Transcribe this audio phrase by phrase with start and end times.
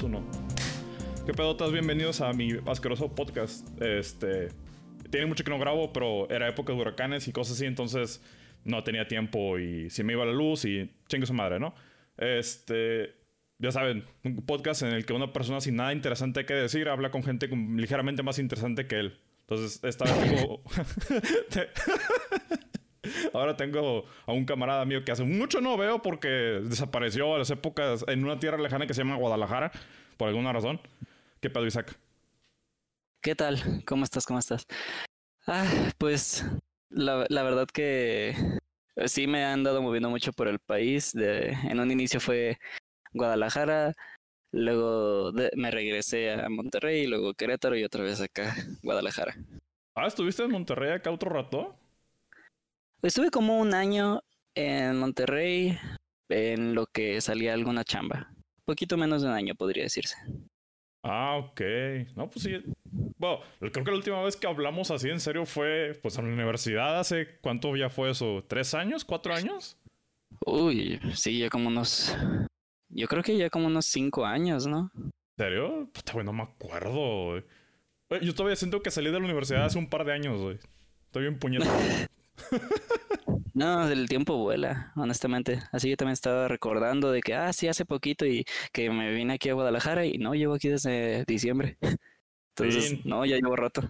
[0.00, 1.26] 3, 2, 1.
[1.26, 1.72] ¿Qué pedotas?
[1.72, 3.66] Bienvenidos a mi asqueroso podcast.
[3.80, 4.48] Este.
[5.10, 8.22] Tiene mucho que no grabo, pero era época de huracanes y cosas así, entonces
[8.64, 11.74] no tenía tiempo y si me iba la luz y chingue su madre, ¿no?
[12.16, 13.14] Este.
[13.58, 17.10] Ya saben, un podcast en el que una persona sin nada interesante que decir habla
[17.10, 19.18] con gente ligeramente más interesante que él.
[19.40, 20.62] Entonces, esta vez tengo.
[23.32, 27.50] Ahora tengo a un camarada mío que hace mucho no veo porque desapareció a las
[27.50, 29.72] épocas en una tierra lejana que se llama Guadalajara,
[30.16, 30.80] por alguna razón.
[31.40, 31.96] ¿Qué pedo, Isaac?
[33.22, 33.58] ¿Qué tal?
[33.86, 34.26] ¿Cómo estás?
[34.26, 34.66] ¿Cómo estás?
[35.46, 35.66] Ah,
[35.98, 36.44] pues
[36.88, 38.34] la, la verdad que
[39.06, 41.12] sí me han andado moviendo mucho por el país.
[41.12, 42.58] De, en un inicio fue
[43.12, 43.94] Guadalajara,
[44.52, 49.34] luego me regresé a Monterrey, luego Querétaro y otra vez acá, Guadalajara.
[49.94, 51.76] Ah, ¿estuviste en Monterrey acá otro rato?
[53.02, 54.22] Estuve como un año
[54.54, 55.78] en Monterrey
[56.28, 58.32] en lo que salía alguna chamba.
[58.64, 60.16] Poquito menos de un año, podría decirse.
[61.02, 61.60] Ah, ok.
[62.14, 62.62] No, pues sí.
[63.16, 66.34] Bueno, creo que la última vez que hablamos así en serio fue pues en la
[66.34, 69.04] universidad hace cuánto ya fue eso, ¿tres años?
[69.04, 69.78] ¿Cuatro años?
[70.44, 72.16] Uy, sí, ya como unos.
[72.90, 74.90] Yo creo que ya como unos cinco años, ¿no?
[74.94, 75.88] ¿En serio?
[75.92, 77.44] Puta, güey, no me acuerdo, güey.
[78.22, 80.58] Yo todavía siento que salí de la universidad hace un par de años, güey.
[81.06, 81.72] Estoy bien puñetado.
[83.52, 85.60] No, el tiempo vuela, honestamente.
[85.72, 89.34] Así yo también estaba recordando de que, ah, sí, hace poquito y que me vine
[89.34, 91.76] aquí a Guadalajara y no, llevo aquí desde diciembre.
[92.56, 93.82] Entonces, no, ya llevo rato.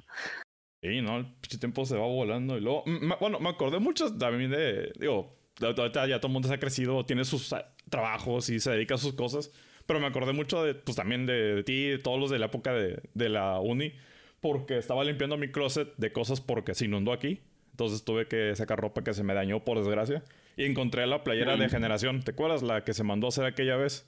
[0.83, 2.57] Sí, no, el tiempo se va volando.
[2.57, 2.85] Y luego,
[3.21, 7.05] bueno, me acordé mucho también de, digo, ahorita ya todo el mundo se ha crecido,
[7.05, 9.53] tiene sus ah, trabajos y se dedica a sus cosas.
[9.87, 12.47] Pero me acordé mucho de, pues también de, de ti, de todos los de la
[12.47, 13.93] época de, de la uni,
[14.41, 17.41] porque estaba limpiando mi closet de cosas porque se inundó aquí.
[17.81, 20.23] Entonces tuve que sacar ropa que se me dañó, por desgracia.
[20.55, 22.23] Y encontré la playera de generación.
[22.23, 24.07] ¿Te acuerdas la que se mandó a hacer aquella vez?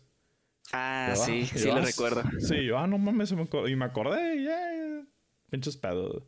[0.74, 2.22] Ah, sí, sí la recuerdo.
[2.38, 4.46] Sí, yo, ah, no mames, me y me acordé, y
[5.48, 6.22] pinches pedos.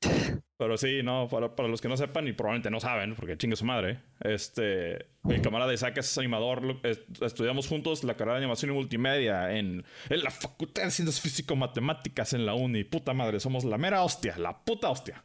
[0.56, 3.56] Pero sí, no, para, para, los que no sepan y probablemente no saben, porque chingue
[3.56, 6.80] su madre, este, mi camarada Isaac es animador,
[7.20, 12.32] estudiamos juntos la carrera de animación y multimedia en, en la Facultad de Ciencias Físico-Matemáticas
[12.32, 12.84] en la uni.
[12.84, 15.22] Puta madre, somos la mera hostia, la puta hostia.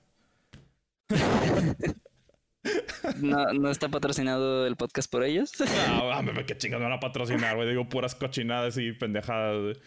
[3.18, 5.54] No, ¿No está patrocinado el podcast por ellos?
[5.60, 7.70] No, qué chingados me van a patrocinar, güey.
[7.70, 9.78] Digo puras cochinadas y pendejadas.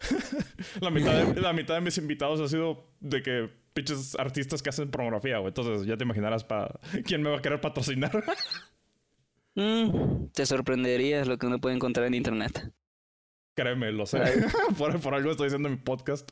[0.80, 4.70] la, mitad de, la mitad de mis invitados ha sido de que pinches artistas que
[4.70, 5.48] hacen pornografía, güey.
[5.48, 8.12] Entonces ya te imaginarás para quién me va a querer patrocinar.
[9.54, 12.72] Mm, te sorprenderías lo que uno puede encontrar en internet.
[13.54, 14.18] Créeme, lo sé.
[14.78, 16.30] por, por algo estoy haciendo mi podcast.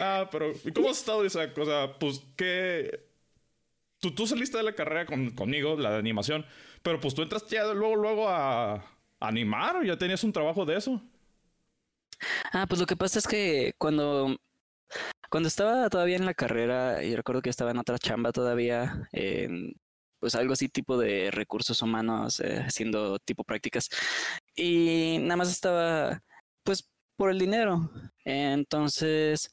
[0.00, 1.98] Ah, pero ¿y cómo has estado esa cosa?
[1.98, 3.06] Pues que
[4.00, 6.44] tú, tú saliste de la carrera con, conmigo, la de animación,
[6.82, 8.84] pero pues tú entraste ya luego, luego a,
[9.20, 11.00] animar o ya tenías un trabajo de eso.
[12.52, 14.36] Ah, pues lo que pasa es que cuando,
[15.30, 19.74] cuando estaba todavía en la carrera, y recuerdo que estaba en otra chamba todavía, en
[20.18, 23.88] pues algo así tipo de recursos humanos, eh, haciendo tipo prácticas,
[24.54, 26.22] y nada más estaba
[26.62, 27.90] pues por el dinero.
[28.24, 29.50] Entonces,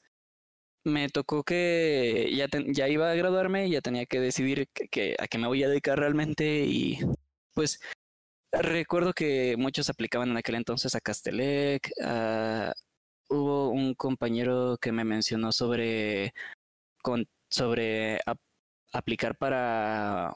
[0.83, 5.37] me tocó que ya, ya iba a graduarme ya tenía que decidir que, a qué
[5.37, 6.99] me voy a dedicar realmente y
[7.53, 7.79] pues
[8.51, 11.91] recuerdo que muchos aplicaban en aquel entonces a Castelec,
[13.29, 16.33] hubo un compañero que me mencionó sobre,
[17.01, 18.19] con, sobre
[18.93, 20.33] aplicar para,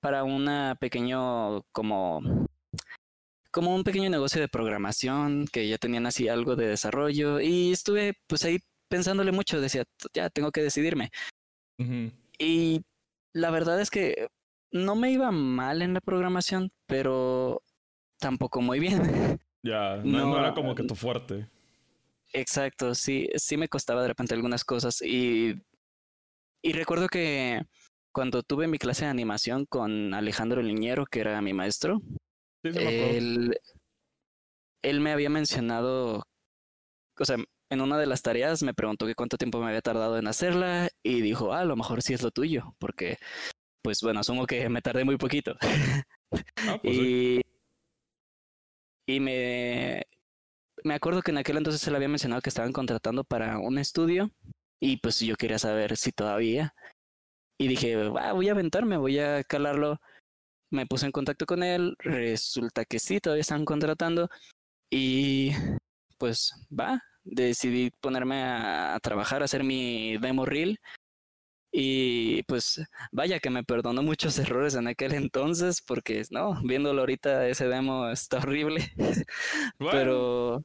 [0.00, 2.20] para una pequeño como
[3.52, 8.12] como un pequeño negocio de programación que ya tenían así algo de desarrollo y estuve
[8.26, 8.58] pues ahí
[8.88, 11.10] pensándole mucho, decía, ya tengo que decidirme.
[12.38, 12.82] Y
[13.32, 14.28] la verdad es que
[14.72, 17.62] no me iba mal en la programación, pero
[18.18, 19.00] tampoco muy bien.
[19.62, 21.50] Ya, no, era como que tu fuerte.
[22.32, 25.60] Exacto, sí, sí me costaba de repente algunas cosas y,
[26.62, 27.62] y recuerdo que
[28.12, 32.00] cuando tuve mi clase de animación con Alejandro Liñero, que era mi maestro,
[32.62, 33.58] él,
[34.82, 36.22] él me había mencionado,
[37.18, 37.36] o sea,
[37.70, 40.88] en una de las tareas me preguntó que cuánto tiempo me había tardado en hacerla
[41.02, 43.16] y dijo, ah, a lo mejor sí es lo tuyo, porque,
[43.82, 45.56] pues bueno, asumo que me tardé muy poquito.
[46.68, 47.40] Ah, pues y,
[49.08, 50.02] y me,
[50.84, 54.30] me acuerdo que en aquel entonces él había mencionado que estaban contratando para un estudio
[54.80, 56.74] y pues yo quería saber si todavía.
[57.58, 59.98] Y dije, ah, voy a aventarme, voy a calarlo.
[60.70, 64.28] Me puse en contacto con él, resulta que sí, todavía están contratando
[64.90, 65.52] y
[66.18, 70.78] pues va, decidí ponerme a, trabajar, a hacer mi demo reel.
[71.72, 72.82] Y pues
[73.12, 78.08] vaya que me perdonó muchos errores en aquel entonces, porque no, viéndolo ahorita ese demo
[78.08, 78.92] está horrible.
[79.78, 80.64] Pero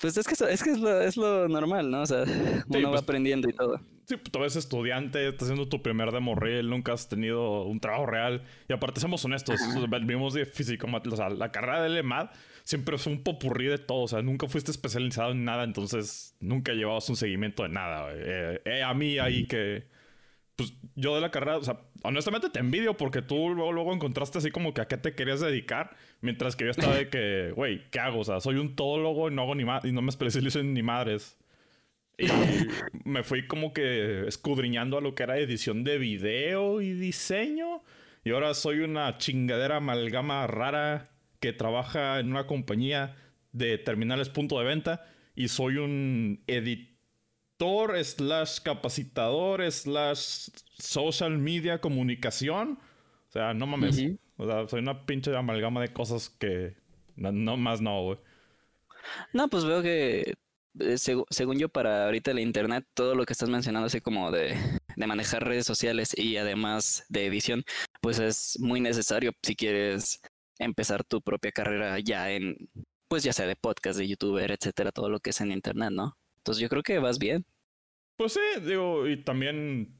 [0.00, 2.02] pues es que, es, que es, lo, es lo normal, ¿no?
[2.02, 2.22] O sea,
[2.68, 3.80] uno va pues, aprendiendo y todo.
[4.06, 7.80] Sí, pues, tú eres estudiante, estás haciendo tu primer demo real, nunca has tenido un
[7.80, 8.44] trabajo real.
[8.68, 9.60] Y aparte, somos honestos,
[10.04, 12.30] vimos de físico, o sea, la carrera de LEMAD
[12.68, 14.02] siempre fue un popurrí de todo.
[14.02, 18.10] O sea, nunca fuiste especializado en nada, entonces nunca llevabas un seguimiento de nada.
[18.14, 19.86] Eh, eh, a mí ahí que
[20.54, 24.36] pues yo de la carrera, o sea, honestamente te envidio porque tú luego, luego encontraste
[24.36, 27.88] así como que a qué te querías dedicar, mientras que yo estaba de que, güey,
[27.90, 28.20] ¿qué hago?
[28.20, 30.82] O sea, soy un todólogo y no hago ni y no me especializo en ni
[30.82, 31.38] madres.
[32.18, 32.26] Y
[33.08, 37.82] me fui como que escudriñando a lo que era edición de video y diseño.
[38.24, 41.08] Y ahora soy una chingadera amalgama rara
[41.40, 43.16] que trabaja en una compañía
[43.52, 50.48] de terminales punto de venta y soy un editor slash capacitador slash
[50.78, 52.78] social media comunicación.
[53.28, 54.02] O sea, no mames.
[54.36, 56.76] O sea, soy una pinche amalgama de cosas que
[57.16, 58.18] no, más no, güey.
[59.32, 60.34] No, pues veo que
[60.80, 64.56] eh, según yo para ahorita el internet, todo lo que estás mencionando así como de,
[64.96, 67.64] de manejar redes sociales y además de edición,
[68.00, 70.20] pues es muy necesario si quieres
[70.58, 72.68] empezar tu propia carrera ya en,
[73.08, 76.16] pues ya sea de podcast, de youtuber, etcétera, todo lo que es en internet, ¿no?
[76.38, 77.46] Entonces yo creo que vas bien.
[78.16, 79.98] Pues sí, digo, y también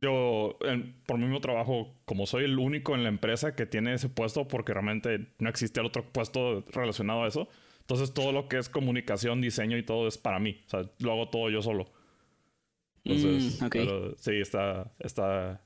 [0.00, 0.58] yo
[1.06, 4.46] por mi mismo trabajo, como soy el único en la empresa que tiene ese puesto,
[4.46, 7.48] porque realmente no existe otro puesto relacionado a eso.
[7.80, 10.62] Entonces todo lo que es comunicación, diseño y todo es para mí.
[10.66, 11.90] O sea, lo hago todo yo solo.
[13.04, 15.64] Entonces, mm, sí, está, está,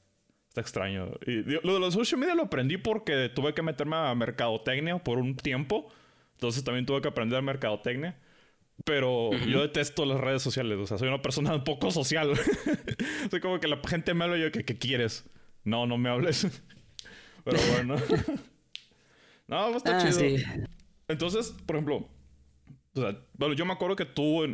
[0.52, 1.08] está extraño.
[1.26, 5.18] Y lo de los social media lo aprendí porque tuve que meterme a mercadotecnia por
[5.18, 5.88] un tiempo.
[6.34, 8.18] Entonces también tuve que aprender mercadotecnia.
[8.84, 10.78] Pero yo detesto las redes sociales.
[10.78, 12.32] O sea, soy una persona un poco social.
[13.30, 15.24] soy como que la gente me habla y yo que, ¿qué quieres?
[15.64, 16.46] No, no me hables.
[17.44, 17.96] Pero bueno.
[19.46, 20.36] no, pues está ah, chido.
[21.08, 22.08] Entonces, por ejemplo,
[22.94, 24.44] o sea, bueno, yo me acuerdo que tú,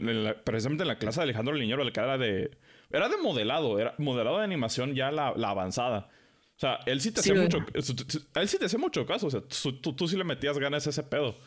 [0.44, 2.56] precisamente en la clase de Alejandro Liñero, la que era de.
[2.90, 6.10] Era de modelado, era modelado de animación ya la, avanzada.
[6.56, 7.58] O sea, él sí te hacía mucho.
[7.72, 9.28] Él sí te hacía mucho caso.
[9.28, 11.38] O sea, tú, tú sí le metías ganas a ese pedo.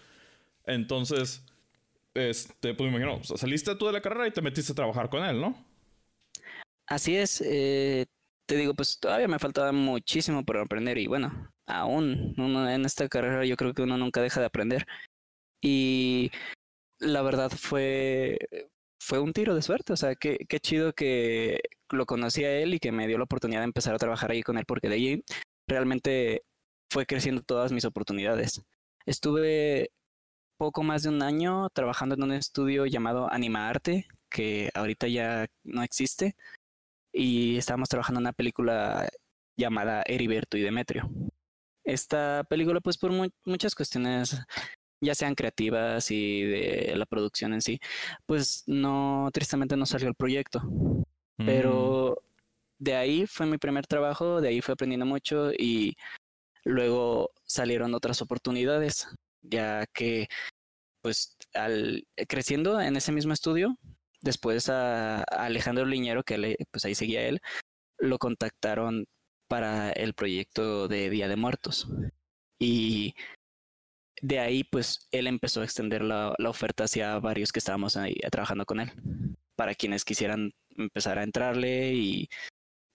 [0.65, 1.43] Entonces
[2.13, 5.23] este, pues me imagino, saliste tú de la carrera y te metiste a trabajar con
[5.23, 5.65] él, ¿no?
[6.87, 8.05] Así es, eh,
[8.45, 13.45] te digo, pues todavía me faltaba muchísimo por aprender y bueno, aún en esta carrera
[13.45, 14.85] yo creo que uno nunca deja de aprender.
[15.61, 16.31] Y
[16.99, 18.37] la verdad fue,
[19.03, 21.59] fue un tiro de suerte, o sea, qué, qué chido que
[21.89, 24.43] lo conocí a él y que me dio la oportunidad de empezar a trabajar ahí
[24.43, 25.23] con él, porque de ahí
[25.67, 26.43] realmente
[26.91, 28.61] fue creciendo todas mis oportunidades.
[29.07, 29.89] Estuve
[30.55, 35.47] poco más de un año trabajando en un estudio llamado Anima Arte, que ahorita ya
[35.63, 36.35] no existe,
[37.11, 39.09] y estábamos trabajando en una película
[39.57, 41.09] llamada Heriberto y Demetrio.
[41.83, 43.11] Esta película, pues por
[43.45, 44.37] muchas cuestiones,
[45.01, 47.79] ya sean creativas y de la producción en sí,
[48.25, 50.61] pues no, tristemente no salió el proyecto.
[51.37, 52.83] Pero mm.
[52.83, 55.95] de ahí fue mi primer trabajo, de ahí fue aprendiendo mucho y
[56.63, 59.07] luego salieron otras oportunidades
[59.41, 60.27] ya que
[61.01, 63.77] pues al creciendo en ese mismo estudio,
[64.21, 67.41] después a, Alejandro Liñero, que pues ahí seguía él,
[67.97, 69.07] lo contactaron
[69.47, 71.87] para el proyecto de Día de Muertos.
[72.59, 73.15] Y
[74.21, 78.15] de ahí, pues él empezó a extender la, la oferta hacia varios que estábamos ahí
[78.31, 78.91] trabajando con él,
[79.55, 82.29] para quienes quisieran empezar a entrarle y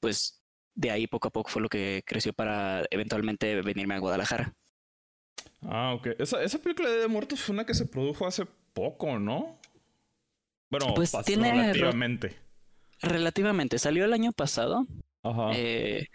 [0.00, 0.42] pues
[0.74, 4.54] de ahí poco a poco fue lo que creció para eventualmente venirme a Guadalajara.
[5.62, 6.08] Ah, ok.
[6.18, 9.58] Esa, esa película de Muertos fue una que se produjo hace poco, ¿no?
[10.70, 12.36] Bueno, pues tiene relativamente.
[13.00, 13.78] relativamente.
[13.78, 14.86] Salió el año pasado.
[15.22, 15.50] Ajá.
[15.54, 16.08] Eh,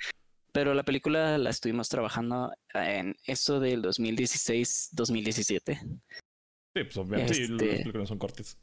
[0.51, 5.79] pero la película la estuvimos trabajando en eso del 2016-2017.
[6.74, 8.58] Sí, pues obviamente las este películas son cortes.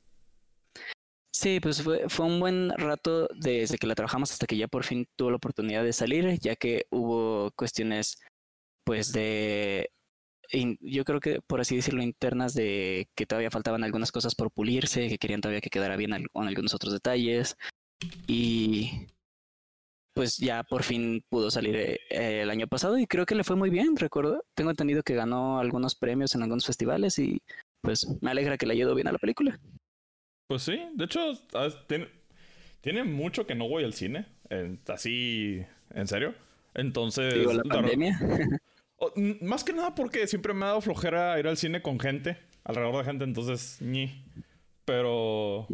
[1.35, 4.85] Sí, pues fue, fue un buen rato desde que la trabajamos hasta que ya por
[4.85, 8.19] fin tuvo la oportunidad de salir, ya que hubo cuestiones
[8.85, 9.91] pues de
[10.81, 15.09] yo creo que, por así decirlo, internas de que todavía faltaban algunas cosas por pulirse,
[15.09, 17.57] que querían todavía que quedara bien con algunos otros detalles.
[18.27, 19.09] Y
[20.19, 23.55] pues ya por fin pudo salir eh, el año pasado y creo que le fue
[23.55, 24.45] muy bien, recuerdo.
[24.57, 27.41] Tengo entendido que ganó algunos premios en algunos festivales y
[27.83, 29.61] pues me alegra que le ido bien a la película.
[30.49, 31.21] Pues sí, de hecho,
[31.87, 32.09] tiene,
[32.81, 34.27] tiene mucho que no voy al cine,
[34.89, 36.35] así, en serio.
[36.75, 37.35] Entonces...
[37.35, 38.19] Digo, la pandemia.
[39.41, 42.97] más que nada porque siempre me ha dado flojera ir al cine con gente, alrededor
[42.97, 44.25] de gente, entonces, ni.
[44.85, 45.69] Pero.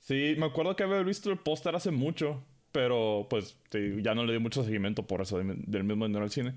[0.00, 2.44] Sí, me acuerdo que había visto el póster hace mucho.
[2.72, 6.54] Pero pues ya no le di mucho seguimiento por eso del mismo dinero al cine.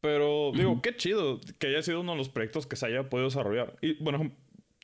[0.00, 3.28] Pero digo, qué chido que haya sido uno de los proyectos que se haya podido
[3.28, 3.76] desarrollar.
[3.80, 4.30] Y bueno,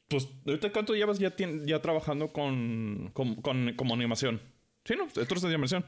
[0.08, 4.40] pues ahorita cuánto llevas ya, ya trabajando con, con, como animación.
[4.84, 5.04] Sí, ¿no?
[5.06, 5.84] Esto es de animación.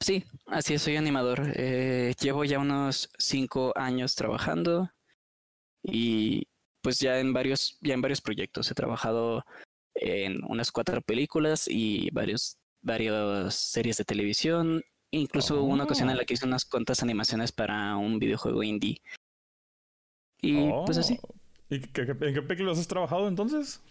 [0.00, 1.52] Sí, así es, soy animador.
[1.54, 4.90] Eh, llevo ya unos cinco años trabajando
[5.82, 6.46] y
[6.82, 8.70] pues ya en varios, ya en varios proyectos.
[8.70, 9.44] He trabajado
[9.94, 14.82] en unas cuatro películas y varios, varias series de televisión.
[15.10, 16.26] Incluso una ocasión en la oh.
[16.26, 19.00] que hice unas cuantas animaciones para un videojuego indie.
[20.40, 21.18] Y pues así.
[21.22, 21.34] Oh.
[21.70, 23.82] ¿Y qué, en qué películas has trabajado entonces?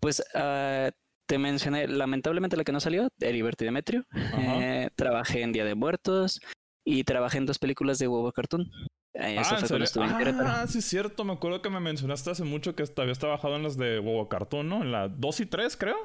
[0.00, 0.90] Pues uh,
[1.26, 4.04] te mencioné, lamentablemente la que no salió, Heriberto y Demetrio.
[4.38, 6.40] Eh, trabajé en Día de Muertos
[6.84, 8.70] y trabajé en dos películas de huevo cartoon.
[9.14, 11.24] Eh, eso ah, fue cuando estuve en Ah, sí, es cierto.
[11.24, 14.68] Me acuerdo que me mencionaste hace mucho que habías trabajado en las de huevo cartoon,
[14.68, 14.82] ¿no?
[14.82, 15.96] En la 2 y 3, creo.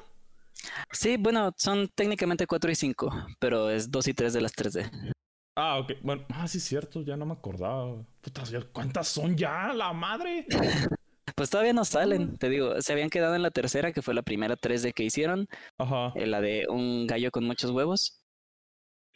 [0.91, 5.13] Sí, bueno, son técnicamente 4 y 5, pero es 2 y 3 de las 3D.
[5.55, 5.93] Ah, ok.
[6.01, 7.01] Bueno, ah, sí, es cierto.
[7.01, 8.03] Ya no me acordaba.
[8.21, 9.73] Putas, ¿cuántas son ya?
[9.73, 10.45] ¡La madre!
[11.35, 14.21] Pues todavía no salen, te digo, se habían quedado en la tercera, que fue la
[14.21, 16.11] primera 3D que hicieron, Ajá.
[16.15, 18.21] Eh, la de un gallo con muchos huevos.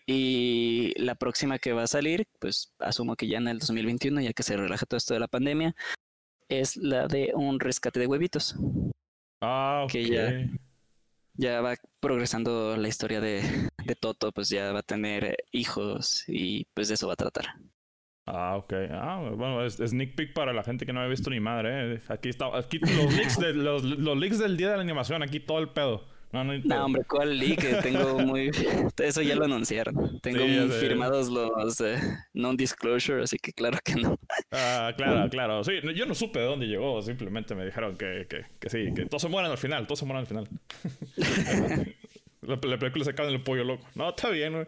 [0.08, 4.34] Y la próxima que va a salir, pues asumo que ya en el 2021, ya
[4.34, 5.76] que se relaja todo esto de la pandemia,
[6.48, 8.56] es la de un rescate de huevitos.
[9.42, 9.92] Ah, ok.
[9.92, 10.32] Que ya,
[11.38, 13.42] ya va progresando la historia de,
[13.84, 17.46] de Toto, pues ya va a tener hijos y pues de eso va a tratar.
[18.28, 18.74] Ah, ok.
[18.92, 21.96] Ah, bueno, es, sneak peek para la gente que no había visto ni madre.
[21.96, 22.02] ¿eh?
[22.08, 26.08] Aquí está, aquí los leaks, del día de la animación, aquí todo el pedo.
[26.32, 27.82] No, no, hombre, ¿cuál leak?
[27.82, 28.50] Tengo muy...
[28.98, 30.20] Eso ya lo anunciaron.
[30.20, 31.98] Tengo firmados los eh,
[32.34, 34.18] non-disclosure, así que claro que no.
[34.52, 35.64] Ah, claro, claro.
[35.64, 39.06] Sí, yo no supe de dónde llegó, simplemente me dijeron que, que, que sí, que
[39.06, 40.50] todos se mueren al final, todos se mueren al final.
[42.42, 43.88] la, la, película se acaba en el pollo loco.
[43.96, 44.68] No, está bien, güey.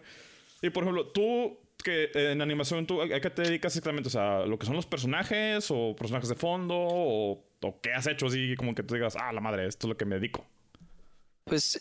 [0.61, 4.07] Y por ejemplo, tú que en animación tú a qué te dedicas exactamente?
[4.07, 7.43] O sea, lo que son los personajes o personajes de fondo o,
[7.81, 10.05] qué has hecho así como que tú digas, ah, la madre, esto es lo que
[10.05, 10.45] me dedico.
[11.47, 11.79] Pues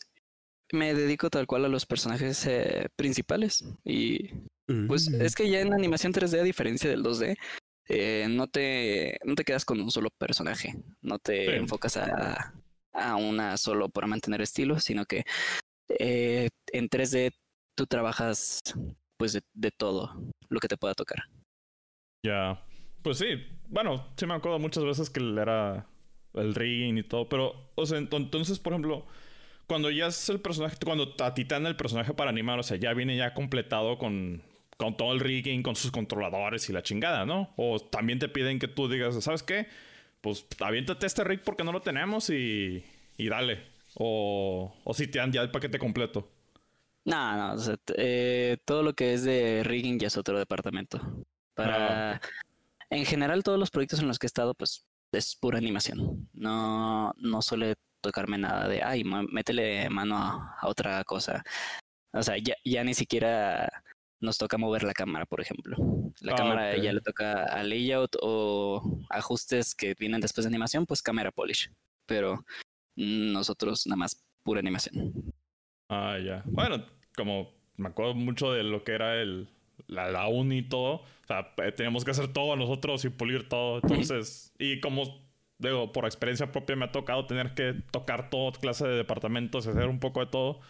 [0.72, 4.30] me dedico tal cual a los personajes eh, principales y
[4.88, 5.22] pues mm.
[5.22, 7.36] es que ya en animación 3D a diferencia del 2D
[7.88, 12.52] eh, no te no te quedas con un solo personaje, no te enfocas a,
[12.92, 15.24] a una solo para mantener estilo, sino que
[15.88, 17.32] eh, en 3D
[17.76, 18.62] tú trabajas
[19.18, 20.14] pues de, todo
[20.48, 21.24] lo que te pueda tocar.
[22.24, 22.62] Ya,
[23.02, 25.86] pues sí, bueno, sí me acuerdo muchas veces que era
[26.34, 29.06] el rigging y todo, pero, o sea, entonces, por ejemplo,
[29.66, 32.62] cuando ya es el personaje, cuando a ti te dan el personaje para animar, o
[32.62, 34.42] sea, ya viene ya completado con,
[34.76, 37.52] con todo el rigging, con sus controladores y la chingada, ¿no?
[37.56, 39.66] O también te piden que tú digas, ¿sabes qué?
[40.20, 42.84] Pues aviéntate este rig porque no lo tenemos y,
[43.16, 43.64] y dale.
[43.94, 46.28] O, o si te dan ya el paquete completo.
[47.04, 51.00] No, no, o sea, eh, todo lo que es de rigging ya es otro departamento.
[51.54, 52.20] Para, ah,
[52.90, 56.28] en general, todos los proyectos en los que he estado, pues es pura animación.
[56.32, 61.44] No, no suele tocarme nada de, ay, métele mano a, otra cosa.
[62.12, 63.82] O sea, ya, ya ni siquiera
[64.20, 65.76] nos toca mover la cámara, por ejemplo.
[66.20, 70.86] La ah, cámara ya le toca a layout o ajustes que vienen después de animación,
[70.86, 71.70] pues cámara polish.
[72.06, 72.44] Pero
[72.96, 75.12] nosotros nada más pura animación.
[75.88, 76.42] Ah, ya.
[76.46, 76.84] Bueno,
[77.14, 79.48] como me acuerdo mucho de lo que era el,
[79.86, 80.94] la, la uni y todo.
[80.96, 83.80] O sea, eh, teníamos que hacer todo nosotros y pulir todo.
[83.82, 85.25] Entonces, y como
[85.58, 89.70] digo, por experiencia propia me ha tocado tener que tocar toda clase de departamentos y
[89.70, 90.60] hacer un poco de todo.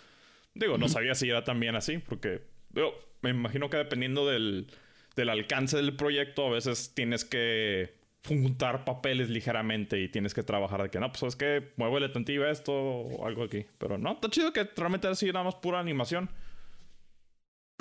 [0.54, 4.68] Digo, no sabía si era también así, porque digo, me imagino que dependiendo del,
[5.16, 7.94] del alcance del proyecto, a veces tienes que
[8.26, 12.46] juntar papeles ligeramente y tienes que trabajar de que no, pues es que muévele tantillo
[12.46, 13.66] esto o algo aquí.
[13.78, 16.28] Pero no, está chido que realmente así nada más pura animación.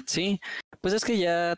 [0.06, 0.40] Sí,
[0.82, 1.56] pues es que ya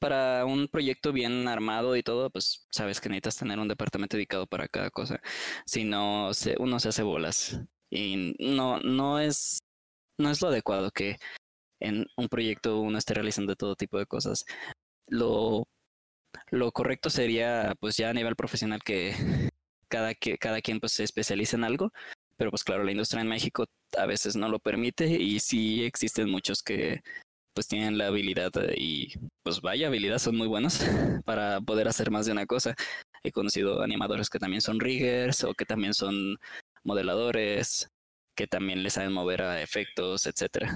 [0.00, 4.46] para un proyecto bien armado y todo, pues sabes que necesitas tener un departamento dedicado
[4.46, 5.20] para cada cosa.
[5.66, 7.60] Si no, se, uno se hace bolas.
[7.90, 9.60] Y no, no es,
[10.18, 11.16] no es lo adecuado que
[11.80, 14.44] en un proyecto uno esté realizando todo tipo de cosas.
[15.08, 15.68] Lo
[16.50, 19.12] lo correcto sería, pues ya a nivel profesional, que
[19.88, 21.92] cada, que, cada quien pues, se especialice en algo.
[22.36, 23.66] Pero pues claro, la industria en México
[23.98, 27.02] a veces no lo permite y sí existen muchos que
[27.54, 30.80] pues tienen la habilidad y pues vaya habilidad, son muy buenos
[31.24, 32.74] para poder hacer más de una cosa.
[33.22, 36.38] He conocido animadores que también son riggers o que también son
[36.84, 37.90] modeladores,
[38.36, 40.74] que también les saben mover a efectos, etcétera.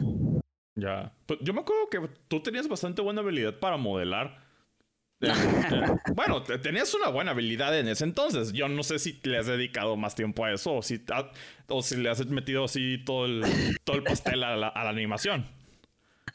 [0.77, 1.13] Ya.
[1.27, 4.43] Pues yo me acuerdo que tú tenías bastante buena habilidad para modelar.
[6.15, 8.53] bueno, tenías una buena habilidad en ese entonces.
[8.53, 11.03] Yo no sé si le has dedicado más tiempo a eso o si,
[11.69, 13.45] o si le has metido así todo el,
[13.85, 15.47] todo el pastel a la, animación.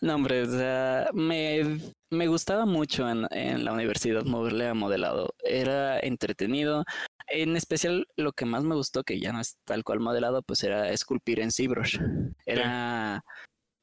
[0.01, 1.79] No, hombre, o sea, me,
[2.09, 5.35] me gustaba mucho en, en, la universidad moverle a modelado.
[5.43, 6.85] Era entretenido.
[7.27, 10.63] En especial, lo que más me gustó, que ya no es tal cual modelado, pues
[10.63, 11.99] era esculpir en ZBrush.
[12.45, 13.23] Era.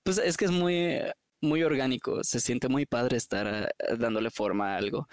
[0.04, 1.00] Pues es que es muy
[1.42, 3.46] muy orgánico, se siente muy padre estar
[3.78, 5.08] eh, dándole forma a algo.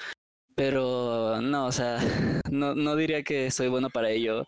[0.55, 1.97] Pero no, o sea,
[2.51, 4.45] no, no diría que soy bueno para ello,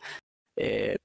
[0.58, 0.98] eh,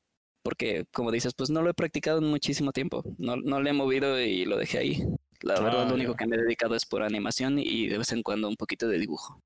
[0.42, 3.72] porque como dices, pues no lo he practicado en muchísimo tiempo, no, no le he
[3.74, 5.02] movido y lo dejé ahí.
[5.42, 8.12] La verdad, lo ah, único que me he dedicado es por animación y de vez
[8.12, 9.40] en cuando un poquito de dibujo.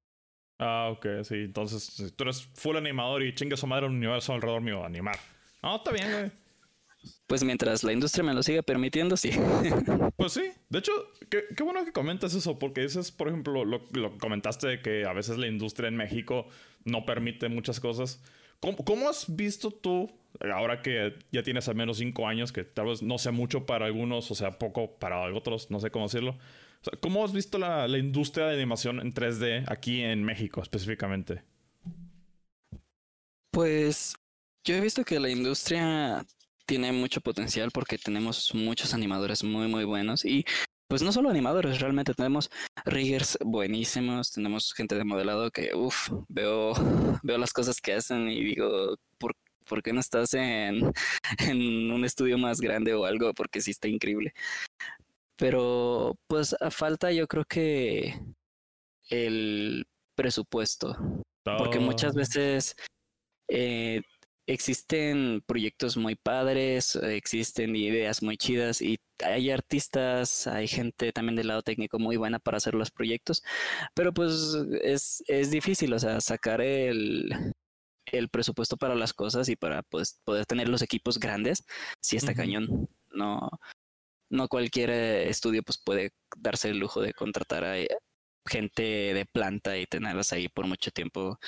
[0.59, 1.35] Ah, ok, sí.
[1.35, 5.17] Entonces, tú eres full animador y chingue su madre un universo alrededor mío, animar.
[5.63, 6.31] No, está bien, güey.
[7.27, 9.31] Pues mientras la industria me lo siga permitiendo, sí.
[10.17, 10.53] Pues sí.
[10.69, 10.93] De hecho,
[11.29, 15.13] qué, bueno que comentas eso, porque dices, por ejemplo, lo, lo, comentaste de que a
[15.13, 16.47] veces la industria en México
[16.85, 18.23] no permite muchas cosas.
[18.61, 20.11] ¿Cómo, has visto tú,
[20.53, 23.87] ahora que ya tienes al menos cinco años, que tal vez no sea mucho para
[23.87, 26.39] algunos, o sea, poco para otros, no sé cómo decirlo?
[27.01, 31.43] ¿Cómo has visto la, la industria de animación en 3D aquí en México específicamente?
[33.51, 34.15] Pues
[34.65, 36.25] yo he visto que la industria
[36.67, 40.45] tiene mucho potencial porque tenemos muchos animadores muy, muy buenos y
[40.95, 42.49] pues no solo animadores, realmente tenemos
[42.85, 46.73] riggers buenísimos, tenemos gente de modelado que, uff, veo,
[47.25, 49.35] veo las cosas que hacen y digo, ¿por,
[49.67, 50.93] ¿por qué no estás en,
[51.41, 53.35] en un estudio más grande o algo?
[53.35, 54.35] Porque sí está increíble.
[55.35, 58.15] Pero pues a falta yo creo que
[59.11, 60.97] el presupuesto,
[61.59, 62.77] porque muchas veces
[63.49, 64.01] eh,
[64.47, 71.49] existen proyectos muy padres, existen ideas muy chidas y hay artistas, hay gente también del
[71.49, 73.43] lado técnico muy buena para hacer los proyectos,
[73.95, 77.31] pero pues es, es difícil, o sea, sacar el,
[78.07, 81.65] el presupuesto para las cosas y para pues, poder tener los equipos grandes,
[82.01, 82.89] si está cañón.
[83.11, 83.49] No,
[84.31, 87.77] no cualquier estudio pues puede darse el lujo de contratar a
[88.47, 91.39] gente de planta y tenerlas ahí por mucho tiempo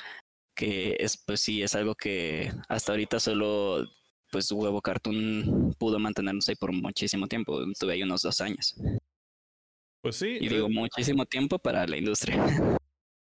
[0.57, 3.87] que es pues sí es algo que hasta ahorita solo
[4.31, 7.63] pues huevo cartoon pudo mantenernos ahí por muchísimo tiempo.
[7.71, 8.75] Estuve ahí unos dos años.
[10.01, 12.43] Pues sí y digo eh, muchísimo tiempo para la industria.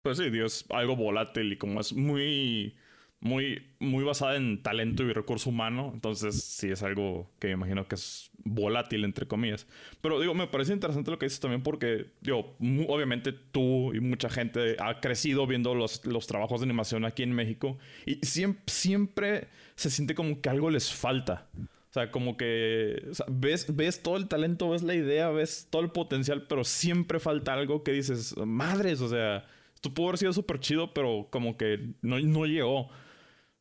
[0.03, 2.77] pues sí Dios algo volátil y como es muy
[3.21, 5.91] muy, muy basada en talento y recurso humano.
[5.93, 9.67] Entonces, sí es algo que me imagino que es volátil, entre comillas.
[10.01, 12.57] Pero digo, me parece interesante lo que dices también porque, digo,
[12.89, 17.33] obviamente tú y mucha gente ha crecido viendo los, los trabajos de animación aquí en
[17.33, 21.49] México y siempre, siempre se siente como que algo les falta.
[21.57, 25.91] O sea, como que ves, ves todo el talento, ves la idea, ves todo el
[25.91, 30.61] potencial, pero siempre falta algo que dices, madres, o sea, esto pudo haber sido súper
[30.61, 32.91] chido, pero como que no, no llegó.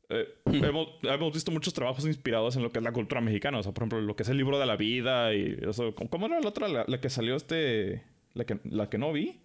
[0.09, 3.59] Eh, hemos, hemos, visto muchos trabajos inspirados en lo que es la cultura mexicana.
[3.59, 5.93] O sea, por ejemplo, lo que es el libro de la vida y eso.
[5.95, 6.67] ¿Cómo era la otra?
[6.67, 8.03] La, que salió este.
[8.33, 9.41] La que, la que no vi.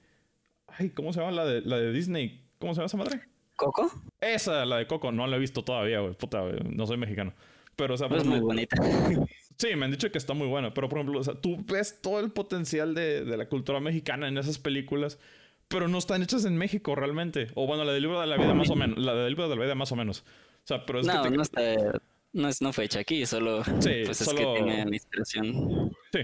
[0.68, 2.44] Ay, ¿cómo se llama la de, la de Disney?
[2.59, 3.20] ¿Cómo se llama esa madre?
[3.57, 3.90] ¿Coco?
[4.20, 5.11] Esa, la de Coco.
[5.12, 6.14] No la he visto todavía, güey.
[6.14, 7.35] Puta, No soy mexicano.
[7.75, 8.77] Pero, o sea, es muy bonita.
[9.59, 10.75] Sí, me han dicho que está muy buena.
[10.75, 14.27] Pero, por ejemplo, o sea, tú ves todo el potencial de, de la cultura mexicana
[14.27, 15.18] en esas películas
[15.72, 17.48] pero no están hechas en México realmente.
[17.55, 18.98] O bueno, la del libro de la vida más o menos.
[18.98, 20.25] La del libro de la vida más o menos.
[20.64, 21.61] O sea, pero es no, que no está,
[22.33, 25.92] no es no fecha aquí, solo, sí, pues es que tiene inspiración.
[26.12, 26.20] Sí,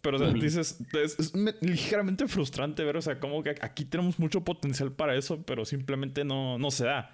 [0.00, 5.16] pero dices, es, ligeramente frustrante ver, o sea, como que aquí tenemos mucho potencial para
[5.16, 7.10] eso, pero simplemente no, no se da.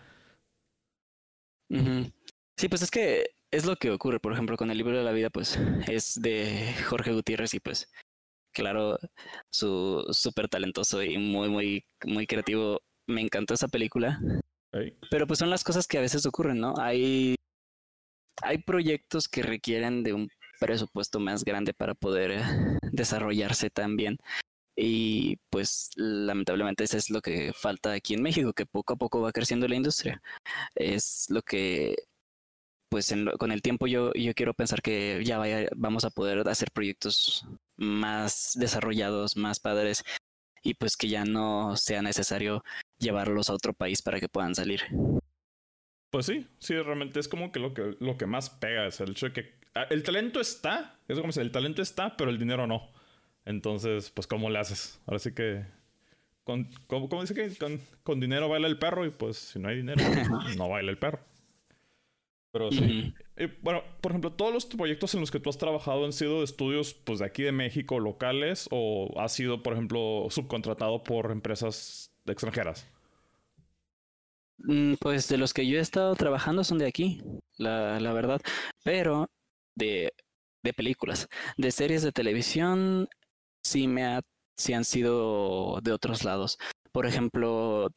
[2.56, 5.12] Sí, pues es que es lo que ocurre, por ejemplo, con el libro de la
[5.12, 7.90] vida, pues es de Jorge Gutiérrez y pues,
[8.52, 8.98] claro,
[9.50, 12.82] su súper talentoso y muy, muy, muy creativo.
[13.06, 14.20] Me encantó esa película.
[15.10, 16.74] Pero pues son las cosas que a veces ocurren, ¿no?
[16.78, 17.34] Hay,
[18.42, 20.28] hay proyectos que requieren de un
[20.60, 22.42] presupuesto más grande para poder eh,
[22.92, 24.18] desarrollarse también.
[24.76, 29.20] Y pues lamentablemente eso es lo que falta aquí en México, que poco a poco
[29.20, 30.22] va creciendo la industria.
[30.74, 31.96] Es lo que,
[32.88, 36.70] pues con el tiempo yo, yo quiero pensar que ya vaya, vamos a poder hacer
[36.72, 40.02] proyectos más desarrollados, más padres,
[40.62, 42.62] y pues que ya no sea necesario
[43.00, 44.82] llevarlos a otro país para que puedan salir.
[46.10, 49.12] Pues sí, sí, realmente es como que lo que, lo que más pega es el
[49.12, 52.38] hecho de que ah, el talento está, es como si el talento está, pero el
[52.38, 52.90] dinero no.
[53.44, 55.00] Entonces, pues, ¿cómo le haces?
[55.06, 55.64] Ahora sí que,
[56.44, 59.06] con, ¿cómo, dice que con, con, dinero baila el perro?
[59.06, 60.02] Y pues, si no hay dinero,
[60.56, 61.20] no baila el perro.
[62.52, 63.14] Pero sí.
[63.62, 66.94] bueno, por ejemplo, todos los proyectos en los que tú has trabajado han sido estudios,
[66.94, 72.86] pues, de aquí de México, locales, o has sido, por ejemplo, subcontratado por empresas extranjeras?
[74.58, 77.22] Mm, pues de los que yo he estado trabajando son de aquí,
[77.56, 78.40] la, la verdad.
[78.84, 79.28] Pero
[79.76, 80.12] de,
[80.62, 81.28] de películas.
[81.56, 83.08] De series de televisión,
[83.64, 84.20] sí me ha,
[84.56, 86.58] sí han sido de otros lados.
[86.92, 87.90] Por ejemplo,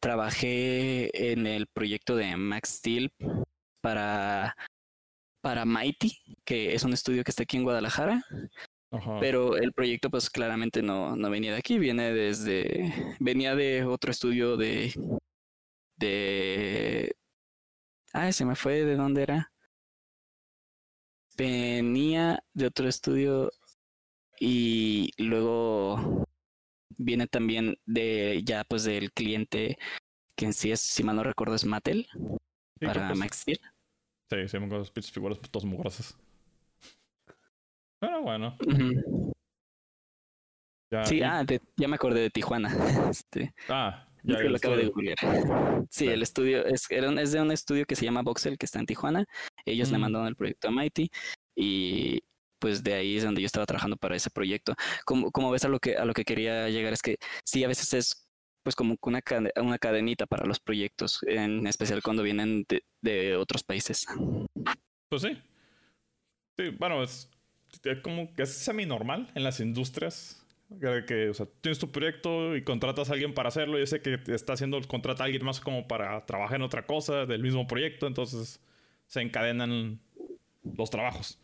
[0.00, 3.12] trabajé en el proyecto de Max Steel
[3.80, 4.56] para,
[5.42, 8.24] para Mighty, que es un estudio que está aquí en Guadalajara.
[9.20, 13.16] Pero el proyecto, pues claramente no, no venía de aquí, viene desde.
[13.20, 14.92] venía de otro estudio de.
[15.96, 17.14] de.
[18.12, 19.52] Ay, se me fue de dónde era.
[21.36, 23.50] Venía de otro estudio
[24.40, 26.26] y luego
[26.96, 29.78] viene también de ya pues del cliente
[30.34, 32.08] que en sí es, si mal no recuerdo, es Mattel
[32.80, 33.60] para Max Steel.
[34.30, 36.16] Sí, sí, me acuerdo figuras todas muy grasas.
[38.00, 38.56] Pero bueno.
[41.04, 41.44] sí, ah,
[41.76, 42.70] ya me acordé de Tijuana.
[43.10, 45.16] Este, ah, ya lo acabo de googlear.
[45.90, 48.86] Sí, el estudio es, es de un estudio que se llama Voxel, que está en
[48.86, 49.24] Tijuana.
[49.64, 51.10] Ellos le mandaron el proyecto a Mighty
[51.56, 52.20] y
[52.60, 54.74] pues de ahí es donde yo estaba trabajando para ese proyecto.
[55.04, 57.68] Como, como ves a lo que a lo que quería llegar es que sí a
[57.68, 58.30] veces es
[58.62, 59.20] pues como una,
[59.56, 64.06] una cadenita para los proyectos, en especial cuando vienen de, de otros países.
[65.08, 65.36] Pues sí.
[66.58, 67.30] Sí, bueno, es,
[68.02, 70.36] como que es semi normal en las industrias.
[70.80, 74.80] Que, tienes tu proyecto y contratas a alguien para hacerlo y ese que está haciendo
[74.86, 78.60] contrata a alguien más como para trabajar en otra cosa del mismo proyecto, entonces
[79.08, 79.98] se encadenan
[80.62, 81.40] los trabajos.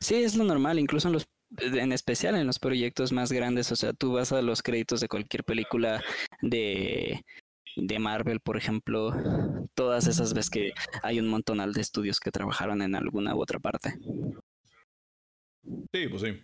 [0.00, 1.26] Sí, es lo normal, incluso en los
[1.58, 5.08] en especial en los proyectos más grandes, o sea, tú vas a los créditos de
[5.08, 6.02] cualquier película
[6.40, 7.24] de,
[7.76, 9.14] de Marvel, por ejemplo,
[9.74, 10.72] todas esas veces que
[11.02, 13.94] hay un montonal de estudios que trabajaron en alguna u otra parte.
[15.92, 16.40] Sí, pues sí.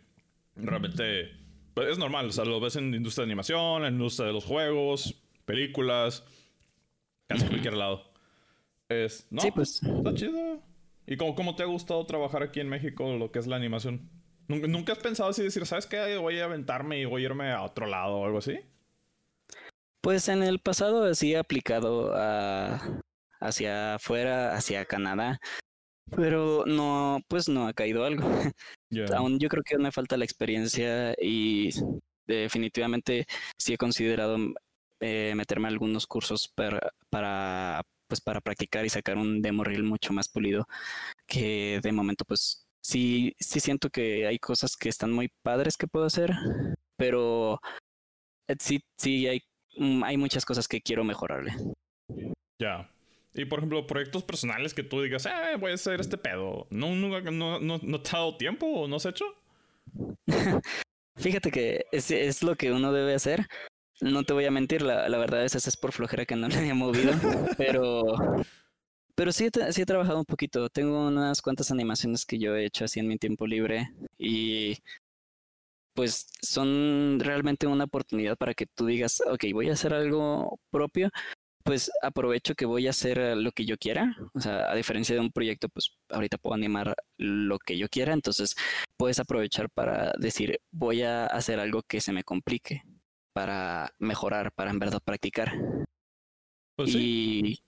[0.57, 1.31] Realmente
[1.75, 4.27] pues, es normal, o sea, lo ves en la industria de animación, en la industria
[4.27, 6.25] de los juegos, películas,
[7.27, 8.13] casi cualquier lado.
[8.89, 9.83] Es, no, sí, pues.
[9.83, 10.63] Está chido.
[11.07, 14.11] ¿Y cómo, cómo te ha gustado trabajar aquí en México lo que es la animación?
[14.51, 16.17] ¿Nunca, has pensado así decir, ¿sabes qué?
[16.17, 18.59] Voy a aventarme y voy a irme a otro lado o algo así?
[20.01, 23.01] Pues en el pasado sí he aplicado a,
[23.39, 25.39] hacia afuera, hacia Canadá,
[26.15, 28.23] pero no, pues no ha caído algo.
[29.17, 31.71] Aún yo creo que me falta la experiencia y
[32.27, 33.27] definitivamente
[33.59, 34.37] sí he considerado
[35.01, 39.85] eh, meterme a algunos cursos para, para pues para practicar y sacar un demo reel
[39.85, 40.67] mucho más pulido
[41.29, 45.87] que de momento pues sí, sí siento que hay cosas que están muy padres que
[45.87, 46.33] puedo hacer,
[46.97, 47.61] pero
[48.59, 49.43] sí, sí hay,
[50.05, 51.55] hay muchas cosas que quiero mejorarle.
[52.61, 52.91] Ya.
[53.35, 56.67] Y por ejemplo, proyectos personales que tú digas, eh, voy a hacer este pedo.
[56.71, 59.25] ¿No, no, no, no, te ha dado tiempo o no has hecho?
[61.17, 63.47] Fíjate que es, es, lo que uno debe hacer,
[64.01, 66.67] no te voy a mentir, la, la verdad es es por flojera que no le
[66.67, 67.13] he movido,
[67.59, 68.05] pero,
[69.15, 70.69] pero sí, sí he trabajado un poquito.
[70.71, 74.79] Tengo unas cuantas animaciones que yo he hecho así en mi tiempo libre y
[75.95, 81.11] pues son realmente una oportunidad para que tú digas, ok, voy a hacer algo propio,
[81.65, 84.17] pues aprovecho que voy a hacer lo que yo quiera.
[84.35, 88.13] O sea, a diferencia de un proyecto, pues ahorita puedo animar lo que yo quiera,
[88.13, 88.57] entonces
[88.97, 92.83] puedes aprovechar para decir, voy a hacer algo que se me complique
[93.33, 95.53] para mejorar, para en verdad practicar.
[96.77, 97.61] Pues y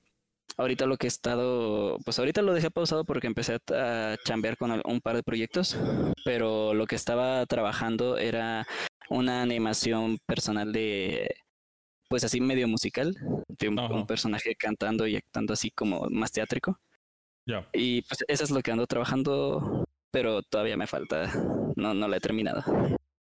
[0.56, 4.80] ahorita lo que he estado, pues ahorita lo dejé pausado porque empecé a, chambear con
[4.84, 5.76] un par de proyectos,
[6.24, 8.66] pero lo que estaba trabajando era
[9.08, 11.34] una animación personal de,
[12.12, 13.16] pues así medio musical,
[13.48, 16.78] de un, personaje cantando y actuando así como más teátrico.
[17.46, 17.66] Ya.
[17.72, 21.32] Y pues eso es lo que ando trabajando, pero todavía me falta,
[21.74, 22.62] no, no lo he terminado.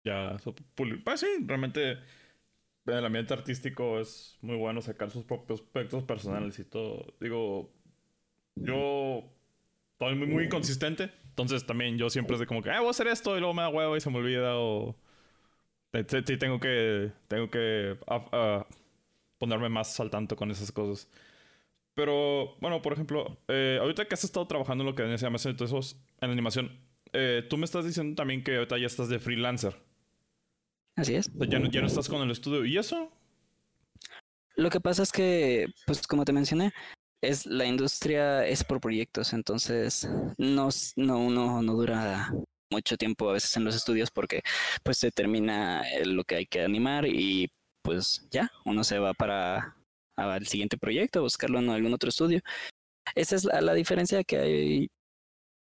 [0.03, 0.37] Ya,
[0.75, 6.59] pues sí, realmente en el ambiente artístico es muy bueno sacar sus propios aspectos personales
[6.59, 7.15] y todo.
[7.19, 7.73] Digo,
[8.53, 9.23] yo
[9.97, 11.09] soy muy, muy inconsistente.
[11.29, 13.55] Entonces también yo siempre es de como que, ah, voy a hacer esto y luego
[13.55, 14.95] me da huevo y se me olvida o...
[16.07, 18.67] Sí, tengo que, tengo que ah, ah,
[19.37, 21.09] ponerme más al tanto con esas cosas.
[21.93, 25.37] Pero, bueno, por ejemplo, eh, ahorita que has estado trabajando en lo que se llama
[25.45, 26.77] en animación,
[27.13, 29.81] eh, tú me estás diciendo también que ahorita ya estás de freelancer.
[30.97, 31.31] Así es.
[31.47, 32.65] Ya no, ya no estás con el estudio.
[32.65, 33.11] ¿Y eso?
[34.55, 36.73] Lo que pasa es que, pues como te mencioné,
[37.21, 42.31] es la industria es por proyectos, entonces no, no uno no dura
[42.75, 44.41] mucho tiempo a veces en los estudios porque
[44.83, 47.49] pues se termina lo que hay que animar y
[47.81, 49.75] pues ya uno se va para
[50.17, 52.41] el siguiente proyecto, buscarlo en algún otro estudio.
[53.15, 54.87] Esa es la, la diferencia que hay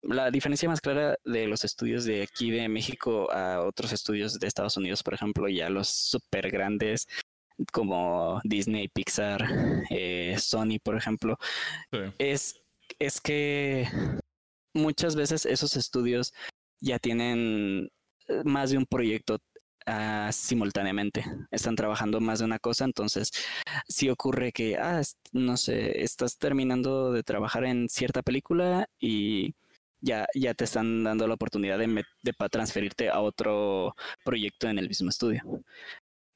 [0.03, 4.49] la diferencia más clara de los estudios de aquí de México a otros estudios de
[4.49, 7.07] Estados Unidos, por ejemplo, ya los súper grandes,
[7.73, 9.47] como Disney, Pixar,
[9.91, 11.39] eh, Sony, por ejemplo,
[12.19, 12.61] es,
[12.99, 13.87] es que
[14.75, 16.33] muchas veces esos estudios
[16.83, 17.91] ya tienen
[18.29, 19.39] eh, más de un proyecto
[19.87, 21.25] ah, simultáneamente.
[21.51, 23.31] Están trabajando más de una cosa, entonces
[23.89, 25.01] si ocurre que, ah,
[25.33, 29.55] no sé, estás terminando de trabajar en cierta película y
[30.01, 34.89] ya, ya te están dando la oportunidad de, de transferirte a otro proyecto en el
[34.89, 35.43] mismo estudio.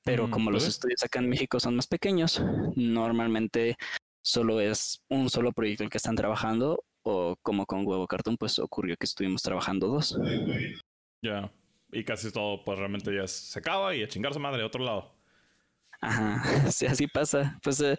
[0.04, 2.40] Pero mm, como los estudios acá en México son más pequeños,
[2.76, 3.76] normalmente
[4.22, 8.59] solo es un solo proyecto el que están trabajando o como con Huevo Cartón, pues
[8.59, 10.19] ocurrió que estuvimos trabajando dos.
[11.23, 11.53] Ya,
[11.92, 15.14] y casi todo pues realmente ya se acaba y a chingarse madre de otro lado.
[16.01, 16.42] Ajá,
[16.73, 17.59] sí, así pasa.
[17.62, 17.97] Pues eh,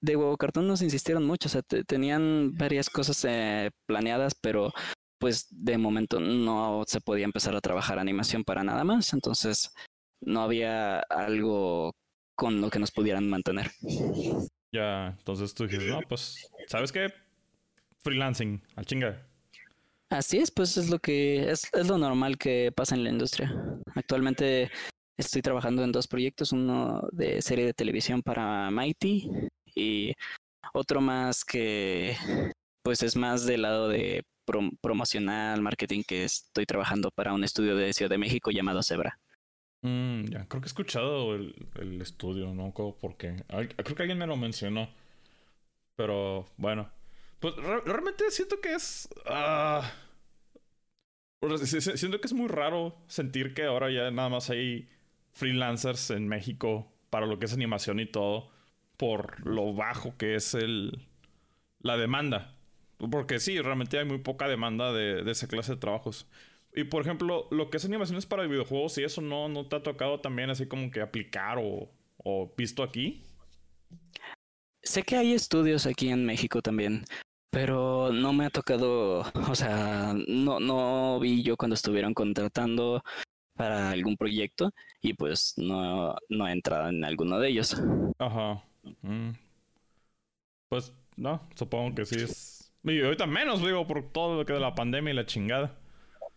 [0.00, 4.72] de Huevo Cartón nos insistieron mucho, o sea, tenían varias cosas eh, planeadas, pero
[5.20, 9.72] pues de momento no se podía empezar a trabajar animación para nada más, entonces
[10.20, 11.92] no había algo
[12.36, 13.70] con lo que nos pudieran mantener.
[14.72, 17.23] Ya, entonces tú dijiste, no, pues, ¿sabes qué?
[18.04, 19.26] Freelancing, al chinga.
[20.10, 23.52] Así es, pues es lo que es, es lo normal que pasa en la industria.
[23.94, 24.70] Actualmente
[25.16, 29.30] estoy trabajando en dos proyectos, uno de serie de televisión para Mighty
[29.74, 30.12] y
[30.74, 32.16] otro más que
[32.82, 34.22] pues es más del lado de
[34.82, 39.18] promocional, marketing que estoy trabajando para un estudio de Ciudad de México llamado Zebra.
[39.80, 42.72] Mm, ya, creo que he escuchado el, el estudio, ¿no?
[43.00, 44.90] Porque creo que alguien me lo mencionó.
[45.96, 46.90] Pero bueno,
[47.40, 49.08] pues realmente siento que es...
[49.26, 49.82] Uh,
[51.66, 54.88] siento que es muy raro sentir que ahora ya nada más hay
[55.32, 58.50] freelancers en México para lo que es animación y todo
[58.96, 61.06] por lo bajo que es el
[61.80, 62.54] la demanda.
[63.10, 66.28] Porque sí, realmente hay muy poca demanda de, de esa clase de trabajos.
[66.74, 69.82] Y por ejemplo, lo que es animaciones para videojuegos y eso no, no te ha
[69.82, 73.22] tocado también así como que aplicar o, o visto aquí.
[74.84, 77.04] Sé que hay estudios aquí en México también,
[77.50, 83.02] pero no me ha tocado, o sea, no, no vi yo cuando estuvieron contratando
[83.56, 87.80] para algún proyecto y pues no, no he entrado en alguno de ellos.
[88.18, 88.62] Ajá.
[89.02, 89.30] Mm.
[90.68, 92.72] Pues no, supongo que sí es.
[92.82, 95.78] Y ahorita menos, digo, por todo lo que de la pandemia y la chingada.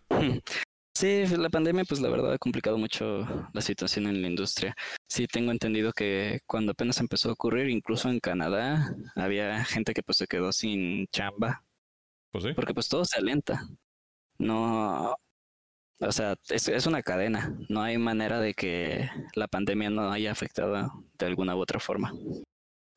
[0.97, 4.75] Sí, la pandemia, pues la verdad ha complicado mucho la situación en la industria.
[5.07, 10.01] Sí, tengo entendido que cuando apenas empezó a ocurrir, incluso en Canadá, había gente que
[10.01, 11.63] pues se quedó sin chamba.
[12.31, 12.53] Pues sí.
[12.55, 13.61] Porque pues todo se alenta.
[14.39, 15.15] No,
[15.99, 17.55] o sea, es, es una cadena.
[17.69, 22.11] No hay manera de que la pandemia no haya afectado de alguna u otra forma.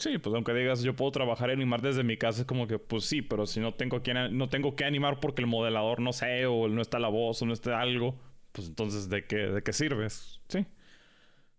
[0.01, 2.79] Sí, pues aunque digas yo puedo trabajar y animar desde mi casa, es como que
[2.79, 6.15] pues sí, pero si no tengo que, no tengo que animar porque el modelador no
[6.15, 8.19] sé, o no está la voz, o no está algo,
[8.53, 10.41] pues entonces ¿de qué, de qué sirves?
[10.49, 10.67] Sí.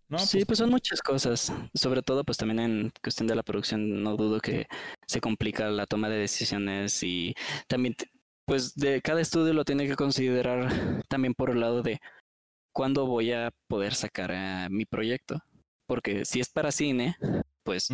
[0.09, 0.45] No, sí, pues...
[0.47, 1.53] pues son muchas cosas.
[1.75, 4.65] Sobre todo, pues también en cuestión de la producción, no dudo que
[5.05, 7.35] se complica la toma de decisiones y
[7.67, 7.95] también,
[8.45, 12.01] pues de cada estudio lo tiene que considerar también por el lado de
[12.73, 15.37] cuándo voy a poder sacar a mi proyecto.
[15.85, 17.15] Porque si es para cine,
[17.63, 17.89] pues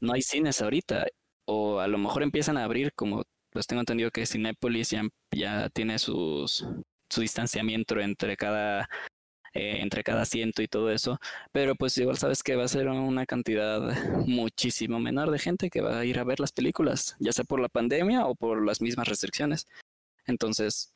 [0.00, 1.06] no hay cines ahorita.
[1.46, 5.02] O a lo mejor empiezan a abrir, como pues tengo entendido que Cinepolis ya,
[5.34, 6.64] ya tiene sus,
[7.10, 8.88] su distanciamiento entre cada,
[9.54, 11.18] eh, entre cada asiento y todo eso.
[11.52, 13.80] Pero pues igual sabes que va a ser una cantidad
[14.26, 17.60] muchísimo menor de gente que va a ir a ver las películas, ya sea por
[17.60, 19.66] la pandemia o por las mismas restricciones.
[20.26, 20.94] Entonces,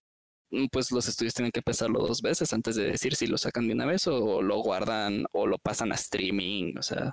[0.51, 3.69] mm, pues los estudios tienen que pensarlo dos veces antes de decir si lo sacan
[3.69, 6.75] de una vez o lo guardan o lo pasan a streaming.
[6.79, 7.13] O sea,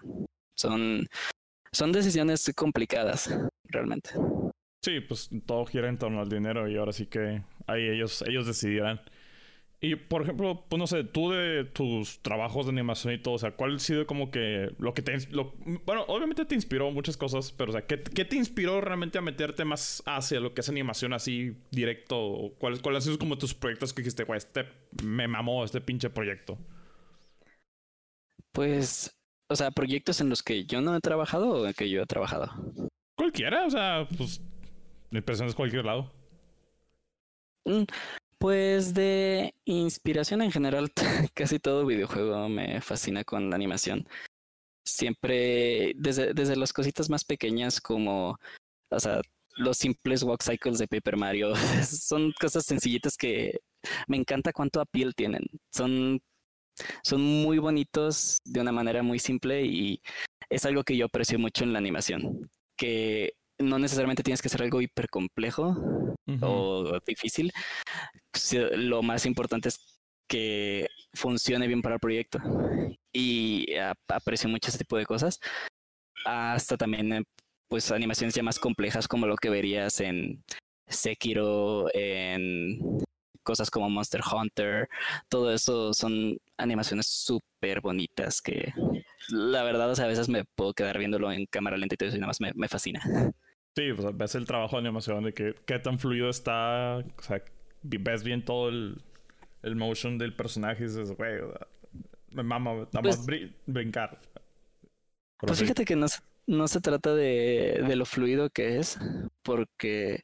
[0.55, 1.07] son,
[1.71, 3.33] son decisiones complicadas,
[3.65, 4.11] realmente.
[4.83, 8.45] Sí, pues todo gira en torno al dinero y ahora sí que ahí ellos, ellos
[8.45, 8.99] decidirán.
[9.83, 13.37] Y por ejemplo, pues no sé, tú de tus trabajos de animación y todo, o
[13.37, 15.17] sea, ¿cuál ha sido como que lo que te...
[15.31, 15.53] Lo,
[15.85, 19.21] bueno, obviamente te inspiró muchas cosas, pero o sea, ¿qué, ¿qué, te inspiró realmente a
[19.21, 22.53] meterte más hacia lo que es animación así directo?
[22.59, 24.69] ¿Cuáles cuál han sido como tus proyectos que dijiste, güey, este
[25.03, 26.57] me mamó este pinche proyecto?
[28.53, 29.13] Pues
[29.53, 32.05] o sea, proyectos en los que yo no he trabajado o en que yo he
[32.07, 32.51] trabajado.
[33.15, 34.41] Cualquiera, o sea, pues
[35.11, 36.11] es cualquier lado.
[37.65, 37.83] Mm,
[38.39, 40.91] pues de inspiración en general,
[41.35, 44.07] casi todo videojuego me fascina con la animación.
[44.83, 48.39] Siempre, desde, desde las cositas más pequeñas como,
[48.89, 49.21] o sea,
[49.55, 51.53] los simples walk cycles de Paper Mario,
[51.85, 53.59] son cosas sencillitas que
[54.07, 55.45] me encanta cuánto appeal tienen.
[55.71, 56.19] Son
[57.03, 60.01] son muy bonitos de una manera muy simple y
[60.49, 64.63] es algo que yo aprecio mucho en la animación, que no necesariamente tienes que hacer
[64.63, 65.75] algo hiper complejo
[66.41, 67.51] o difícil.
[68.75, 69.79] Lo más importante es
[70.27, 72.39] que funcione bien para el proyecto.
[73.13, 73.67] Y
[74.07, 75.39] aprecio mucho ese tipo de cosas.
[76.25, 77.23] Hasta también, eh,
[77.67, 80.43] pues, animaciones ya más complejas como lo que verías en
[80.88, 82.79] Sekiro, en
[83.43, 84.89] cosas como Monster Hunter,
[85.29, 88.73] todo eso son animaciones súper bonitas que
[89.29, 92.19] la verdad a veces me puedo quedar viéndolo en cámara lenta y todo eso y
[92.19, 93.01] nada más me, me fascina.
[93.75, 97.43] Sí, pues ves el trabajo de animación de que qué tan fluido está, o sea,
[97.82, 99.01] ves bien todo el,
[99.63, 101.39] el motion del personaje y dices, güey,
[102.32, 104.19] me mama, nada más pues brincar.
[105.38, 106.06] pues fíjate que no,
[106.45, 108.99] no se trata de, de, lo fluido que es,
[109.41, 110.21] porque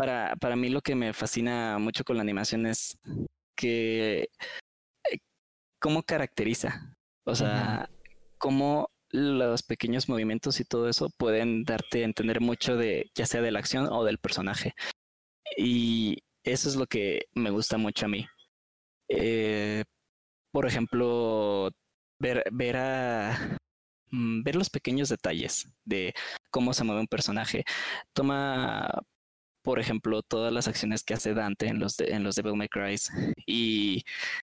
[0.00, 2.98] para, para mí lo que me fascina mucho con la animación es
[3.54, 4.30] que
[5.10, 5.18] eh,
[5.78, 7.90] cómo caracteriza, o sea,
[8.38, 13.42] cómo los pequeños movimientos y todo eso pueden darte a entender mucho de ya sea
[13.42, 14.72] de la acción o del personaje.
[15.58, 18.26] Y eso es lo que me gusta mucho a mí.
[19.08, 19.84] Eh,
[20.50, 21.70] por ejemplo,
[22.18, 23.58] ver, ver a
[24.10, 26.14] mm, ver los pequeños detalles de
[26.50, 27.64] cómo se mueve un personaje.
[28.14, 28.88] Toma,
[29.62, 32.68] por ejemplo, todas las acciones que hace Dante en los de, en los Devil May
[32.68, 32.96] Cry
[33.46, 34.04] y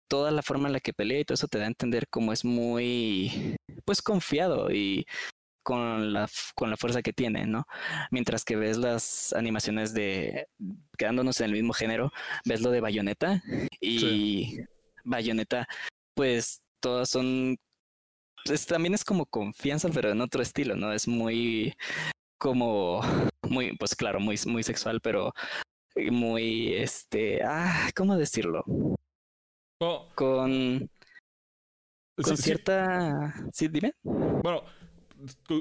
[0.09, 2.33] toda la forma en la que pelea y todo eso te da a entender cómo
[2.33, 5.07] es muy, pues, confiado y
[5.63, 7.67] con la, con la fuerza que tiene, ¿no?
[8.11, 10.49] Mientras que ves las animaciones de,
[10.99, 12.13] quedándonos en el mismo género,
[12.45, 13.43] ves lo de Bayonetta
[13.81, 14.59] y
[15.05, 15.67] Bayonetta,
[16.15, 17.57] pues, todas son,
[18.45, 20.93] pues, también es como confianza, pero en otro estilo, ¿no?
[20.93, 21.75] Es muy,
[22.43, 23.01] como,
[23.49, 25.33] muy, pues claro, muy, muy sexual, pero
[26.11, 28.65] muy, este, ah, ¿cómo decirlo?
[30.15, 30.89] con.
[32.17, 33.35] Con cierta.
[33.53, 33.69] Sí.
[33.69, 33.95] dime.
[34.03, 34.65] Bueno,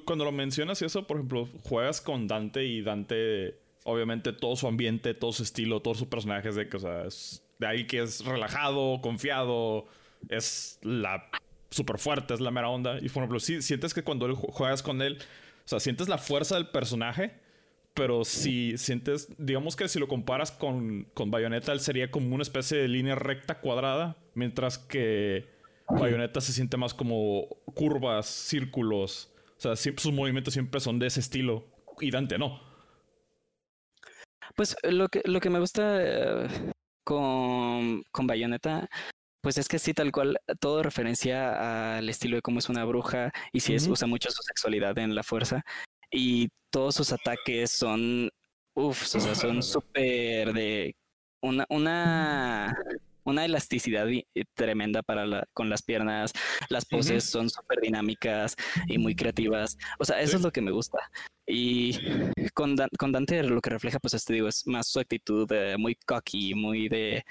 [0.05, 4.67] cuando lo mencionas y eso, por ejemplo, juegas con Dante y Dante, obviamente, todo su
[4.67, 8.01] ambiente, todo su estilo, todos sus personajes, de que, o sea, es de ahí que
[8.01, 9.85] es relajado, confiado,
[10.29, 11.29] es la
[11.69, 12.97] súper fuerte, es la mera onda.
[12.97, 15.19] Y por ejemplo, sí, sientes que cuando juegas con él,
[15.71, 17.39] sea, sientes la fuerza del personaje
[17.93, 22.43] pero si sientes, digamos que si lo comparas con, con Bayonetta, él sería como una
[22.43, 25.49] especie de línea recta cuadrada, mientras que
[25.89, 29.29] Bayonetta se siente más como curvas, círculos.
[29.57, 31.65] O sea, sus movimientos siempre son de ese estilo
[31.99, 32.61] y Dante no.
[34.55, 36.47] Pues lo que, lo que me gusta eh,
[37.03, 38.89] con, con Bayonetta
[39.41, 43.31] pues es que sí, tal cual, todo referencia al estilo de cómo es una bruja
[43.51, 45.63] y si es, usa mucho su sexualidad en la fuerza
[46.11, 48.29] y todos sus ataques son,
[48.75, 50.95] uff, o sea, son súper de
[51.41, 52.75] una, una,
[53.23, 54.07] una elasticidad
[54.53, 56.33] tremenda para la, con las piernas,
[56.69, 58.55] las poses son súper dinámicas
[58.87, 60.99] y muy creativas, o sea, eso es lo que me gusta.
[61.47, 61.97] Y
[62.53, 66.53] con, con Dante lo que refleja, pues, este digo, es más su actitud muy cocky,
[66.53, 67.25] muy de,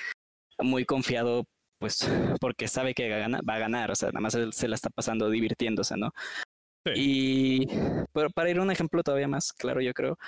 [0.58, 1.46] muy confiado
[1.80, 2.08] pues
[2.40, 5.96] porque sabe que va a ganar, o sea, nada más se la está pasando divirtiéndose,
[5.96, 6.12] ¿no?
[6.94, 7.66] Y
[8.34, 10.18] para ir a un ejemplo todavía más claro, yo creo,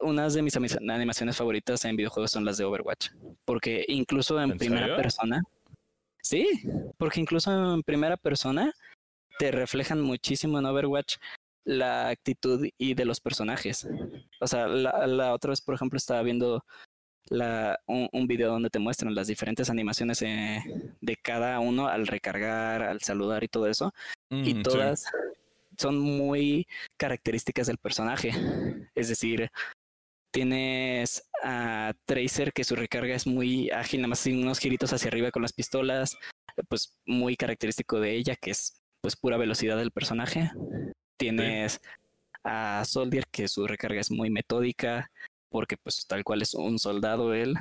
[0.00, 3.10] unas de mis animaciones favoritas en videojuegos son las de Overwatch,
[3.44, 5.42] porque incluso en, primera persona,
[6.22, 6.48] sí,
[6.98, 8.72] porque incluso en primera persona
[9.38, 11.16] te reflejan muchísimo en Overwatch
[11.64, 13.86] la actitud y de los personajes.
[14.40, 16.64] O sea, la, otra vez, por ejemplo, estaba viendo
[17.30, 20.62] la, un, video donde te muestran las diferentes animaciones eh,
[21.00, 23.92] de cada uno al recargar, al saludar y todo eso.
[24.30, 25.06] y todas,
[25.78, 28.30] son muy características del personaje.
[28.94, 29.50] Es decir,
[30.30, 35.30] tienes a Tracer que su recarga es muy ágil, nada más unos giritos hacia arriba
[35.30, 36.16] con las pistolas,
[36.68, 40.50] pues muy característico de ella, que es pues pura velocidad del personaje.
[41.16, 41.80] Tienes
[42.42, 45.10] a Soldier que su recarga es muy metódica,
[45.54, 47.54] porque pues tal cual es un soldado él.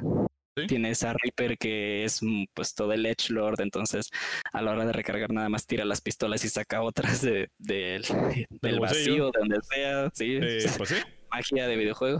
[0.67, 4.09] Tienes a Reaper que es mm, pues todo el Edge Lord, entonces
[4.51, 8.03] a la hora de recargar nada más tira las pistolas y saca otras de, del
[8.81, 10.39] vacío, de donde sea, sí.
[10.77, 12.17] Pues Magia de videojuego.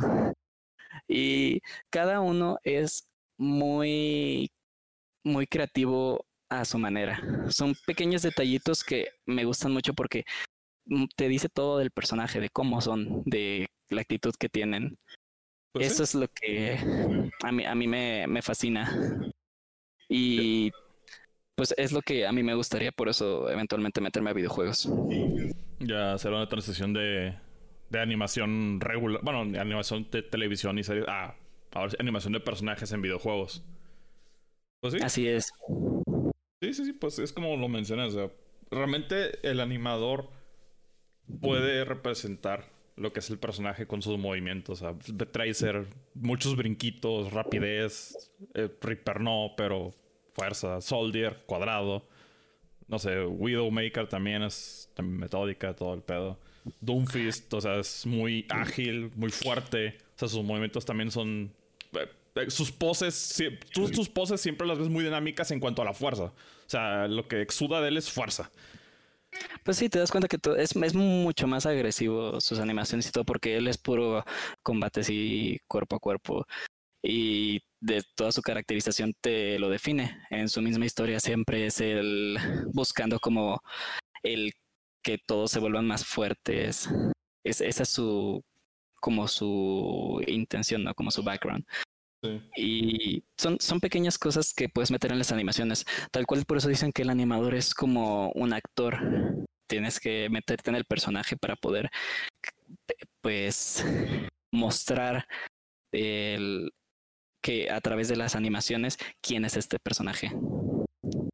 [1.07, 1.59] Y
[1.89, 3.09] cada uno es
[3.39, 4.51] muy,
[5.23, 7.19] muy creativo a su manera.
[7.49, 10.23] Son pequeños detallitos que me gustan mucho porque
[10.85, 14.99] mm, te dice todo del personaje, de cómo son, de la actitud que tienen.
[15.73, 16.77] Pues Eso es lo que
[17.43, 18.91] a mí, a mí me, me fascina.
[20.07, 20.71] Y
[21.55, 24.89] pues es lo que a mí me gustaría, por eso eventualmente meterme a videojuegos.
[25.79, 27.35] Ya será una transición de,
[27.89, 31.35] de animación regular, bueno, animación de televisión y series, ah,
[31.71, 33.63] ahora animación de personajes en videojuegos.
[34.81, 34.99] Pues sí.
[35.01, 35.51] Así es.
[36.61, 38.15] Sí, sí, sí, pues es como lo mencionas,
[38.71, 40.29] realmente el animador
[41.41, 42.65] puede representar
[42.95, 44.81] lo que es el personaje con sus movimientos.
[44.81, 48.31] O sea, Tracer, muchos brinquitos, rapidez.
[48.53, 49.93] Eh, Reaper no, pero
[50.33, 50.81] fuerza.
[50.81, 52.07] Soldier, cuadrado.
[52.87, 56.39] no sé, Widowmaker también es metódica, todo el pedo.
[56.79, 59.97] Doomfist, o sea, es muy ágil, muy fuerte.
[60.15, 61.51] O sea, sus movimientos también son.
[61.93, 63.41] Eh, eh, sus poses,
[63.73, 66.25] tus poses siempre las ves muy dinámicas en cuanto a la fuerza.
[66.25, 68.49] O sea, lo que exuda de él es fuerza.
[69.63, 73.23] Pues sí, te das cuenta que es, es mucho más agresivo sus animaciones y todo,
[73.23, 74.23] porque él es puro
[74.61, 76.45] combate así cuerpo a cuerpo.
[77.01, 80.19] Y de toda su caracterización te lo define.
[80.29, 82.37] En su misma historia siempre es el
[82.73, 83.61] buscando como
[84.23, 84.53] el
[85.03, 86.89] que todos se vuelvan más fuertes.
[87.43, 88.43] Es, esa es su
[89.01, 90.95] como su intención, ¿no?
[90.95, 91.65] Como su background.
[92.55, 95.85] Y son, son pequeñas cosas que puedes meter en las animaciones.
[96.11, 98.97] Tal cual por eso dicen que el animador es como un actor.
[99.67, 101.89] Tienes que meterte en el personaje para poder,
[103.21, 103.85] pues,
[104.51, 105.27] mostrar
[105.91, 106.71] el,
[107.43, 110.31] que a través de las animaciones quién es este personaje.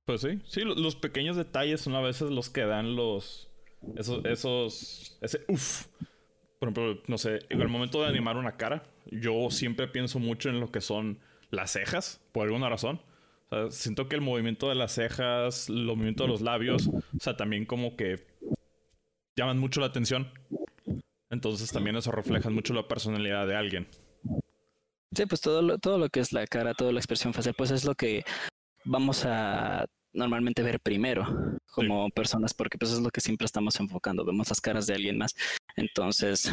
[0.06, 3.48] Pues sí, sí, los pequeños detalles son a veces los que dan los.
[3.96, 4.26] Esos.
[4.26, 5.86] esos ese uff.
[6.60, 10.50] Por ejemplo, no sé, en el momento de animar una cara, yo siempre pienso mucho
[10.50, 11.20] en lo que son
[11.52, 13.02] las cejas, por alguna razón.
[13.50, 17.20] O sea, siento que el movimiento de las cejas, los movimientos de los labios, o
[17.20, 18.28] sea, también como que
[19.36, 20.32] llaman mucho la atención.
[21.32, 23.88] Entonces también eso refleja mucho la personalidad de alguien.
[25.16, 27.72] Sí, pues todo lo, todo lo que es la cara, toda la expresión facial, pues
[27.72, 28.24] es lo que
[28.86, 31.26] vamos a normalmente ver primero
[31.72, 35.18] como personas, porque pues es lo que siempre estamos enfocando, vemos las caras de alguien
[35.18, 35.36] más.
[35.76, 36.52] Entonces,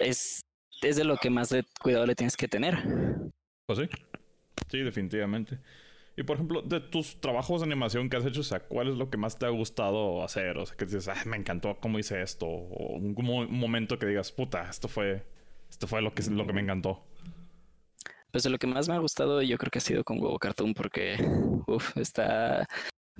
[0.00, 0.42] es,
[0.82, 2.78] es de lo que más de cuidado le tienes que tener.
[3.66, 3.88] Pues sí,
[4.70, 5.58] sí, definitivamente.
[6.16, 8.96] Y por ejemplo, de tus trabajos de animación que has hecho, o sea, ¿cuál es
[8.96, 10.58] lo que más te ha gustado hacer?
[10.58, 12.46] O sea, que dices, ah, me encantó cómo hice esto.
[12.46, 13.14] O un,
[13.50, 15.24] momento que digas, puta, esto fue,
[15.70, 17.04] esto fue lo que, lo que me encantó.
[18.32, 20.40] Pues de lo que más me ha gustado yo creo que ha sido con Huevo
[20.40, 21.16] Cartoon porque,
[21.68, 22.66] uff, está...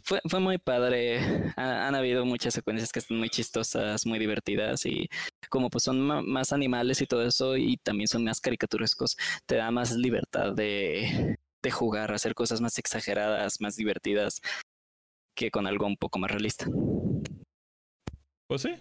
[0.02, 1.52] Fue, fue muy padre.
[1.56, 5.08] han habido muchas secuencias que están muy chistosas, muy divertidas y
[5.48, 9.70] como pues son más animales y todo eso y también son más caricaturescos, te da
[9.70, 11.38] más libertad de,
[11.70, 14.40] jugar, hacer cosas más exageradas, más divertidas
[15.34, 16.66] que con algo un poco más realista.
[18.46, 18.74] Pues sí.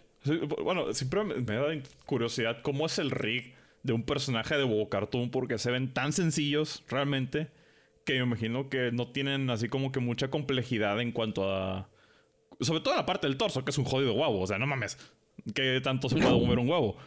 [0.63, 1.67] Bueno, siempre me da
[2.05, 6.13] curiosidad cómo es el rig de un personaje de Bobo Cartoon porque se ven tan
[6.13, 7.49] sencillos realmente
[8.07, 11.89] que me imagino que no tienen así como que mucha complejidad en cuanto a...
[12.61, 14.39] Sobre todo la parte del torso, que es un jodido huevo.
[14.39, 14.97] O sea, no mames.
[15.53, 16.97] ¿Qué tanto se puede mover un huevo?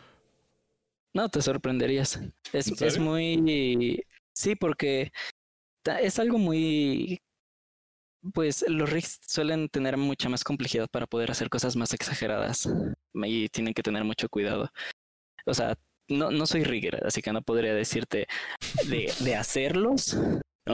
[1.14, 2.20] No, te sorprenderías.
[2.52, 4.04] Es, es muy...
[4.32, 5.10] Sí, porque
[6.00, 7.20] es algo muy...
[8.34, 12.68] Pues los rigs suelen tener mucha más complejidad para poder hacer cosas más exageradas
[13.14, 14.70] y tienen que tener mucho cuidado.
[15.46, 15.76] O sea,
[16.08, 18.26] no, no soy rigger, así que no podría decirte
[18.86, 20.18] de, de hacerlos.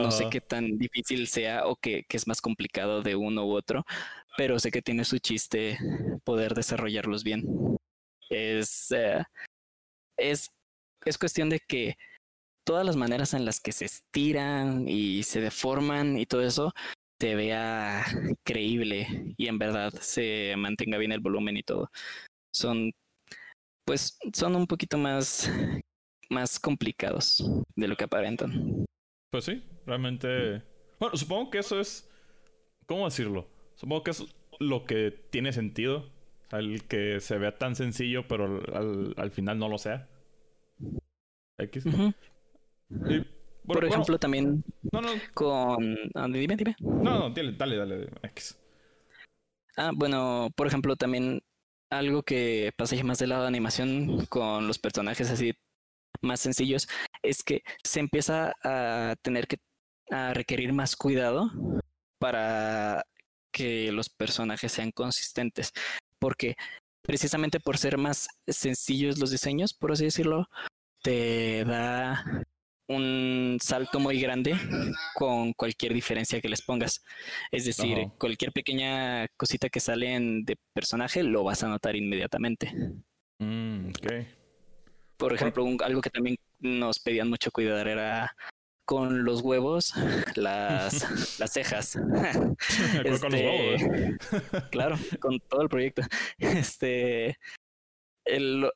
[0.03, 3.85] No sé qué tan difícil sea o que, es más complicado de uno u otro,
[4.37, 5.77] pero sé que tiene su chiste
[6.23, 7.45] poder desarrollarlos bien.
[8.29, 9.23] Es, eh,
[10.17, 10.51] es,
[11.05, 11.95] es cuestión de que
[12.65, 16.73] todas las maneras en las que se estiran y se deforman y todo eso
[17.19, 18.05] se vea
[18.43, 21.89] creíble y en verdad se mantenga bien el volumen y todo.
[22.53, 22.91] Son
[23.87, 25.49] pues son un poquito más,
[26.29, 27.41] más complicados
[27.73, 28.85] de lo que aparentan.
[29.29, 30.61] Pues sí, realmente.
[30.99, 32.09] Bueno, supongo que eso es.
[32.85, 33.47] ¿Cómo decirlo?
[33.75, 34.25] Supongo que es
[34.59, 36.09] lo que tiene sentido.
[36.51, 38.61] el que se vea tan sencillo, pero
[39.17, 40.07] al, final no lo sea.
[41.57, 41.83] X.
[43.65, 44.63] Por ejemplo, también
[44.93, 45.09] no, no.
[45.33, 45.97] con.
[46.15, 46.75] Ah, dime, dime.
[46.79, 48.09] No, no, dale, dale, dale.
[48.23, 48.57] X.
[49.75, 51.41] Ah, bueno, por ejemplo, también
[51.89, 55.53] algo que pasa más del lado de animación con los personajes así
[56.21, 56.87] más sencillos
[57.21, 59.57] es que se empieza a tener que
[60.09, 61.51] a requerir más cuidado
[62.19, 63.03] para
[63.51, 65.73] que los personajes sean consistentes
[66.19, 66.55] porque
[67.01, 70.47] precisamente por ser más sencillos los diseños por así decirlo
[71.03, 72.23] te da
[72.87, 74.55] un salto muy grande
[75.13, 77.03] con cualquier diferencia que les pongas.
[77.51, 82.71] Es decir, cualquier pequeña cosita que salen de personaje lo vas a notar inmediatamente.
[83.39, 83.91] Mm,
[85.17, 88.35] Por ejemplo, algo que también nos pedían mucho cuidar era
[88.87, 89.93] con los huevos,
[90.35, 91.93] las, las cejas.
[93.01, 93.81] con los huevos.
[93.81, 94.17] ¿eh?
[94.71, 96.01] claro, con todo el proyecto.
[96.37, 97.37] Este,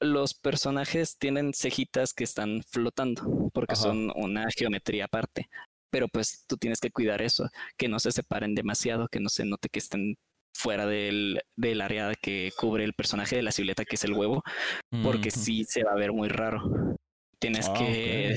[0.02, 5.50] los personajes tienen cejitas que están flotando porque son una geometría aparte.
[5.90, 9.44] Pero pues tú tienes que cuidar eso, que no se separen demasiado, que no se
[9.44, 10.18] note que estén
[10.54, 14.44] fuera del, del área que cubre el personaje de la silueta, que es el huevo,
[15.04, 16.98] porque sí se va a ver muy raro.
[17.40, 18.36] Tienes ah, que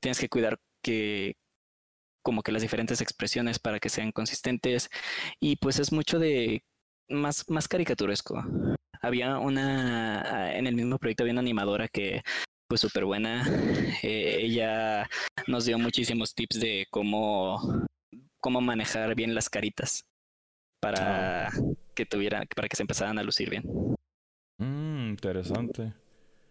[0.00, 1.34] tienes que cuidar que
[2.22, 4.88] como que las diferentes expresiones para que sean consistentes
[5.40, 6.62] y pues es mucho de
[7.08, 8.44] más, más caricaturesco.
[9.00, 12.22] Había una, en el mismo proyecto había una animadora que
[12.68, 13.44] pues súper buena.
[14.02, 15.08] Eh, ella
[15.46, 17.86] nos dio muchísimos tips de cómo,
[18.40, 20.04] cómo manejar bien las caritas
[20.80, 21.50] para ah.
[21.94, 23.64] que tuviera, para que se empezaran a lucir bien.
[24.58, 25.92] Mmm, interesante.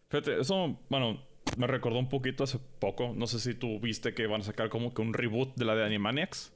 [0.10, 1.22] Fíjate, eso, bueno,
[1.58, 3.14] me recordó un poquito hace poco.
[3.16, 5.76] No sé si tú viste que van a sacar como que un reboot de la
[5.76, 6.54] de Animaniacs.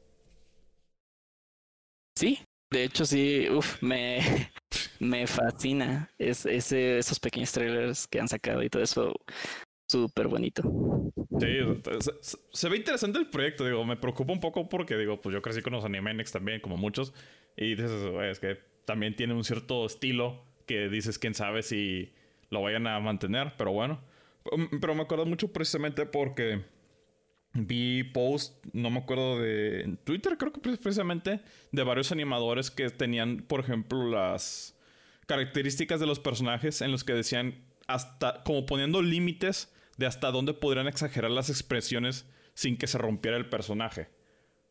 [2.15, 2.39] Sí,
[2.71, 4.19] de hecho sí, uff, me,
[4.99, 9.13] me fascina es, ese, esos pequeños trailers que han sacado y todo eso.
[9.87, 10.61] Súper bonito.
[11.39, 11.47] Sí,
[12.51, 15.63] se, ve interesante el proyecto, digo, me preocupa un poco porque, digo, pues yo crecí
[15.63, 17.11] con los Animaniacs también, como muchos,
[17.59, 17.91] y dices,
[18.23, 22.13] es que también tiene un cierto estilo que dices, quién sabe si
[22.49, 23.99] lo vayan a mantener, pero bueno.
[24.49, 26.63] Um, pero me acuerdo mucho precisamente porque
[27.53, 31.41] vi post, no me acuerdo de Twitter, creo que precisamente,
[31.73, 34.77] de varios animadores que tenían, por ejemplo, las
[35.27, 40.53] características de los personajes en los que decían hasta como poniendo límites de hasta dónde
[40.53, 44.07] podrían exagerar las expresiones sin que se rompiera el personaje.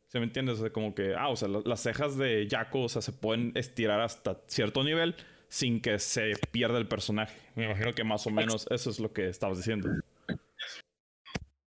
[0.08, 0.52] ¿Se me entiende?
[0.52, 3.52] O sea, como que, ah, o sea, las cejas de Jaco, o sea, se pueden
[3.54, 5.14] estirar hasta cierto nivel
[5.48, 7.38] sin que se pierda el personaje.
[7.54, 9.90] Me imagino que más o menos eso es lo que estabas diciendo.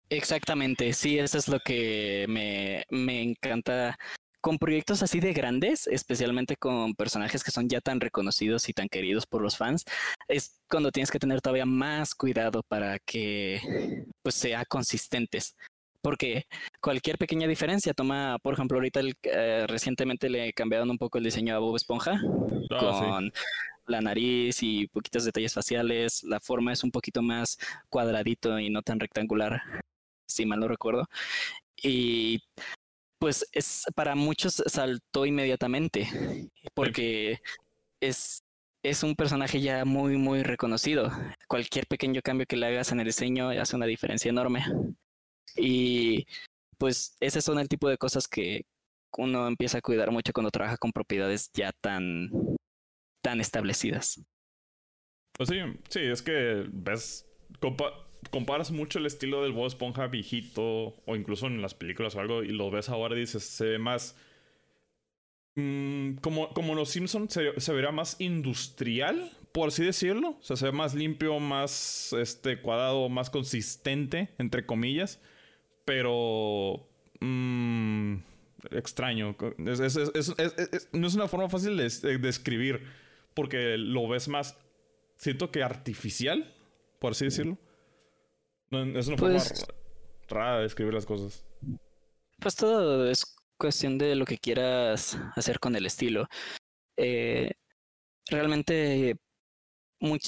[0.10, 3.98] Exactamente, sí, eso es lo que me, me encanta
[4.42, 8.88] con proyectos así de grandes, especialmente con personajes que son ya tan reconocidos y tan
[8.88, 9.86] queridos por los fans,
[10.28, 15.56] es cuando tienes que tener todavía más cuidado para que pues sea consistentes.
[16.02, 16.46] Porque
[16.82, 21.56] cualquier pequeña diferencia toma, por ejemplo, ahorita eh, recientemente le cambiaron un poco el diseño
[21.56, 22.22] a Bob Esponja
[22.72, 23.32] ah, con
[23.88, 26.24] la nariz y poquitos detalles faciales.
[26.24, 27.58] La forma es un poquito más
[27.90, 29.62] cuadradito y no tan rectangular,
[30.28, 31.08] si mal no recuerdo.
[31.82, 32.42] Y
[33.20, 36.08] pues es para muchos saltó inmediatamente
[36.74, 37.40] porque
[38.00, 38.42] es
[38.82, 41.12] es un personaje ya muy muy reconocido.
[41.48, 44.64] Cualquier pequeño cambio que le hagas en el diseño hace una diferencia enorme.
[45.56, 46.26] Y
[46.78, 48.66] pues ese son el tipo de cosas que
[49.18, 52.30] uno empieza a cuidar mucho cuando trabaja con propiedades ya tan
[53.22, 54.22] tan establecidas.
[55.34, 55.58] Pues sí,
[55.90, 57.26] sí, es que ves
[58.32, 62.44] comparas mucho el estilo del Bob Esponja viejito o incluso en las películas o algo
[62.44, 64.16] y lo ves ahora y dices, se ve más...
[65.56, 70.38] Mm, como, como los Simpsons se, verá más industrial, por así decirlo.
[70.40, 75.20] O sea, se ve más limpio, más este, cuadrado, más consistente, entre comillas.
[75.90, 76.88] Pero...
[77.20, 78.18] Mm,
[78.72, 79.36] extraño.
[79.58, 82.84] no es una forma fácil de describir.
[83.34, 84.56] Porque lo ves más...
[85.18, 86.56] Siento que artificial,
[87.00, 87.58] por así decirlo
[88.72, 89.66] es una forma pues
[90.28, 91.46] rara de escribir las cosas.
[92.40, 96.28] Pues todo es cuestión de lo que quieras hacer con el estilo.
[96.98, 97.52] Eh,
[98.28, 99.18] realmente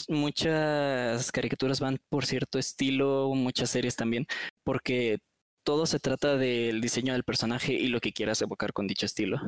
[0.09, 4.25] muchas caricaturas van por cierto estilo, muchas series también,
[4.63, 5.19] porque
[5.63, 9.39] todo se trata del diseño del personaje y lo que quieras evocar con dicho estilo.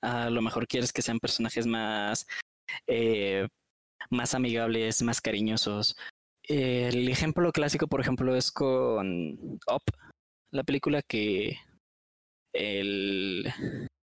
[0.00, 2.26] A lo mejor quieres que sean personajes más,
[2.86, 3.48] eh,
[4.10, 5.96] más amigables, más cariñosos,
[6.48, 9.82] el ejemplo clásico, por ejemplo, es con Up,
[10.50, 11.56] la película que
[12.52, 13.50] el...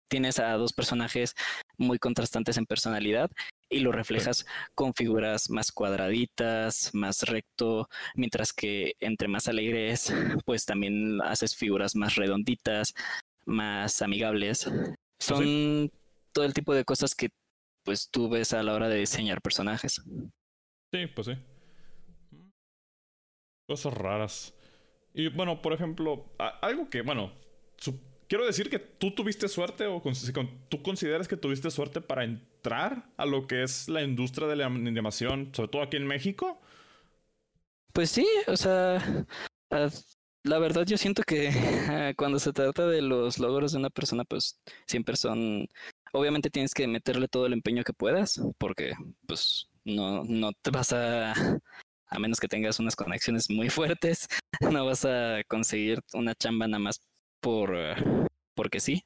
[0.10, 1.34] tienes a dos personajes
[1.78, 3.32] muy contrastantes en personalidad
[3.70, 10.14] y lo reflejas con figuras más cuadraditas, más recto, mientras que entre más alegres,
[10.46, 12.94] pues también haces figuras más redonditas,
[13.46, 14.70] más amigables.
[15.20, 15.92] Son
[16.32, 17.30] todo el tipo de cosas que
[17.84, 20.02] pues tú ves a la hora de diseñar personajes.
[20.94, 21.34] Sí, pues sí.
[23.68, 24.54] Cosas raras.
[25.14, 27.32] Y bueno, por ejemplo, algo que, bueno,
[28.28, 30.02] quiero decir que tú tuviste suerte o
[30.70, 34.66] tú consideras que tuviste suerte para entrar a lo que es la industria de la
[34.66, 36.60] animación, sobre todo aquí en México.
[37.94, 39.26] Pues sí, o sea,
[40.44, 41.50] la verdad yo siento que
[42.18, 45.68] cuando se trata de los logros de una persona, pues siempre son,
[46.12, 48.94] obviamente tienes que meterle todo el empeño que puedas, porque
[49.28, 51.34] pues no, no te vas a
[52.08, 54.28] a menos que tengas unas conexiones muy fuertes,
[54.72, 57.02] no vas a conseguir una chamba nada más
[57.46, 57.78] por
[58.56, 59.04] porque sí.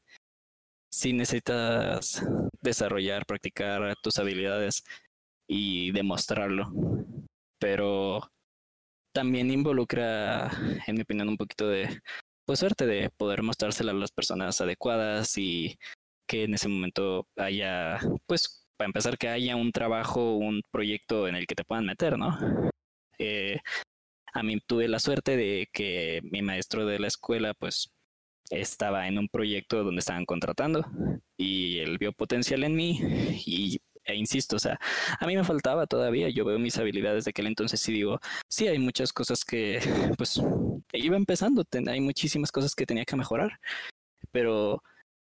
[0.89, 2.23] Sí necesitas
[2.61, 4.83] desarrollar, practicar tus habilidades
[5.45, 6.71] y demostrarlo.
[7.59, 8.31] Pero
[9.13, 10.49] también involucra,
[10.87, 11.99] en mi opinión, un poquito de
[12.45, 15.77] pues suerte de poder mostrársela a las personas adecuadas y
[16.25, 21.35] que en ese momento haya, pues, para empezar, que haya un trabajo, un proyecto en
[21.35, 22.37] el que te puedan meter, ¿no?
[23.19, 23.59] Eh,
[24.33, 27.91] a mí tuve la suerte de que mi maestro de la escuela, pues,
[28.49, 30.85] estaba en un proyecto donde estaban contratando
[31.37, 32.99] y él vio potencial en mí
[33.45, 34.79] y e insisto, o sea,
[35.19, 38.19] a mí me faltaba todavía, yo veo mis habilidades de aquel entonces y digo,
[38.49, 39.79] sí, hay muchas cosas que,
[40.17, 40.41] pues,
[40.93, 43.59] iba empezando, hay muchísimas cosas que tenía que mejorar,
[44.31, 44.81] pero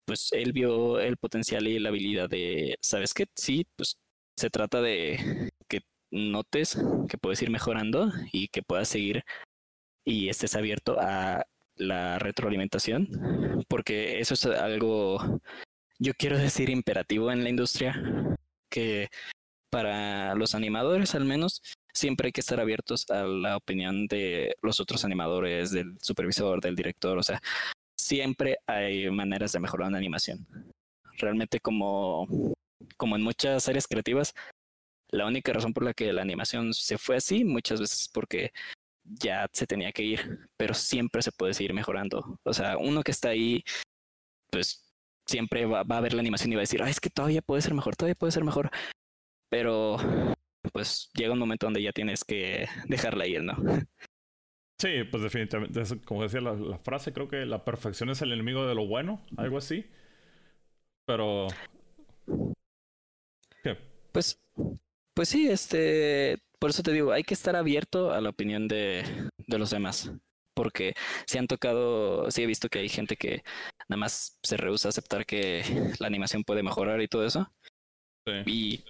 [0.05, 3.27] pues él vio el potencial y la habilidad de, ¿sabes qué?
[3.35, 3.97] Sí, pues
[4.35, 9.23] se trata de que notes que puedes ir mejorando y que puedas seguir
[10.03, 11.45] y estés abierto a
[11.75, 13.07] la retroalimentación,
[13.67, 15.41] porque eso es algo,
[15.99, 18.01] yo quiero decir, imperativo en la industria,
[18.69, 19.09] que
[19.69, 21.61] para los animadores al menos
[21.93, 26.75] siempre hay que estar abiertos a la opinión de los otros animadores, del supervisor, del
[26.75, 27.41] director, o sea,
[27.97, 30.45] siempre hay maneras de mejorar una animación.
[31.17, 32.27] Realmente como,
[32.97, 34.33] como en muchas áreas creativas,
[35.09, 38.51] la única razón por la que la animación se fue así muchas veces es porque
[39.03, 42.39] ya se tenía que ir, pero siempre se puede seguir mejorando.
[42.43, 43.63] O sea, uno que está ahí,
[44.51, 44.91] pues
[45.25, 47.73] siempre va, a ver la animación y va a decir, es que todavía puede ser
[47.73, 48.69] mejor, todavía puede ser mejor.
[49.49, 49.97] Pero
[50.73, 53.55] pues llega un momento donde ya tienes que dejarla ir, ¿no?
[54.79, 58.65] Sí, pues definitivamente, como decía la, la, frase, creo que la perfección es el enemigo
[58.65, 59.85] de lo bueno, algo así.
[61.05, 61.45] Pero...
[63.61, 63.77] ¿Qué?
[64.11, 64.41] Pues,
[65.13, 69.03] pues sí, este, por eso te digo, hay que estar abierto a la opinión de,
[69.47, 70.11] de los demás.
[70.53, 70.93] Porque
[71.25, 73.41] si han tocado, sí he visto que hay gente que
[73.89, 75.63] nada más se rehúsa a aceptar que
[75.97, 77.51] la animación puede mejorar y todo eso.
[78.27, 78.33] Sí.
[78.45, 78.85] Y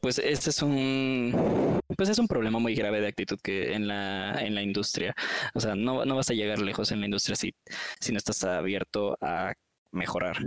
[0.00, 4.32] pues este es un pues es un problema muy grave de actitud que en la
[4.44, 5.14] en la industria
[5.54, 7.54] o sea no, no vas a llegar lejos en la industria si,
[8.00, 9.54] si no estás abierto a
[9.92, 10.38] mejorar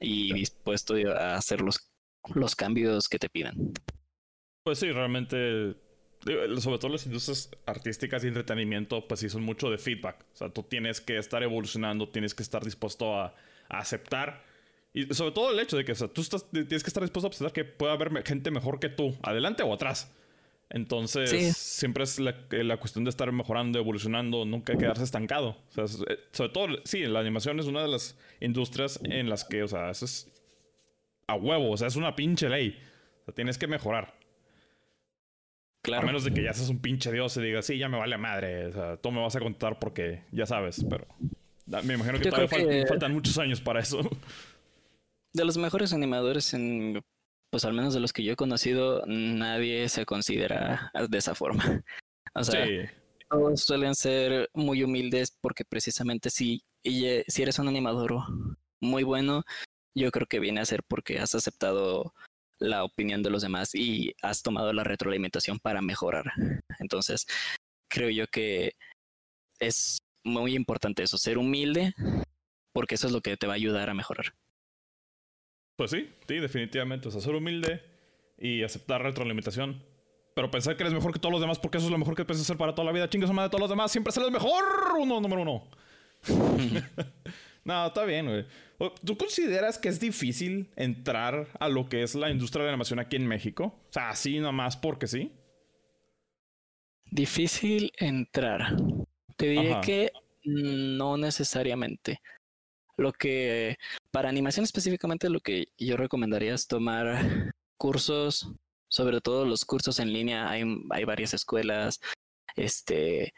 [0.00, 1.92] y dispuesto a hacer los,
[2.34, 3.54] los cambios que te pidan
[4.64, 5.76] pues sí realmente
[6.58, 10.24] sobre todo las industrias artísticas y entretenimiento, pues sí son mucho de feedback.
[10.34, 13.34] O sea, tú tienes que estar evolucionando, tienes que estar dispuesto a,
[13.68, 14.44] aceptar.
[14.92, 17.26] Y sobre todo el hecho de que o sea, tú estás, tienes que estar dispuesto
[17.26, 20.12] a aceptar que puede haber gente mejor que tú, adelante o atrás.
[20.70, 25.56] Entonces, siempre es la, la, cuestión de estar mejorando, evolucionando, nunca quedarse estancado.
[25.70, 29.44] O sea, eh, sobre todo, sí, la animación es una de las industrias en las
[29.44, 30.30] que, o sea, eso es
[31.26, 32.78] a huevo, o sea, es una pinche ley.
[33.22, 34.14] O sea, tienes que mejorar.
[35.92, 38.16] A menos de que ya seas un pinche dios y digas, sí, ya me vale
[38.16, 38.66] madre.
[38.66, 41.06] O sea, tú me vas a contar porque ya sabes, pero
[41.84, 44.00] me imagino que todavía faltan muchos años para eso.
[45.32, 47.02] De los mejores animadores en,
[47.50, 51.82] pues al menos de los que yo he conocido, nadie se considera de esa forma.
[52.34, 52.66] O sea,
[53.28, 58.22] todos suelen ser muy humildes porque precisamente si, si eres un animador
[58.80, 59.44] muy bueno,
[59.94, 62.12] yo creo que viene a ser porque has aceptado
[62.64, 66.24] la opinión de los demás y has tomado la retroalimentación para mejorar.
[66.78, 67.26] Entonces,
[67.88, 68.74] creo yo que
[69.60, 71.94] es muy importante eso, ser humilde,
[72.72, 74.34] porque eso es lo que te va a ayudar a mejorar.
[75.76, 77.08] Pues sí, sí, definitivamente.
[77.08, 77.82] O sea, ser humilde
[78.38, 79.82] y aceptar retroalimentación.
[80.34, 82.24] Pero pensar que eres mejor que todos los demás porque eso es lo mejor que
[82.24, 83.08] puedes hacer para toda la vida.
[83.08, 83.92] Chingas madre de todos los demás.
[83.92, 84.64] Siempre serás mejor.
[84.98, 85.68] Uno, número uno.
[87.64, 88.46] no, está bien, güey.
[89.04, 92.98] ¿Tú consideras que es difícil entrar a lo que es la industria de la animación
[92.98, 93.64] aquí en México?
[93.88, 95.32] O sea, así nomás porque sí.
[97.10, 98.76] Difícil entrar.
[99.36, 100.12] Te diré que
[100.44, 102.20] no necesariamente.
[102.96, 103.76] Lo que,
[104.10, 108.52] para animación específicamente, lo que yo recomendaría es tomar cursos,
[108.88, 110.50] sobre todo los cursos en línea.
[110.50, 112.00] Hay, hay varias escuelas.
[112.56, 113.32] Este,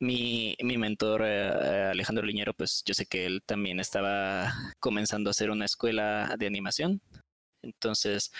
[0.00, 5.32] mi, mi mentor eh, Alejandro Liñero, pues yo sé que él también estaba comenzando a
[5.32, 7.00] hacer una escuela de animación.
[7.62, 8.32] Entonces,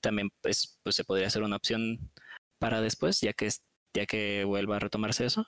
[0.00, 2.10] también pues, pues se podría hacer una opción
[2.58, 3.48] para después, ya que,
[3.94, 5.46] ya que vuelva a retomarse eso.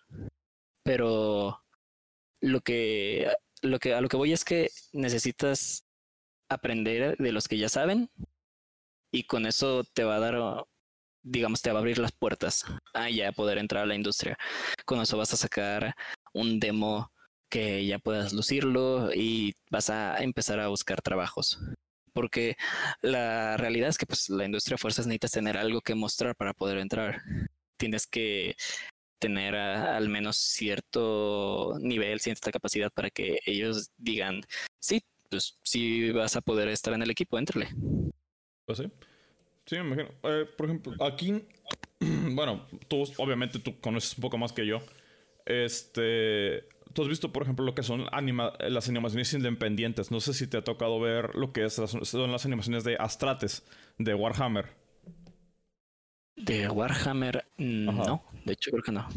[0.83, 1.63] Pero
[2.41, 3.31] lo que,
[3.63, 5.85] lo que, a lo que voy es que necesitas
[6.49, 8.11] aprender de los que ya saben
[9.13, 10.67] y con eso te va a dar
[11.27, 12.65] digamos, te va a abrir las puertas
[12.95, 14.39] a ya poder entrar a la industria.
[14.85, 15.95] Con eso vas a sacar
[16.33, 17.11] un demo
[17.49, 21.59] que ya puedas lucirlo y vas a empezar a buscar trabajos.
[22.13, 22.57] Porque
[23.03, 26.55] la realidad es que pues, la industria de fuerzas necesitas tener algo que mostrar para
[26.55, 27.21] poder entrar.
[27.77, 28.57] Tienes que
[29.19, 34.43] tener al menos cierto nivel, cierta capacidad para que ellos digan,
[34.79, 37.69] sí, pues sí vas a poder estar en el equipo, éntrale.
[38.65, 38.91] Pues sí.
[39.67, 40.09] Sí, me imagino.
[40.23, 41.45] Eh, por ejemplo, aquí,
[42.01, 44.81] bueno, tú obviamente tú conoces un poco más que yo.
[45.45, 50.11] Este, tú has visto, por ejemplo, lo que son las animaciones independientes.
[50.11, 53.65] No sé si te ha tocado ver lo que es, son las animaciones de Astrates,
[53.99, 54.67] de Warhammer.
[56.37, 58.25] De Warhammer, no.
[58.45, 59.09] De hecho, creo que no.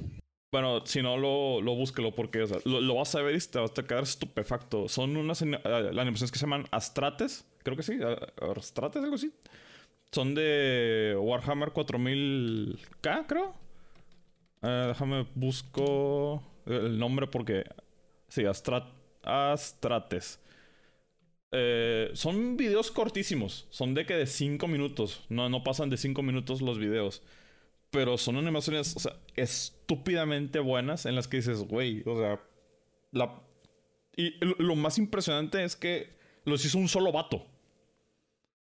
[0.51, 3.83] Bueno, si no, lo, lo búsquelo porque lo, vas a ver y te vas a
[3.83, 4.87] quedar estupefacto.
[4.89, 7.99] Son unas eh, animaciones que se llaman Astrates, creo que sí,
[8.57, 9.31] Astrates, algo así.
[10.11, 13.53] Son de Warhammer 4000K, creo.
[14.61, 17.63] Eh, déjame busco el nombre porque...
[18.27, 18.45] Sí,
[19.23, 20.39] Astrates.
[21.51, 23.67] Eh, son videos cortísimos.
[23.69, 25.25] Son de que de 5 minutos.
[25.29, 27.21] No, no pasan de 5 minutos los videos.
[27.91, 32.39] Pero son animaciones, o sea, estúpidamente buenas en las que dices, güey, o sea,
[33.11, 33.41] la...
[34.15, 36.09] Y lo más impresionante es que
[36.45, 37.47] los hizo un solo vato.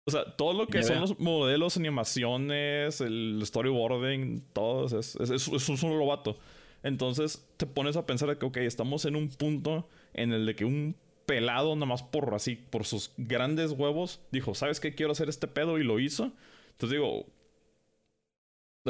[0.05, 5.79] O sea, todo lo que son los modelos, animaciones, el storyboarding, todo es, es, un
[5.79, 6.39] solo vato.
[6.83, 10.65] Entonces te pones a pensar que, ok, estamos en un punto en el de que
[10.65, 14.95] un pelado, nada más por así, por sus grandes huevos, dijo, ¿sabes qué?
[14.95, 16.33] Quiero hacer este pedo y lo hizo.
[16.73, 17.27] Entonces digo,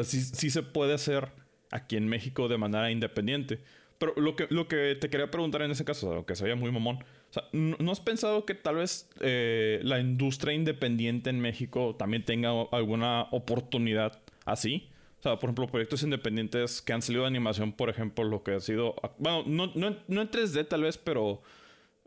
[0.02, 1.30] sí, se puede hacer
[1.70, 3.62] aquí en México de manera independiente.
[4.02, 6.72] Pero lo que, lo que te quería preguntar en ese caso, aunque se veía muy
[6.72, 11.94] mamón, o sea, ¿no, has pensado que tal vez eh, la industria independiente en México
[11.94, 14.90] también tenga alguna oportunidad así?
[15.20, 18.54] O sea, por ejemplo, proyectos independientes que han salido de animación, por ejemplo, lo que
[18.54, 18.96] ha sido.
[19.18, 21.40] Bueno, no, no, no en 3D tal vez, pero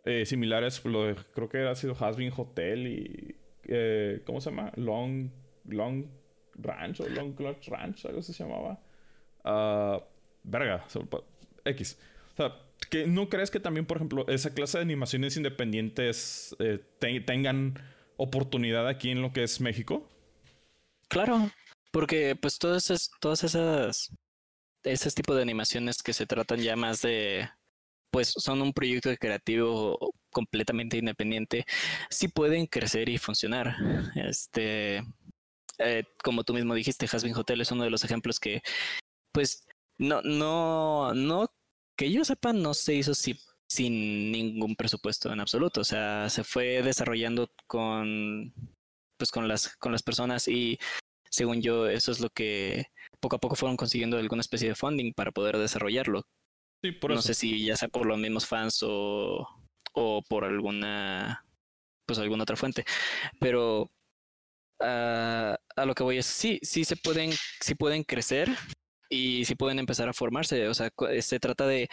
[0.04, 0.82] eh, similares.
[0.82, 3.36] Creo que ha sido Hasbin Hotel y.
[3.70, 4.74] Eh, ¿Cómo se llama?
[4.76, 5.30] Long.
[5.64, 6.08] Long
[6.56, 8.82] Ranch o Long Clutch Ranch, algo se llamaba.
[9.46, 10.04] Uh,
[10.44, 10.86] verga,
[11.66, 11.98] X.
[12.34, 12.56] O sea,
[12.90, 17.82] que ¿no crees que también, por ejemplo, esa clase de animaciones independientes eh, tengan
[18.18, 20.10] oportunidad aquí en lo que es México?
[21.08, 21.52] Claro,
[21.92, 24.12] porque pues todas esas, todas esas,
[24.84, 27.50] ese tipo de animaciones que se tratan ya más de,
[28.12, 31.66] pues son un proyecto creativo completamente independiente,
[32.10, 33.76] sí pueden crecer y funcionar.
[34.16, 35.04] Este,
[35.78, 38.62] eh, como tú mismo dijiste, Hasbin Hotel es uno de los ejemplos que,
[39.32, 39.66] pues,
[39.98, 41.48] no, no, no,
[41.98, 45.82] que yo sepa, no se hizo sin ningún presupuesto en absoluto.
[45.82, 48.54] O sea, se fue desarrollando con,
[49.18, 50.78] pues, con las, con las personas y
[51.30, 52.86] según yo, eso es lo que
[53.20, 56.24] poco a poco fueron consiguiendo alguna especie de funding para poder desarrollarlo.
[56.84, 59.48] Sí, por no sé si ya sea por los mismos fans o,
[59.94, 61.46] o por alguna,
[62.06, 62.86] pues alguna otra fuente.
[63.40, 63.92] Pero
[64.80, 68.50] a, a lo que voy es, sí, sí se pueden, sí pueden crecer
[69.10, 70.68] y sí pueden empezar a formarse.
[70.68, 71.90] O sea, se trata de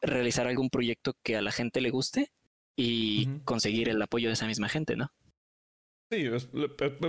[0.00, 2.32] realizar algún proyecto que a la gente le guste
[2.76, 5.12] y conseguir el apoyo de esa misma gente, ¿no?
[6.10, 6.28] Sí,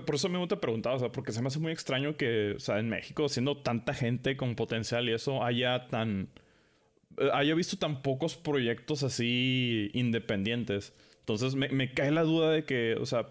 [0.06, 2.60] por eso mismo te preguntaba, o sea, porque se me hace muy extraño que, o
[2.60, 6.30] sea, en México, siendo tanta gente con potencial y eso, haya tan.
[7.18, 10.94] Eh, haya visto tan pocos proyectos así independientes.
[11.20, 13.28] Entonces me, me cae la duda de que, o sea,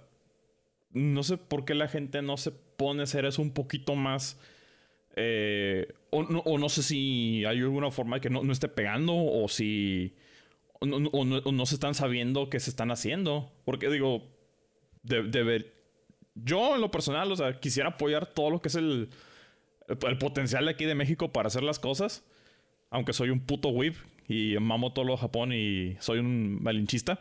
[0.91, 4.39] no sé por qué la gente no se pone a hacer eso un poquito más.
[5.16, 10.15] Eh, o, no, sé si hay alguna forma de que no, esté pegando o si.
[10.79, 13.51] O no, se están sabiendo qué se están haciendo.
[13.65, 14.29] Porque digo,
[15.03, 15.73] de, ver.
[16.35, 19.09] Yo, en lo personal, o sea, quisiera apoyar todo lo que es el,
[19.89, 22.25] el potencial de aquí de México para hacer las cosas.
[22.91, 23.97] Aunque soy un puto whip
[24.29, 27.21] y mamo todo lo de Japón y soy un malinchista.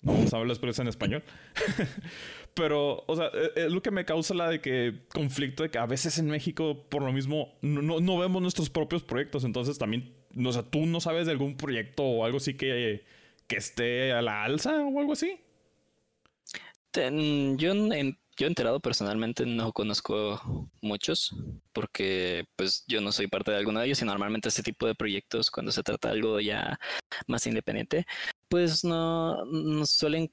[0.00, 1.22] No vamos a hablar en español.
[2.56, 5.84] Pero, o sea, es lo que me causa la de que conflicto de que a
[5.84, 9.44] veces en México, por lo mismo, no, no vemos nuestros propios proyectos.
[9.44, 13.04] Entonces también, o sea, tú no sabes de algún proyecto o algo así que,
[13.46, 15.38] que esté a la alza o algo así.
[16.94, 21.34] yo, en, yo enterado personalmente no conozco muchos
[21.74, 24.94] porque pues yo no soy parte de alguno de ellos y normalmente ese tipo de
[24.94, 26.78] proyectos cuando se trata de algo ya
[27.26, 28.06] más independiente
[28.48, 30.30] pues no, no suelen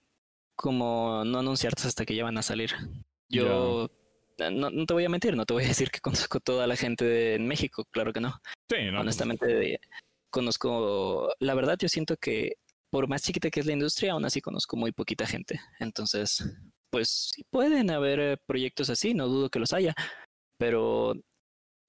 [0.56, 2.72] como no anunciarte hasta que ya van a salir.
[3.30, 3.90] Yo
[4.38, 7.06] no, te voy a mentir, no te voy a decir que conozco toda la gente
[7.06, 8.40] de, en México, claro que no.
[8.70, 8.92] Sí, no.
[8.92, 9.02] Pues.
[9.02, 9.80] Honestamente,
[10.30, 12.54] conozco, la verdad yo siento que
[12.90, 15.60] por más chiquita que es la industria, aún así conozco muy poquita gente.
[15.80, 16.46] Entonces,
[16.92, 19.96] pues sí pueden haber eh, proyectos así, no dudo que los haya,
[20.58, 21.16] pero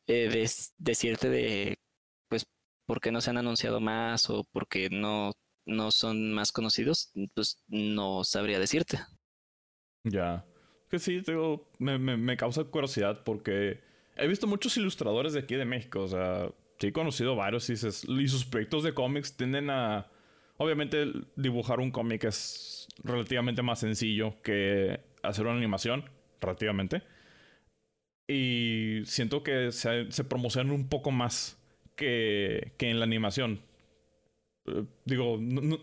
[0.06, 0.46] eh,
[0.78, 1.78] decirte de,
[2.28, 2.46] pues,
[2.86, 5.32] por qué no se han anunciado más o porque no
[5.66, 8.98] no son más conocidos, pues no sabría decirte.
[10.04, 10.44] Ya.
[10.90, 13.80] Que sí, digo, me, me, causa curiosidad porque
[14.16, 16.02] he visto muchos ilustradores de aquí de México.
[16.02, 20.10] O sea, sí he conocido varios y, y sus proyectos de cómics tienden a.
[20.56, 26.08] Obviamente, dibujar un cómic es relativamente más sencillo que hacer una animación,
[26.40, 27.02] relativamente.
[28.28, 31.58] Y siento que se, se promocionan un poco más
[31.96, 33.60] que, que en la animación.
[34.66, 35.78] Eh, digo, no,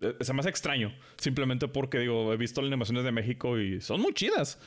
[0.00, 0.94] eh, se me hace extraño.
[1.16, 4.58] Simplemente porque, digo, he visto las animaciones de México y son muy chidas.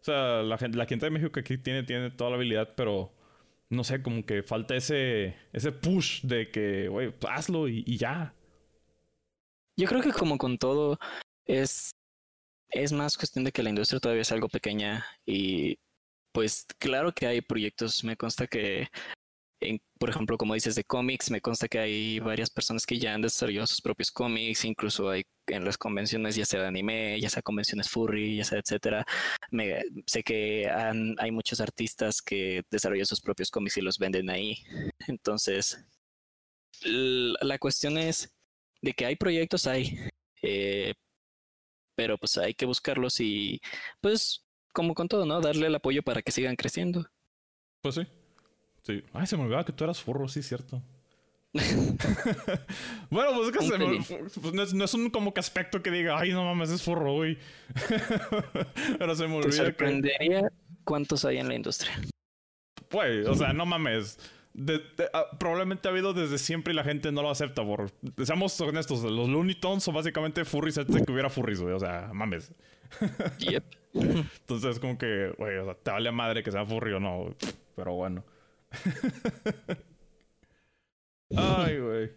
[0.00, 2.74] O sea, la gente, la gente de México que aquí tiene, tiene toda la habilidad,
[2.76, 3.12] pero
[3.68, 7.96] no sé, como que falta ese, ese push de que, güey, pues, hazlo y, y
[7.96, 8.34] ya.
[9.76, 10.98] Yo creo que como con todo,
[11.44, 11.90] es,
[12.70, 15.76] es más cuestión de que la industria todavía es algo pequeña y
[16.32, 18.88] pues claro que hay proyectos, me consta que,
[19.98, 23.22] por ejemplo, como dices de cómics, me consta que hay varias personas que ya han
[23.22, 27.42] desarrollado sus propios cómics, incluso hay en las convenciones, ya sea de anime, ya sea
[27.42, 29.04] convenciones furry, ya sea etcétera.
[29.50, 34.30] Me, sé que han, hay muchos artistas que desarrollan sus propios cómics y los venden
[34.30, 34.58] ahí.
[35.08, 35.84] Entonces,
[36.82, 38.34] la cuestión es
[38.82, 39.98] de que hay proyectos, hay,
[40.42, 40.94] eh,
[41.94, 43.60] pero pues hay que buscarlos y
[44.00, 45.40] pues como con todo, ¿no?
[45.40, 47.06] Darle el apoyo para que sigan creciendo.
[47.80, 48.06] Pues sí.
[48.86, 49.02] Sí.
[49.12, 50.80] Ay, se me olvidaba que tú eras furro, sí, cierto.
[53.10, 53.98] bueno, pues es que se me,
[54.40, 57.36] pues no, es, un como que aspecto que diga, ay, no mames, es furro, güey.
[58.98, 59.50] Pero se me olvida.
[59.50, 60.52] Te sorprendería
[60.84, 62.00] cuántos hay en la industria.
[62.88, 64.20] Pues, o sea, no mames.
[65.12, 67.64] Ah, probablemente ha habido desde siempre y la gente no lo acepta.
[67.64, 67.90] Por,
[68.24, 71.74] seamos honestos, los Looney Tunes son básicamente furries antes de que hubiera furries, güey.
[71.74, 72.52] O sea, mames.
[73.38, 73.64] Yep.
[73.94, 77.34] Entonces, como que, güey, o sea, te vale madre que sea furry o no.
[77.74, 78.22] Pero bueno.
[81.36, 82.10] Ay, güey.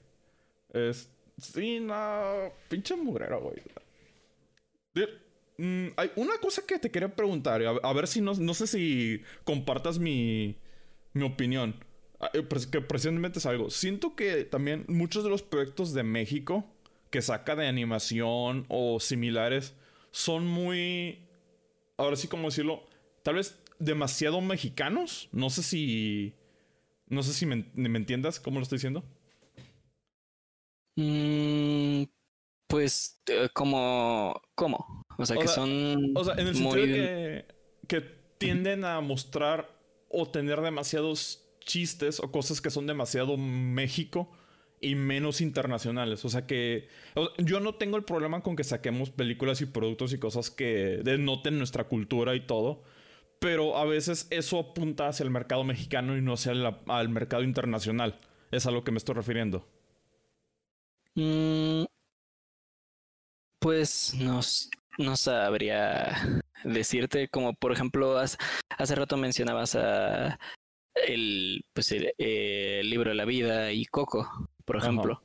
[0.74, 1.10] Es...
[1.38, 2.52] Sí, no.
[2.68, 3.62] Pinche mugrero, güey.
[5.60, 7.62] Mm, hay una cosa que te quería preguntar.
[7.84, 10.56] A, ver si no, no sé si compartas mi,
[11.14, 11.76] mi opinión.
[12.20, 13.70] Ah, eh, que precisamente es algo.
[13.70, 16.66] Siento que también muchos de los proyectos de México
[17.10, 19.74] que saca de animación o similares
[20.12, 21.20] son muy.
[21.98, 22.86] Ahora sí, como decirlo.
[23.24, 25.28] Tal vez demasiado mexicanos.
[25.34, 26.34] No sé si.
[27.10, 29.04] No sé si me, entiendas cómo lo estoy diciendo.
[30.96, 32.04] Mm,
[32.68, 34.42] pues, eh, como.
[34.56, 35.04] ¿Cómo?
[35.18, 36.14] O sea, que son.
[36.16, 37.46] O sea, en el sentido de
[37.88, 38.02] que, que
[38.38, 39.70] tienden a mostrar
[40.10, 44.32] o tener demasiados chistes o cosas que son demasiado México
[44.82, 46.26] y menos internacionales.
[46.26, 46.88] O sea que
[47.38, 51.58] yo no tengo el problema con que saquemos películas y productos y cosas que denoten
[51.58, 52.84] nuestra cultura y todo.
[53.40, 58.20] Pero a veces eso apunta hacia el mercado mexicano y no hacia el, mercado internacional.
[58.52, 59.66] Es a lo que me estoy refiriendo.
[61.16, 61.86] Mm,
[63.60, 64.42] pues no,
[64.98, 68.38] no sabría decirte, como por ejemplo, hace,
[68.78, 70.38] hace rato mencionabas a
[70.96, 75.22] el, pues el, libro de la vida y Coco, por ejemplo.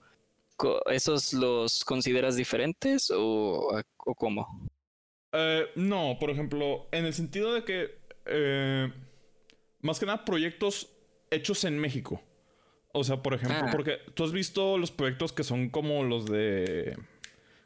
[0.87, 4.71] ¿Esos los consideras diferentes o, o cómo?
[5.33, 8.93] Eh, no, por ejemplo, en el sentido de que eh,
[9.81, 10.91] más que nada proyectos
[11.31, 12.23] hechos en México.
[12.93, 13.71] O sea, por ejemplo, ah.
[13.73, 16.97] porque tú has visto los proyectos que son como los de.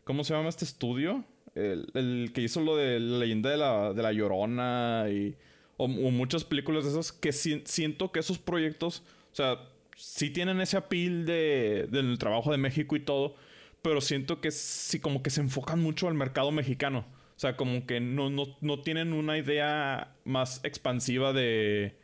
[0.04, 1.24] ¿Cómo se llama este estudio?
[1.54, 5.36] El, el que hizo lo de la leyenda de la, de la Llorona y
[5.78, 9.02] o, muchas películas de esas que siento que esos proyectos,
[9.32, 9.60] o sea,
[9.96, 13.36] sí tienen ese apil de, del trabajo de México y todo,
[13.80, 17.06] pero siento que sí como que se enfocan mucho al mercado mexicano.
[17.38, 21.96] O sea, como que no, no, no tienen una idea más expansiva de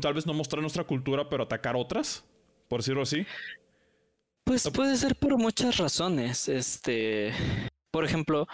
[0.00, 2.24] tal vez no mostrar nuestra cultura, pero atacar otras,
[2.68, 3.26] por decirlo así.
[4.44, 6.48] Pues puede ser por muchas razones.
[6.48, 7.34] Este,
[7.90, 8.46] por ejemplo,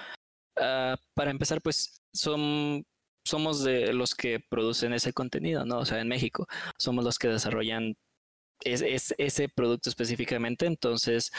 [0.56, 2.84] ah, para empezar, pues son
[3.24, 5.78] somos de los que producen ese contenido, ¿no?
[5.78, 6.48] O sea, en México
[6.78, 7.94] somos los que desarrollan
[8.64, 11.30] ese producto específicamente, entonces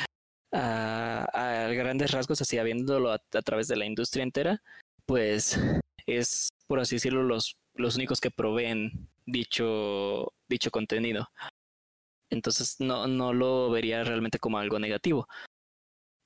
[0.52, 4.62] a, grandes rasgos, así viéndolo a, través de la industria entera,
[5.06, 5.60] pues
[6.06, 11.30] es, por así decirlo, los, los únicos que proveen dicho, dicho contenido.
[12.30, 15.28] Entonces no, no lo vería realmente como algo negativo.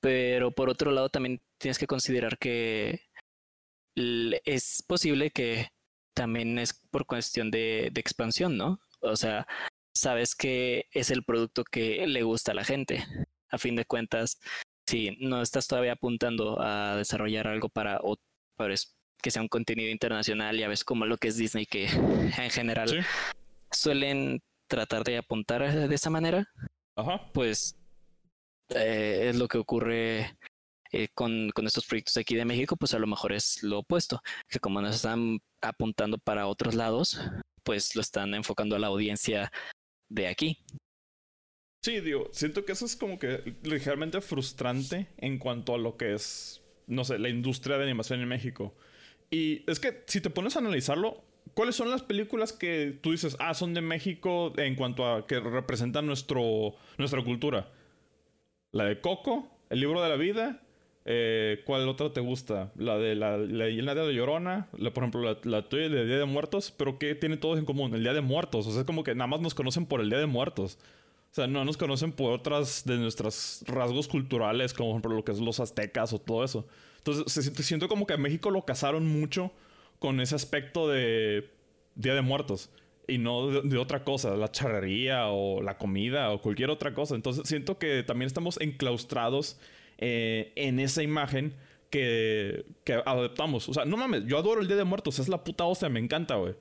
[0.02, 3.02] Pero por otro lado también tienes que considerar que
[3.96, 5.70] es posible que
[6.14, 8.80] también es por cuestión de, expansión, ¿no?
[9.02, 9.48] O sea,
[9.94, 13.06] sabes que es el producto que le gusta a la gente.
[13.54, 14.40] A fin de cuentas,
[14.88, 18.02] si no estás todavía apuntando a desarrollar algo para,
[19.22, 21.86] que sea un contenido internacional, ya ves como lo que es Disney, que
[22.38, 23.06] en general
[23.72, 26.48] suelen tratar de apuntar de esa manera,
[27.32, 27.78] pues
[28.70, 30.36] eh, es lo que ocurre
[30.92, 34.22] eh, con, con, estos proyectos aquí de México, pues a lo mejor es lo opuesto,
[34.50, 37.20] que como nos están apuntando para otros lados,
[37.64, 39.52] pues lo están enfocando a la audiencia
[40.10, 40.58] de aquí.
[41.84, 46.14] Sí, digo, siento que eso es como que ligeramente frustrante en cuanto a lo que
[46.14, 48.74] es, no sé, la industria de animación en México.
[49.30, 51.22] Y es que si te pones a analizarlo,
[51.54, 55.42] ¿cuáles son las películas que tú dices, ah, son de México en cuanto a que
[55.42, 57.70] representan nuestro, nuestra cultura?
[58.72, 60.62] La de Coco, El libro de la vida,
[61.06, 62.72] Eh, ¿Cuál otra te gusta?
[62.78, 66.06] La de la, la leyenda de la Llorona, la, por ejemplo, la, la tuya de
[66.06, 67.94] Día de Muertos, pero ¿qué tienen todos en común?
[67.94, 68.68] El Día de Muertos.
[68.68, 70.80] O sea, es como que nada más nos conocen por el Día de Muertos.
[71.34, 75.32] O sea, no nos conocen por otras de nuestros rasgos culturales, como por lo que
[75.32, 76.68] es los aztecas o todo eso.
[77.00, 79.52] Entonces, siento, como que a México lo casaron mucho
[79.98, 81.50] con ese aspecto de
[81.96, 82.70] Día de Muertos
[83.08, 87.16] y no de, de, otra cosa, la charrería o la comida o cualquier otra cosa.
[87.16, 89.60] Entonces siento que también estamos enclaustrados
[89.98, 91.56] eh, en esa imagen
[91.90, 93.68] que, que adoptamos.
[93.70, 96.00] O sea, no mames, yo adoro el Día de Muertos, es la puta hostia, me
[96.00, 96.54] encanta, güey.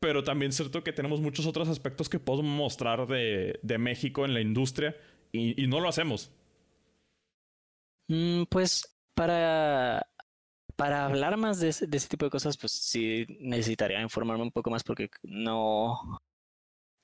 [0.00, 4.24] Pero también es cierto que tenemos muchos otros aspectos que podemos mostrar de, de México
[4.24, 4.96] en la industria
[5.32, 6.30] y, y no lo hacemos.
[8.08, 10.06] Mm, pues para,
[10.76, 14.52] para hablar más de ese, de ese tipo de cosas, pues sí necesitaría informarme un
[14.52, 16.20] poco más porque no,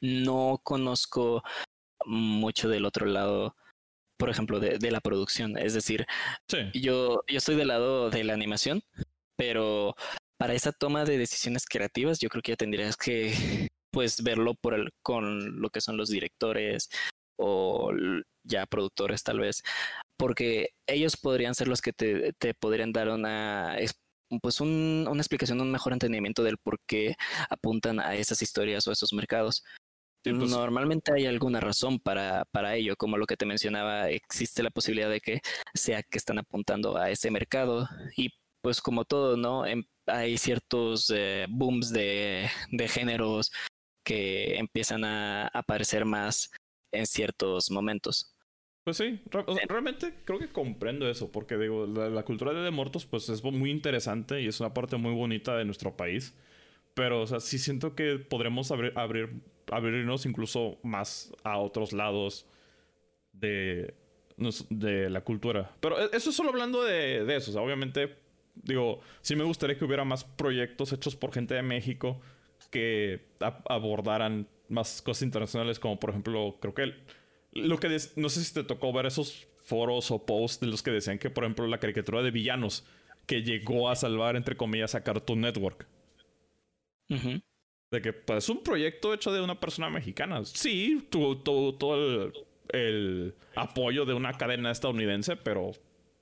[0.01, 1.43] no conozco
[2.07, 3.57] mucho del otro lado
[4.17, 5.59] por ejemplo, de, de la producción.
[5.59, 6.07] Es decir,
[6.49, 6.59] sí.
[6.73, 8.83] yo, yo estoy del lado de la animación,
[9.37, 9.95] pero
[10.45, 13.33] para esa toma de decisiones creativas, yo creo que ya tendrías que
[13.91, 16.91] pues verlo por el, con lo que son los directores
[17.39, 17.91] o
[18.43, 19.63] ya productores tal vez,
[20.19, 23.75] porque ellos podrían ser los que te, te podrían dar una
[24.43, 27.15] pues un, una explicación, un mejor entendimiento del por qué
[27.49, 29.65] apuntan a esas historias o a esos mercados.
[30.27, 34.63] Sí, pues, Normalmente hay alguna razón para, para ello, como lo que te mencionaba, existe
[34.63, 35.41] la posibilidad de que
[35.73, 38.29] sea que están apuntando a ese mercado y
[38.61, 39.65] pues como todo, ¿no?
[40.07, 43.53] Hay ciertos eh, booms de, de géneros
[44.05, 46.51] que empiezan a aparecer más
[46.93, 48.37] en ciertos momentos.
[48.85, 52.53] Pues sí, re o sea, realmente creo que comprendo eso, porque digo, la, la, cultura
[52.53, 56.37] de muertos pues es muy interesante y es una parte muy bonita de nuestro país,
[56.93, 62.47] pero o sea, sí siento que podremos abrir, abrir abrirnos incluso más a otros lados
[63.33, 63.95] de,
[64.71, 65.75] de la cultura.
[65.81, 67.51] Pero e, eso es solo hablando de, de eso.
[67.51, 68.17] O sea, obviamente,
[68.55, 72.21] digo, sí me gustaría que hubiera más proyectos hechos por gente de México
[72.71, 73.27] que
[73.69, 76.95] abordaran más cosas internacionales, como por ejemplo, creo que
[77.53, 80.91] lo que no sé si te tocó ver esos foros o posts de los que
[80.91, 82.85] decían que, por ejemplo, la caricatura de villanos
[83.27, 85.87] que llegó a salvar, entre comillas, a Cartoon Network.
[87.09, 87.43] Uh -huh.
[87.91, 90.45] De que pues, es un proyecto hecho de una persona mexicana.
[90.45, 92.33] Sí, tuvo todo, todo el,
[92.71, 95.73] el, apoyo de una cadena estadounidense, pero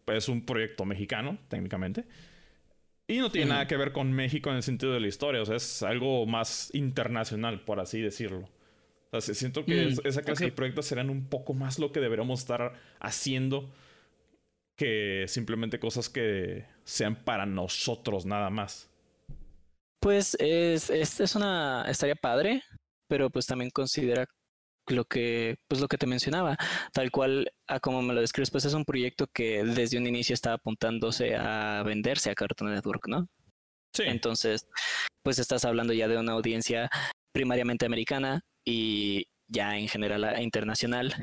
[0.07, 2.05] es un proyecto mexicano, técnicamente.
[3.07, 3.53] Y no tiene uh -huh.
[3.55, 5.43] nada que ver con México en el sentido de la historia.
[5.43, 8.49] O sea, es algo más internacional, por así decirlo.
[9.11, 10.51] O sea, siento que mm, esa clase okay.
[10.51, 13.71] de proyectos serán un poco más lo que deberíamos estar haciendo
[14.77, 18.89] que simplemente cosas que sean para nosotros nada más.
[20.01, 22.63] Pues es, es, es, una, estaría padre,
[23.07, 24.27] pero pues también considera
[24.93, 26.57] lo que, pues lo que te mencionaba,
[26.93, 30.34] tal cual a como me lo describes, pues es un proyecto que desde un inicio
[30.34, 33.26] estaba apuntándose a venderse a Cartoon Network, ¿no?
[33.95, 34.05] Sí.
[34.07, 34.66] Entonces,
[35.22, 36.88] pues estás hablando ya de una audiencia
[37.34, 41.14] primariamente americana y ya en general internacional.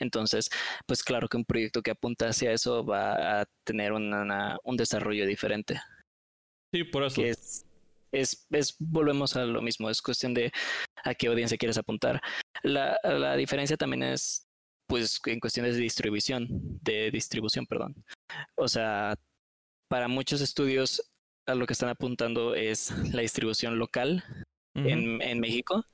[0.00, 0.48] Entonces,
[0.86, 4.76] pues claro que un proyecto que apunta hacia eso va a tener una, una, un
[4.76, 5.80] desarrollo diferente.
[6.72, 7.20] Sí, por eso.
[7.20, 7.66] Que es,
[8.12, 10.52] es, es, volvemos a lo mismo, es cuestión de
[11.04, 12.20] a qué audiencia quieres apuntar.
[12.62, 14.46] La, la diferencia también es,
[14.86, 16.48] pues, en cuestiones de distribución,
[16.82, 17.94] de distribución, perdón.
[18.56, 19.14] O sea,
[19.88, 21.02] para muchos estudios
[21.46, 24.22] a lo que están apuntando es la distribución local
[24.76, 24.90] uh -huh.
[24.90, 25.84] en, en México,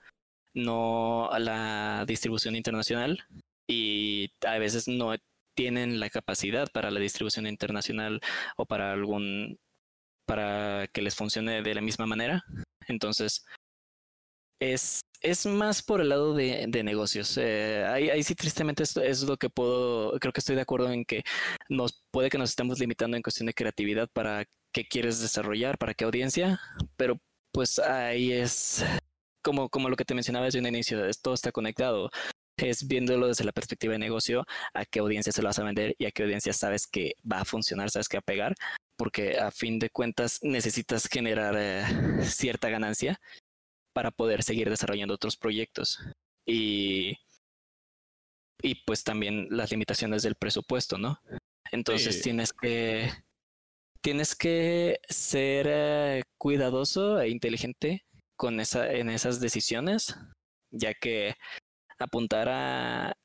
[0.54, 3.24] no a la distribución internacional
[3.68, 5.14] y a veces no
[5.56, 8.20] tienen la capacidad para la distribución internacional
[8.56, 9.58] o para algún
[10.26, 12.44] para que les funcione de la misma manera.
[12.88, 13.44] Entonces,
[14.60, 17.36] es, es más por el lado de, de negocios.
[17.38, 21.22] Eh, ahí, sí, tristemente, es, lo que puedo, creo que estoy de acuerdo en que
[21.68, 25.94] nos puede que nos estemos limitando en cuestión de creatividad para qué quieres desarrollar, para
[25.94, 26.60] qué audiencia,
[26.96, 27.18] pero
[27.52, 28.84] pues ahí es
[29.42, 32.10] como, como lo que te mencionaba desde un inicio, todo está conectado.
[32.58, 35.94] Es viéndolo desde la perspectiva de negocio, a qué audiencia se lo vas a vender
[35.98, 38.54] y a qué audiencia sabes que va a funcionar, sabes que va a pegar,
[38.97, 41.84] porque a fin de cuentas necesitas generar eh,
[42.24, 43.20] cierta ganancia
[43.92, 45.99] para poder seguir desarrollando otros proyectos.
[46.47, 47.18] Y,
[48.62, 51.20] y pues también las limitaciones del presupuesto, ¿no?
[51.72, 52.22] Entonces sí.
[52.22, 53.11] tienes que
[54.01, 60.16] tienes que ser eh, cuidadoso e inteligente con esa, en esas decisiones,
[60.70, 61.34] ya que
[61.99, 63.16] apuntar a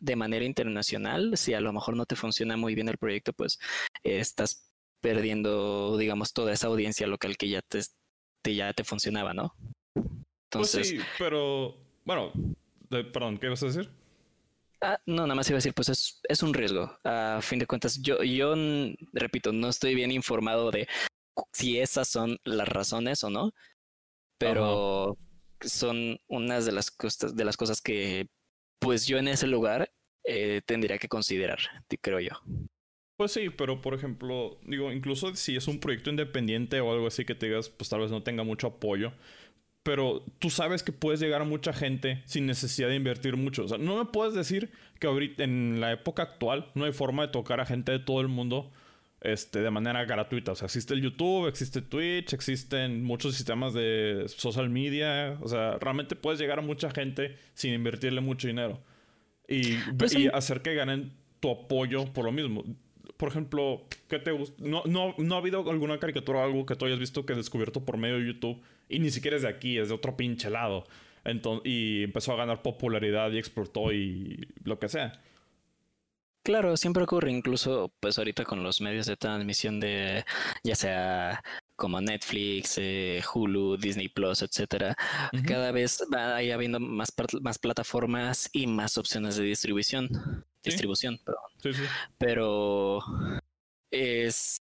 [0.00, 3.58] de manera internacional, si a lo mejor no te funciona muy bien el proyecto, pues
[4.02, 4.73] eh, estás
[5.04, 7.82] perdiendo, digamos, toda esa audiencia local que ya te,
[8.42, 9.54] te ya te funcionaba, ¿no?
[10.44, 11.76] Entonces, pues sí, pero
[12.06, 12.32] bueno,
[12.88, 13.90] de, perdón, ¿qué vas a decir?
[14.80, 16.98] Ah, no, nada más iba a decir, pues es, es un riesgo.
[17.04, 18.54] A fin de cuentas, yo, yo
[19.12, 20.88] repito, no estoy bien informado de
[21.52, 23.52] si esas son las razones o no,
[24.38, 25.18] pero
[25.60, 28.28] son unas de las cosas, de las cosas que,
[28.78, 29.92] pues yo en ese lugar
[30.24, 31.58] eh, tendría que considerar,
[32.00, 32.30] creo yo.
[33.16, 37.24] Pues sí, pero por ejemplo, digo, incluso si es un proyecto independiente o algo así
[37.24, 39.12] que te digas, pues tal vez no tenga mucho apoyo,
[39.84, 43.64] pero tú sabes que puedes llegar a mucha gente sin necesidad de invertir mucho.
[43.64, 47.26] O sea, no me puedes decir que ahorita en la época actual no hay forma
[47.26, 48.72] de tocar a gente de todo el mundo
[49.20, 50.52] este, de manera gratuita.
[50.52, 55.38] O sea, existe el YouTube, existe Twitch, existen muchos sistemas de social media.
[55.40, 58.80] O sea, realmente puedes llegar a mucha gente sin invertirle mucho dinero.
[59.48, 62.64] Y, pues y hacer que ganen tu apoyo por lo mismo
[63.16, 64.56] por ejemplo, ¿qué te gusta?
[64.58, 67.84] No, no, no ha habido alguna caricatura o algo que tú hayas visto que descubierto
[67.84, 70.84] por medio de YouTube y ni siquiera es de aquí, es de otro pinche lado.
[71.24, 75.20] Entonces, y empezó a ganar popularidad y explotó y lo que sea.
[76.42, 80.26] Claro, siempre ocurre, incluso pues ahorita con los medios de transmisión de
[80.62, 81.42] ya sea
[81.76, 84.96] como Netflix, eh, Hulu, Disney Plus, etcétera,
[85.46, 90.08] cada vez va habiendo más, más plataformas y más opciones de distribución.
[90.62, 91.78] Distribución, perdón.
[92.18, 93.00] Pero
[93.90, 94.60] es,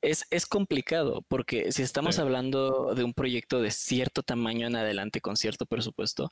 [0.00, 5.20] es, es, complicado porque si estamos hablando de un proyecto de cierto tamaño en adelante
[5.20, 6.30] con cierto presupuesto,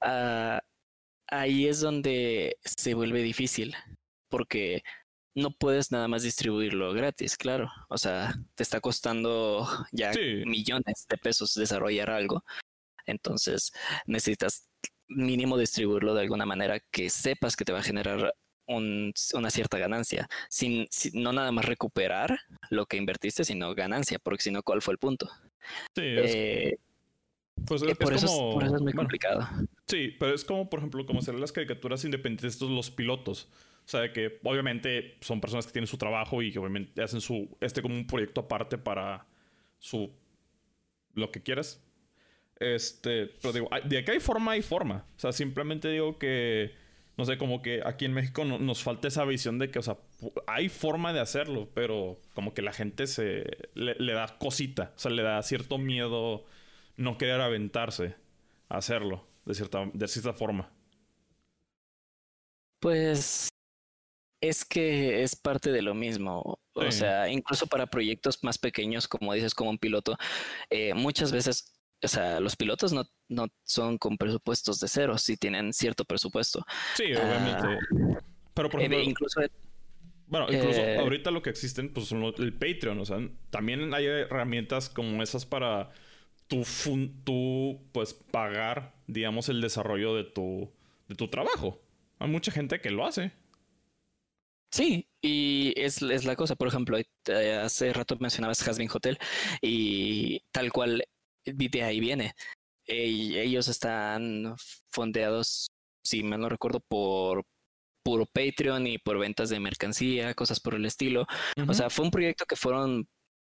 [0.00, 0.60] ah,
[1.28, 3.74] ahí es donde se vuelve difícil
[4.28, 4.82] porque
[5.36, 7.70] no puedes nada más distribuirlo gratis, claro.
[7.88, 10.12] O sea, te está costando ya
[10.46, 12.42] millones de pesos desarrollar algo.
[13.04, 13.70] Entonces
[14.06, 14.68] necesitas
[15.08, 18.34] mínimo distribuirlo de alguna manera que sepas que te va a generar
[18.66, 22.36] una cierta ganancia, sin, no nada más recuperar
[22.70, 25.30] lo que invertiste, sino ganancia, porque si no, ¿cuál fue el punto?
[25.94, 26.76] Sí, eh,
[27.64, 29.46] pues eh, por, eso, es muy complicado.
[29.86, 33.48] Sí, pero es como, por ejemplo, como ser las caricaturas independientes, estos los pilotos.
[33.86, 37.56] O sea, que obviamente son personas que tienen su trabajo y que obviamente hacen su
[37.60, 39.26] este como un proyecto aparte para
[39.78, 40.12] su
[41.14, 41.80] lo que quieras.
[42.58, 45.06] Este, pero digo, de aquí hay forma y forma.
[45.16, 46.74] O sea, simplemente digo que
[47.16, 49.96] no sé, como que aquí en México nos falta esa visión de que, o sea,
[50.46, 54.98] hay forma de hacerlo, pero como que la gente se le, le da cosita, o
[54.98, 56.44] sea, le da cierto miedo
[56.96, 58.16] no querer aventarse
[58.68, 60.70] a hacerlo de cierta, de cierta forma.
[62.80, 63.48] Pues
[64.48, 66.60] es que es parte de lo mismo.
[66.72, 70.16] O sea, incluso para proyectos más pequeños, como dices, como un piloto,
[70.68, 75.36] eh, muchas veces, o sea, los pilotos no, no son con presupuestos de cero, sí
[75.36, 76.64] tienen cierto presupuesto.
[76.94, 77.66] Sí, obviamente.
[77.66, 78.20] Ah,
[78.52, 79.40] Pero por eh, ejemplo, incluso
[80.28, 82.98] bueno, incluso eh, ahorita lo que existen, pues son el Patreon.
[82.98, 83.18] O sea,
[83.50, 85.90] también hay herramientas como esas para
[86.48, 86.64] tu,
[87.24, 90.70] tú, pues, pagar, digamos, el desarrollo de tu,
[91.08, 91.80] de tu trabajo.
[92.18, 93.32] Hay mucha gente que lo hace.
[94.76, 96.54] Sí, y es, es la cosa.
[96.54, 99.18] Por ejemplo, eh, hace rato mencionabas Hasbin Hotel
[99.62, 101.02] y tal cual
[101.46, 102.34] de ahí viene.
[102.86, 104.54] ellos están
[104.90, 105.68] fondeados,
[106.04, 107.44] si me no recuerdo, por
[108.04, 111.26] puro Patreon y por ventas de mercancía, cosas por el estilo.
[111.66, 113.08] O sea, fue un proyecto que fueron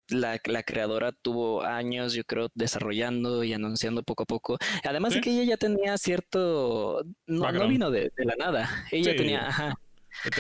[0.09, 4.59] la, la, creadora tuvo años, yo creo, desarrollando y anunciando poco a poco.
[4.85, 8.87] Además de que ella ya tenía cierto, no, no vino de, de, la nada.
[8.93, 9.75] Ella tenía, ajá,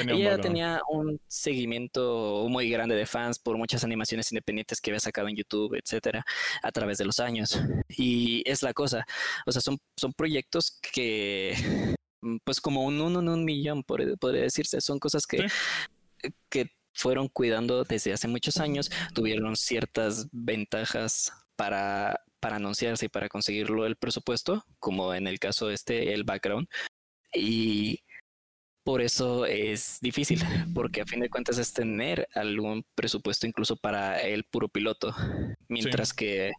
[0.08, 5.28] ella tenía un seguimiento muy grande de fans por muchas animaciones independientes que había sacado
[5.28, 6.24] en YouTube, etcétera,
[6.62, 7.58] a través de los años.
[7.88, 9.04] Y es la cosa.
[9.46, 11.54] O sea, son, son proyectos que,
[12.44, 14.80] pues, como un uno en un millón, podría decirse.
[14.80, 15.46] Son cosas que,
[16.48, 23.28] que fueron cuidando desde hace muchos años, tuvieron ciertas ventajas para, para anunciarse y para
[23.28, 26.68] conseguirlo el presupuesto, como en el caso este, el background.
[27.34, 28.02] Y
[28.86, 30.38] por eso es difícil,
[30.72, 35.12] porque a fin de cuentas es tener algún presupuesto incluso para el puro piloto.
[35.68, 36.52] Mientras que,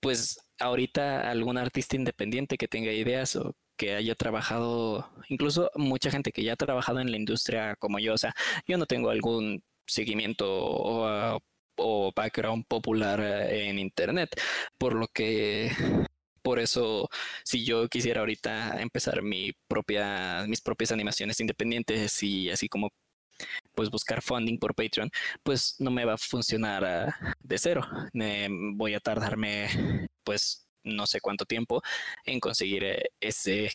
[0.00, 6.30] pues ahorita algún artista independiente que tenga ideas o que haya trabajado, incluso mucha gente
[6.30, 8.32] que ya ha trabajado en la industria como yo, o sea,
[8.68, 11.40] yo no tengo algún seguimiento o,
[11.78, 13.20] o background popular
[13.50, 14.40] en internet,
[14.78, 15.72] por lo que
[16.48, 17.10] por eso,
[17.44, 22.88] si yo quisiera ahorita empezar mi propia, mis propias animaciones independientes y así como
[23.74, 25.10] pues buscar funding por Patreon,
[25.42, 27.82] pues no me va a funcionar de cero.
[28.76, 31.82] voy a tardarme pues no sé cuánto tiempo
[32.24, 33.70] en conseguir eh, ese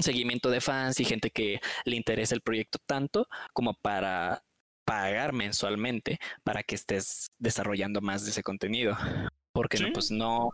[0.00, 4.42] seguimiento de fans y gente que le interesa el proyecto tanto como para
[4.84, 8.96] pagar mensualmente para que estés desarrollando más de ese contenido.
[9.52, 10.50] Porque no, pues no,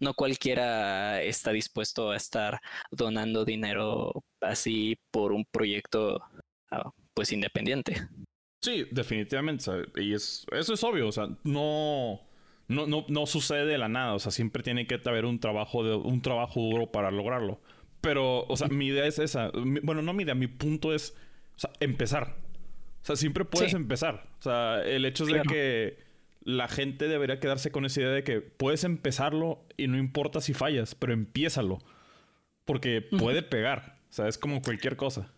[0.00, 2.58] no cualquiera está dispuesto a estar
[2.90, 6.20] donando dinero así por un proyecto
[6.70, 8.08] ah, pues independiente.
[8.62, 9.70] Sí, definitivamente.
[9.96, 11.08] Y es, eso es obvio.
[11.08, 12.20] O sea, no,
[12.66, 14.14] no, no, no sucede de la nada.
[14.14, 17.60] O sea, siempre tiene que haber un trabajo, de, un trabajo duro para lograrlo.
[18.00, 19.50] Pero, o sea, mi idea es esa.
[19.82, 21.14] bueno, no mi idea, mi punto es
[21.56, 22.36] o sea, empezar.
[23.02, 24.28] O sea, siempre puedes empezar.
[24.38, 26.07] O sea, el hecho es de que
[26.48, 30.54] la gente debería quedarse con esa idea de que puedes empezarlo y no importa si
[30.54, 31.78] fallas, pero empiézalo.
[32.64, 33.98] Porque puede pegar.
[34.08, 35.30] O sea, es como cualquier cosa.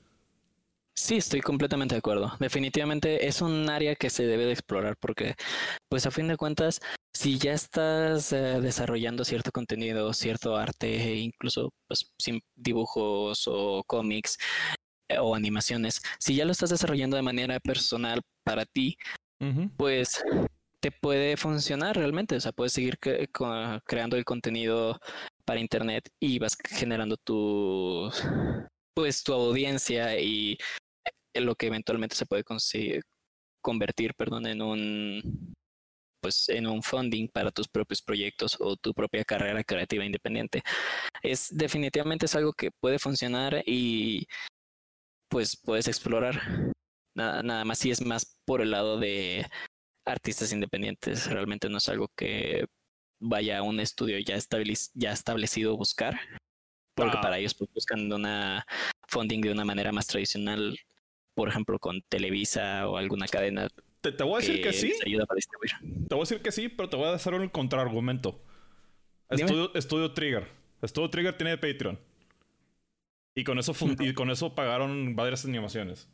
[0.97, 2.33] Sí, estoy completamente de acuerdo.
[2.39, 5.35] Definitivamente es un área que se debe de explorar porque,
[5.89, 6.79] pues a fin de cuentas,
[7.13, 12.09] si ya estás eh, desarrollando cierto contenido, cierto arte, incluso pues,
[12.55, 14.39] dibujos o cómics
[15.09, 18.97] eh, o animaciones, si ya lo estás desarrollando de manera personal para ti,
[19.77, 20.23] pues
[20.81, 22.37] te puede funcionar realmente.
[22.37, 24.99] O sea, puedes seguir creando el contenido
[25.45, 28.11] para internet y vas generando tu
[28.95, 30.59] pues tu audiencia y
[31.35, 33.03] lo que eventualmente se puede conseguir,
[33.63, 35.55] convertir, perdón, en un
[36.23, 40.63] pues en un funding para tus propios proyectos o tu propia carrera creativa independiente.
[41.23, 44.27] Es definitivamente es algo que puede funcionar y
[45.31, 46.43] pues puedes explorar.
[47.17, 49.47] Nada, nada más si es más por el lado de
[50.11, 51.31] artistas independientes.
[51.31, 52.67] Realmente no es algo que
[53.19, 54.37] vaya a un estudio ya,
[54.95, 56.19] ya establecido buscar.
[56.95, 58.67] Porque para ellos pues, buscan una
[59.09, 60.77] funding de una manera más tradicional
[61.41, 63.69] por ejemplo, con Televisa o alguna cadena.
[64.03, 64.93] Te, voy a decir que, sí.
[65.03, 65.17] Te
[66.15, 68.43] voy a decir que sí, pero te voy a hacer un contraargumento.
[69.31, 70.49] Estudio, Estudio, Trigger.
[70.83, 71.99] Estudio Trigger tiene Patreon.
[73.35, 76.11] Y con eso, y con eso pagaron varias animaciones.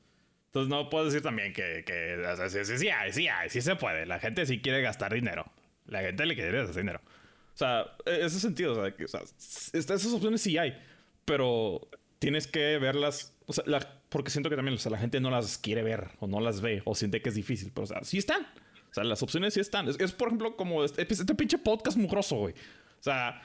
[0.47, 2.17] Entonces no puedo decir también que, que
[2.49, 4.07] sí, sí, sí, sí, sí, se puede.
[4.07, 5.45] La gente sí quiere gastar dinero.
[5.87, 7.01] La gente le quiere gastar dinero.
[7.05, 10.77] O sea, e, ese sentido, o sea, o sea esas opciones sí hay.
[11.25, 13.35] Pero tienes que verlas.
[13.47, 13.65] O sea,
[14.09, 16.61] porque siento que también o sea, la gente no las quiere ver o no las
[16.61, 17.71] ve o siente que es difícil.
[17.75, 18.43] Pero, o sea, sí están.
[18.91, 19.89] O sea, las opciones sí están.
[19.89, 22.55] Es, por ejemplo, como este, este, pinche podcast mugroso, güey.
[22.55, 23.43] O sea,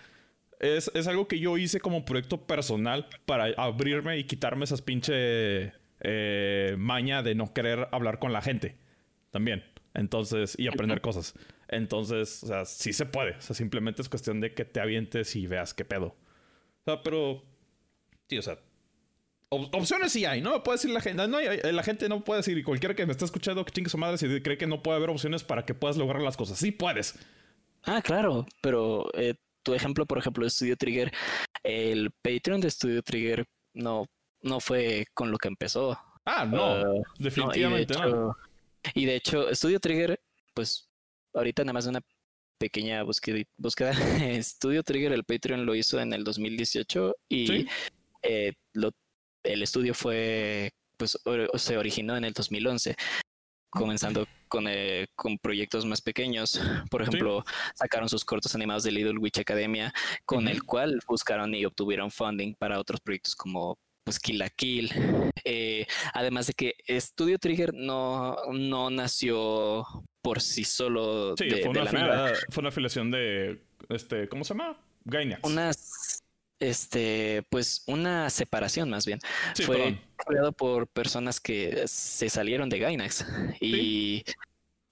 [0.60, 5.73] es, es, algo que yo hice como proyecto personal para abrirme y quitarme esas pinche
[6.02, 8.78] eh, maña de no querer hablar con la gente.
[9.30, 9.64] También.
[9.94, 11.34] Entonces, y aprender cosas.
[11.68, 13.32] Entonces, o sea, sí se puede.
[13.38, 16.07] O sea, simplemente es cuestión de que te avientes y veas qué pedo.
[16.07, 17.44] O sea, pero
[18.32, 18.57] Sí, o sea,
[19.49, 20.64] opciones sí hay, ¿no?
[20.64, 23.26] Puede decir la gente, no, la gente no puede decir, y cualquiera que me está
[23.26, 25.98] escuchando que chingue su madre si cree que no puede haber opciones para que puedas
[25.98, 26.57] lograr las cosas.
[26.57, 27.19] Sí puedes.
[27.84, 29.34] Ah, claro, pero eh,
[29.64, 31.11] tu ejemplo, por ejemplo, de Studio Trigger,
[31.64, 34.06] el Patreon de Studio Trigger no,
[34.41, 35.99] no fue con lo que empezó.
[36.26, 36.84] Ah, no, ah,
[37.18, 38.35] definitivamente no,
[38.93, 40.19] y de hecho, Studio Trigger,
[40.53, 40.89] pues
[41.34, 42.01] ahorita nada más una
[42.57, 43.93] pequeña búsqueda, búsqueda.
[44.43, 47.68] Studio Trigger, el Patreon lo hizo en el 2018 y
[48.23, 48.53] eh,
[49.43, 51.18] el estudio fue, pues,
[51.55, 52.95] se originó en el 2011
[53.72, 56.59] comenzando con, eh, con, proyectos más pequeños.
[56.89, 57.43] Por ejemplo,
[57.73, 59.93] sacaron sus cortos animados de Little Witch Academia,
[60.26, 63.80] con el cual buscaron y obtuvieron funding para otros proyectos como
[64.11, 64.91] pues Kill la Kill.
[65.45, 69.85] Eh, además de que Studio Trigger no, no nació
[70.21, 71.35] por sí solo.
[71.38, 71.85] Sí, fue, una
[72.49, 74.77] fue, una afiliación de este, ¿cómo se llama?
[75.05, 75.41] Gainax.
[75.43, 76.23] Unas
[76.59, 79.19] este, pues una separación más bien.
[79.65, 83.25] Fue creado por personas que se salieron de Gainax
[83.61, 84.23] y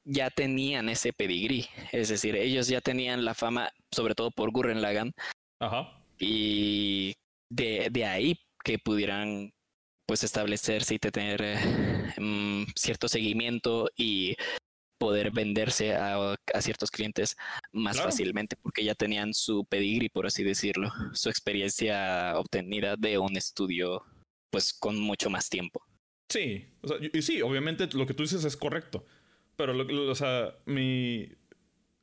[0.05, 1.67] ya tenían ese pedigrí.
[1.91, 5.13] Es decir, ellos ya tenían la fama, sobre todo por Gurren Lagan.
[5.59, 6.01] Ajá.
[6.17, 7.15] Y
[7.49, 9.51] de, de ahí que pudieran
[10.05, 11.57] pues establecerse y tener eh,
[12.17, 14.35] mm, cierto seguimiento y
[14.99, 17.37] poder venderse a, ciertos clientes
[17.71, 23.37] más fácilmente porque ya tenían su pedigree, por así decirlo, su experiencia obtenida de un
[23.37, 24.03] estudio
[24.51, 25.81] pues con mucho más tiempo.
[26.29, 26.67] Sí,
[27.13, 29.05] y sí, obviamente lo que tú dices es correcto,
[29.55, 29.73] pero
[30.11, 31.31] o sea, mi...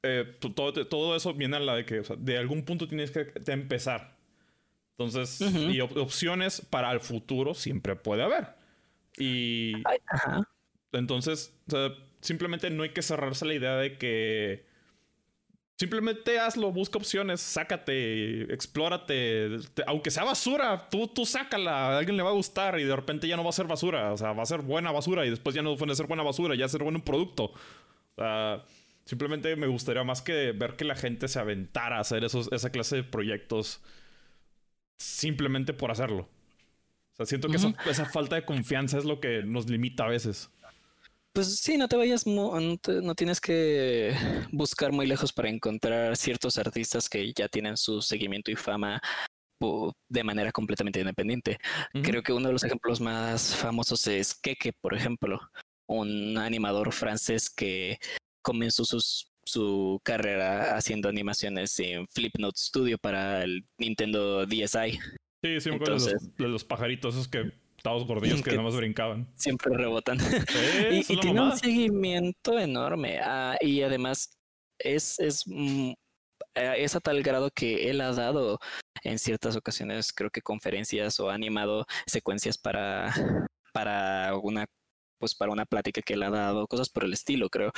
[0.03, 4.16] Eh, todo, todo, eso viene a la de que de algún punto tienes que empezar.
[4.99, 8.49] Entonces, y opciones para el futuro siempre puede haber.
[9.19, 9.75] Y...
[10.93, 14.65] Entonces, o sea, simplemente no hay que cerrarse la idea de que
[15.77, 22.23] simplemente hazlo, busca opciones, sácate, explórate, aunque sea basura, tú, tú sácala, a alguien le
[22.23, 24.43] va a gustar y de repente ya no va a ser basura, o sea, va
[24.43, 26.71] a ser buena basura y después ya no puede ser buena basura, ya va a
[26.71, 27.53] ser buen producto.
[29.05, 32.71] simplemente me gustaría más que ver que la gente se aventara a hacer esos, esa
[32.71, 33.83] clase de proyectos
[34.99, 36.29] simplemente por hacerlo.
[37.13, 37.57] O sea, siento que
[37.91, 40.51] esa falta de confianza es lo que nos limita a veces.
[41.33, 44.15] pues sí, no te vayas, no, no, tienes que
[44.53, 49.01] buscar muy lejos para encontrar ciertos artistas que ya tienen su seguimiento y fama
[50.09, 51.59] de manera completamente independiente.
[52.03, 55.41] Creo que uno de los ejemplos más famosos es Keke, por ejemplo,
[55.89, 57.99] un animador francés que
[58.43, 64.99] comenzó sus, su carrera haciendo animaciones en Flipnote Studio para el Nintendo DSi.
[65.43, 67.53] Sí, sí, me acuerdo de, los, pajaritos esos que
[67.83, 69.31] todos gordillos que, nada más brincaban.
[69.37, 70.19] Siempre rebotan.
[70.91, 73.21] y, tiene un seguimiento enorme.
[73.23, 74.37] Ah, y además
[74.79, 75.93] es, es, mm,
[76.57, 78.59] eh, es a tal grado que él ha dado
[79.05, 83.15] en ciertas ocasiones, creo que conferencias o ha animado secuencias para,
[83.73, 84.67] para una
[85.19, 87.73] pues para una plática que él ha dado, cosas por el estilo, creo.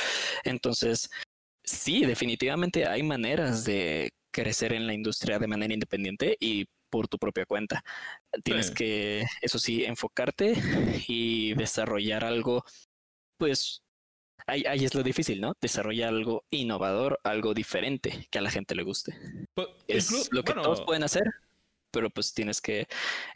[0.45, 1.09] Entonces,
[1.69, 7.19] sí, definitivamente hay maneras de crecer en la industria de manera independiente y por tu
[7.19, 7.85] propia cuenta.
[8.43, 10.55] Tienes que, eso sí, enfocarte
[11.07, 12.65] y desarrollar algo,
[13.37, 13.83] pues
[14.47, 15.53] ahí, es lo difícil, ¿no?
[15.61, 19.15] Desarrollar algo innovador, algo diferente que a la gente le guste.
[19.55, 21.25] Pues, es lo que todos pueden hacer,
[21.91, 22.87] pero pues tienes que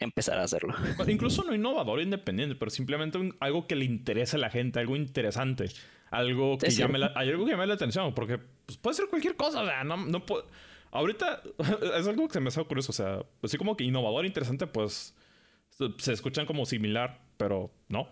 [0.00, 0.74] empezar a hacerlo.
[0.96, 4.96] Pues, incluso no innovador independiente, pero simplemente algo que le interese a la gente, algo
[4.96, 5.66] interesante,
[6.12, 9.62] algo que, llame la, algo que llame la atención, porque pues, puede ser cualquier cosa,
[9.62, 10.46] o sea, no, no puedo...
[10.90, 11.42] Ahorita
[11.98, 15.14] es algo que se me hace curioso, o sea, así como que innovador, interesante, pues
[15.98, 18.08] se escuchan como similar, pero no.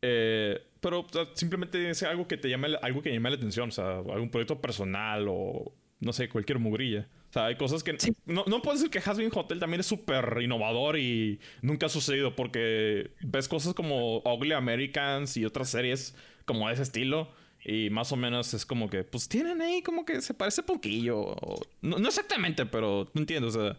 [0.00, 3.98] Eh, pero simplemente es algo que te llame, algo que llame la atención, o sea,
[3.98, 7.08] algún proyecto personal o no sé, cualquier mugrilla.
[7.30, 7.96] O sea, hay cosas que...
[8.26, 12.34] No, no puedo decir que Hasbin Hotel también es súper innovador y nunca ha sucedido
[12.34, 16.14] porque ves cosas como Ugly Americans y otras series
[16.44, 17.30] como de ese estilo
[17.64, 21.36] y más o menos es como que, pues tienen ahí como que se parece poquillo.
[21.80, 23.78] No, no exactamente, pero no entiendo, o sea...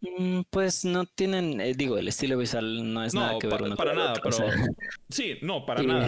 [0.00, 3.76] Mm, pues no tienen, eh, digo, el estilo visual no es nada que ver uno
[3.76, 4.36] para nada, pero
[5.08, 6.06] sí, no, para nada.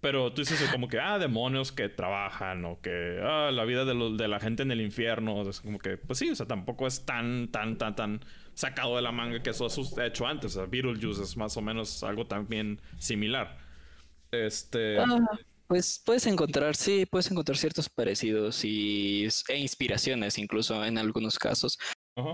[0.00, 3.94] Pero tú dices como que, ah, demonios que trabajan o que, ah, la vida de,
[4.16, 7.06] de la gente en el infierno, es como que, pues sí, o sea, tampoco es
[7.06, 8.24] tan, tan, tan, tan
[8.54, 10.56] sacado de la manga que eso ha hecho antes.
[10.56, 13.58] O sea, Beetlejuice es más o menos algo también similar.
[14.30, 14.98] Este.
[14.98, 15.20] Ah,
[15.66, 21.78] pues puedes encontrar, sí, puedes encontrar ciertos parecidos y, e inspiraciones incluso en algunos casos.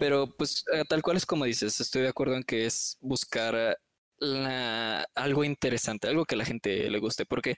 [0.01, 3.77] Pero pues eh, tal cual es como dices, estoy de acuerdo en que es buscar
[5.15, 7.57] algo interesante, algo que a la gente le guste, porque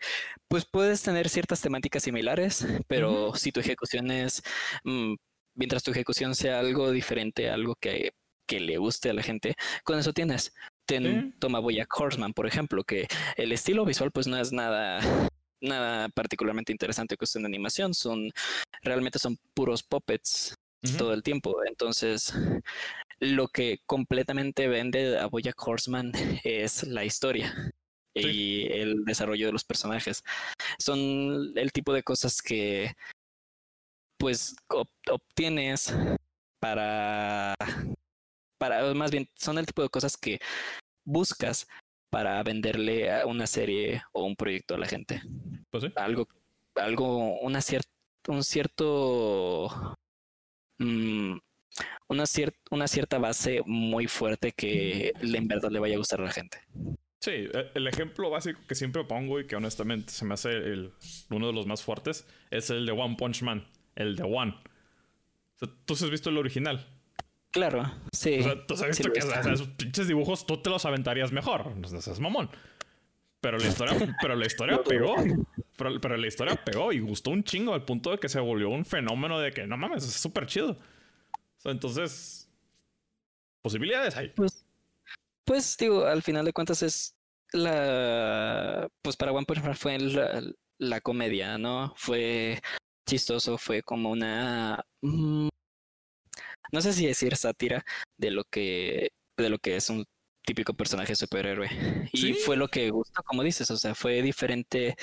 [0.48, 4.42] pues puedes tener ciertas temáticas similares, pero si tu ejecución es,
[4.84, 5.14] mm,
[5.54, 8.12] mientras tu ejecución sea algo diferente, algo que,
[8.46, 9.54] que le guste a la gente,
[9.84, 10.52] con eso tienes.
[10.88, 13.06] Ten, Toma Boyack Horseman, por ejemplo, que
[13.36, 15.00] el estilo visual pues no es nada
[15.60, 18.30] nada particularmente interesante cuestión de animación, son
[18.82, 20.54] realmente son puros puppets
[20.96, 21.56] todo el tiempo.
[21.66, 22.32] Entonces,
[23.18, 26.12] lo que completamente vende a Bojack Horseman
[26.44, 27.54] es la historia
[28.14, 30.24] y el desarrollo de los personajes.
[30.78, 32.94] Son el tipo de cosas que
[34.16, 34.56] pues
[35.10, 35.94] obtienes
[36.60, 37.54] para
[38.58, 40.40] para más bien son el tipo de cosas que
[41.04, 41.66] buscas
[42.10, 45.22] para venderle a una serie o un proyecto a la gente.
[45.70, 46.28] Pues algo
[46.74, 47.88] algo una cierta
[48.28, 49.96] un cierto
[50.78, 51.38] Mm,
[52.08, 52.24] una,
[52.70, 56.58] una cierta base muy fuerte que en verdad le vaya a gustar a la gente.
[57.20, 60.92] Sí, e, el ejemplo básico que siempre pongo y que honestamente se me hace el,
[61.30, 63.66] uno de los más fuertes es el de One Punch Man,
[63.96, 64.54] el de One.
[65.84, 66.86] ¿Tú has visto el original?
[67.58, 68.38] Claro, sí.
[68.38, 71.74] O sea, tú visto que esos pinches dibujos tú te los aventarías mejor.
[71.74, 72.48] No es mamón.
[73.40, 75.16] Pero la historia, pero la historia pegó.
[75.76, 78.68] Pero, pero, la historia pegó y gustó un chingo al punto de que se volvió
[78.68, 80.78] un fenómeno de que no mames, es súper chido.
[81.64, 82.48] entonces,
[83.60, 84.28] posibilidades hay.
[84.28, 84.64] Pues,
[85.44, 87.16] pues, digo, al final de cuentas es
[87.52, 88.88] la.
[89.02, 90.42] Pues para One Punch Man fue la,
[90.78, 91.92] la comedia, ¿no?
[91.96, 92.60] Fue
[93.04, 94.84] chistoso, fue como una.
[96.72, 97.84] No sé si decir sátira
[98.16, 100.04] de lo que de lo que es un
[100.44, 101.68] típico personaje superhéroe.
[102.12, 104.96] Y fue lo que gustó, como dices, o sea, fue diferente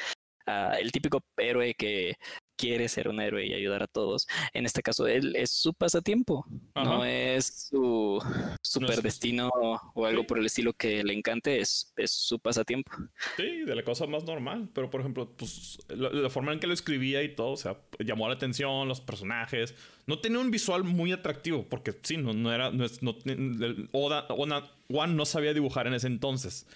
[0.45, 2.15] a el típico héroe que
[2.56, 4.27] quiere ser un héroe y ayudar a todos.
[4.53, 6.45] En este caso, él es su pasatiempo,
[6.76, 8.23] no es su
[8.61, 9.49] super destino
[9.94, 12.91] o algo por el estilo que le encante, es, es su pasatiempo.
[13.38, 16.73] Sí, de la cosa más normal, pero por ejemplo, pues la, forma en que lo
[16.73, 19.76] escribía y todo, o sea, llamó la atención, los personajes,
[20.06, 23.15] no tenía un visual muy atractivo, porque sí, no, no era, no, no
[23.91, 26.68] Oda, One no sabía dibujar en ese entonces.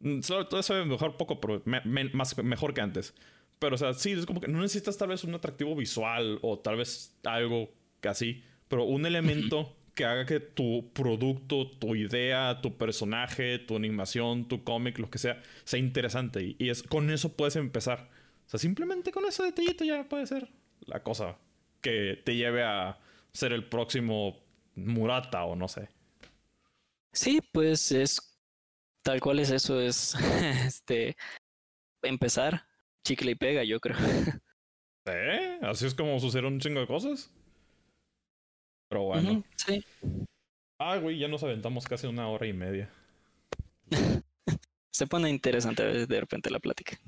[0.00, 3.14] Mm, Solo todo eso mejor poco, pero más, mejor que antes.
[3.62, 6.58] Pero, o sea, sí, es como que no necesitas tal vez un atractivo visual o
[6.58, 7.70] tal vez algo
[8.02, 14.48] así, pero un elemento que haga que tu producto, tu idea, tu personaje, tu animación,
[14.48, 16.56] tu cómic, lo que sea, sea interesante.
[16.58, 18.10] Y, es, con eso puedes empezar.
[18.46, 20.48] O sea, simplemente con ese detallito ya puede ser
[20.86, 21.36] la cosa
[21.80, 22.98] que te lleve a
[23.32, 24.40] ser el próximo
[24.74, 25.88] Murata o no sé.
[27.12, 28.36] Sí, pues es
[29.04, 30.16] tal cual es eso, es
[30.66, 31.16] este
[32.02, 32.66] empezar,
[33.04, 33.96] chicle y pega, yo creo.
[35.06, 35.58] ¿Eh?
[35.62, 37.30] Así es como sucedieron un chingo de cosas.
[38.88, 39.42] Pero bueno.
[39.56, 39.84] sí.
[40.78, 42.90] Ah, güey, ya nos aventamos casi una hora y media.
[44.90, 46.98] Se pone interesante de repente la plática.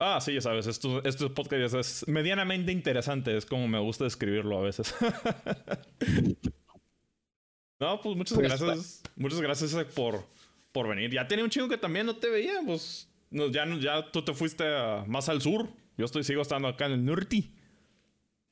[0.00, 4.58] Ah, sí, ya sabes, esto, estos podcast es medianamente interesante, es como me gusta describirlo
[4.58, 4.92] a veces.
[7.80, 9.02] no, pues muchas pues, gracias.
[9.14, 10.26] Muchas gracias por,
[10.72, 11.12] por venir.
[11.12, 13.08] Ya tenía un chingo que también no te veía, pues
[13.50, 14.64] ya, ya tú te fuiste
[15.06, 15.68] más al sur.
[15.96, 17.50] Yo estoy, sigo estando acá en el norte.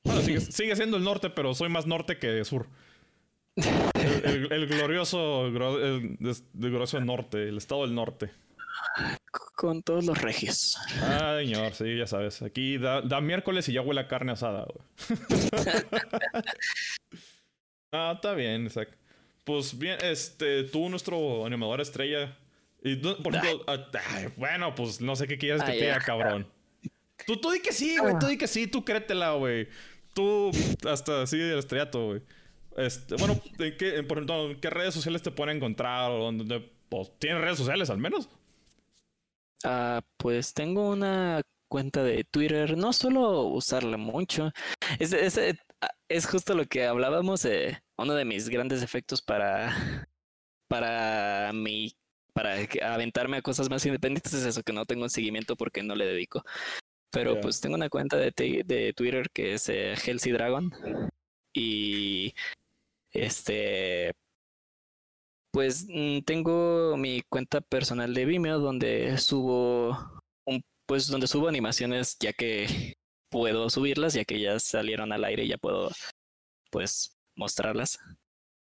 [0.03, 0.39] Bueno, sigue,
[0.75, 2.67] siendo el norte, pero soy más norte que sur.
[3.55, 6.17] El, glorioso, el,
[6.53, 8.31] glorioso norte, el estado del norte.
[9.55, 10.77] Con todos los regios.
[11.01, 12.41] Ay, señor, sí, ya sabes.
[12.41, 14.65] Aquí da, miércoles y ya huele a carne asada,
[17.91, 18.97] ah, está bien, Isaac.
[19.43, 22.37] Pues bien, este, tú, nuestro animador estrella.
[22.83, 26.47] Y, por ejemplo, ah, bueno, pues no sé qué quieres que te diga, cabrón.
[27.25, 29.69] Tú, tú di que sí, güey, tú di que sí, tú créetela, güey.
[30.13, 30.51] Tú,
[30.89, 32.21] hasta así el estrellato, güey.
[32.75, 36.11] Este, bueno, ¿en qué, por ejemplo, ¿en qué redes sociales te pueden encontrar?
[36.11, 38.27] ¿O dónde, pues, ¿Tienes redes sociales al menos?
[39.63, 44.51] Ah, pues tengo una cuenta de Twitter, no suelo usarla mucho.
[44.99, 45.57] Es, es, eh,
[46.09, 50.07] es justo lo que hablábamos, eh, uno de mis grandes efectos para,
[50.67, 51.95] para mi
[52.33, 55.95] para aventarme a cosas más independientes es eso, que no tengo un seguimiento porque no
[55.95, 56.43] le dedico.
[57.11, 58.31] Pero pues tengo una cuenta de,
[58.65, 59.95] de Twitter que es eh,
[60.31, 60.71] Dragon.
[61.53, 62.33] Y
[63.11, 64.11] este
[65.51, 69.95] pues mm, tengo mi cuenta personal de Vimeo donde subo
[70.45, 72.95] un, pues donde subo animaciones ya que
[73.29, 75.91] puedo subirlas, ya que ya salieron al aire y ya puedo
[76.71, 77.99] pues mostrarlas.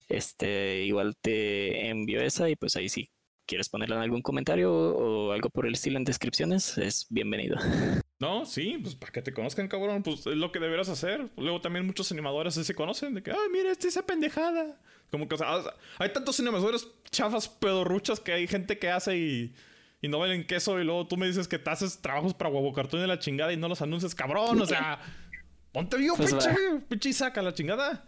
[0.09, 3.11] Este, igual te envío esa y pues ahí sí
[3.45, 7.57] quieres ponerla en algún comentario o algo por el estilo en descripciones, es bienvenido.
[8.19, 11.29] No, sí, pues para que te conozcan, cabrón, pues es lo que deberás hacer.
[11.35, 14.79] Luego también muchos animadores se conocen de que, ay, mira, esta esa pendejada.
[15.11, 15.61] Como que, o sea,
[15.97, 19.55] hay tantos animadores chafas pedorruchas que hay gente que hace y,
[20.01, 22.71] y no valen queso y luego tú me dices que te haces trabajos para huevo
[22.71, 25.01] cartón de la chingada y no los anuncias, cabrón, o sea,
[25.73, 26.55] ponte vivo, pues pinche,
[26.87, 28.05] pinche y saca la chingada.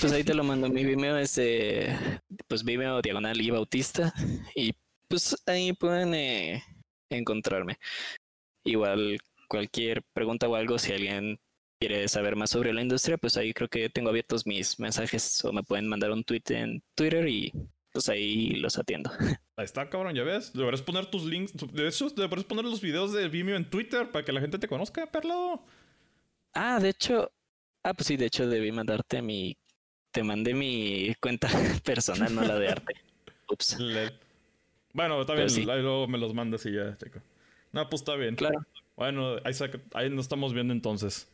[0.00, 0.68] Pues ahí te lo mando.
[0.68, 1.96] Mi Vimeo es, eh,
[2.48, 4.12] pues Vimeo Diagonal y Bautista.
[4.54, 4.74] Y
[5.08, 6.62] pues ahí pueden eh,
[7.10, 7.78] encontrarme.
[8.64, 11.38] Igual cualquier pregunta o algo, si alguien
[11.80, 15.52] quiere saber más sobre la industria, pues ahí creo que tengo abiertos mis mensajes o
[15.52, 17.52] me pueden mandar un tweet en Twitter y
[17.92, 19.10] pues ahí los atiendo.
[19.56, 20.52] Ahí está, cabrón, ya ves.
[20.52, 21.52] Deberás poner tus links.
[21.72, 24.68] De hecho, deberás poner los videos de Vimeo en Twitter para que la gente te
[24.68, 25.64] conozca, perlo.
[26.54, 27.32] Ah, de hecho.
[27.82, 29.56] Ah, pues sí, de hecho debí mandarte mi.
[30.10, 31.48] Te mandé mi cuenta
[31.84, 32.94] personal, no la de arte.
[33.48, 33.78] Ups.
[34.92, 37.20] Bueno, está bien, ahí luego me los mandas y ya, chico.
[37.72, 38.34] No, pues está bien.
[38.34, 38.60] Claro.
[38.96, 39.54] Bueno, ahí,
[39.94, 41.28] ahí nos estamos viendo entonces.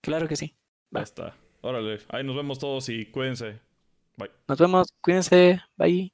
[0.00, 0.54] Claro que sí.
[0.94, 1.02] Va.
[1.02, 1.36] está.
[1.60, 2.00] Órale.
[2.08, 3.60] Ahí nos vemos todos y cuídense.
[4.16, 4.30] Bye.
[4.48, 4.88] Nos vemos.
[5.00, 5.60] Cuídense.
[5.76, 6.12] Bye.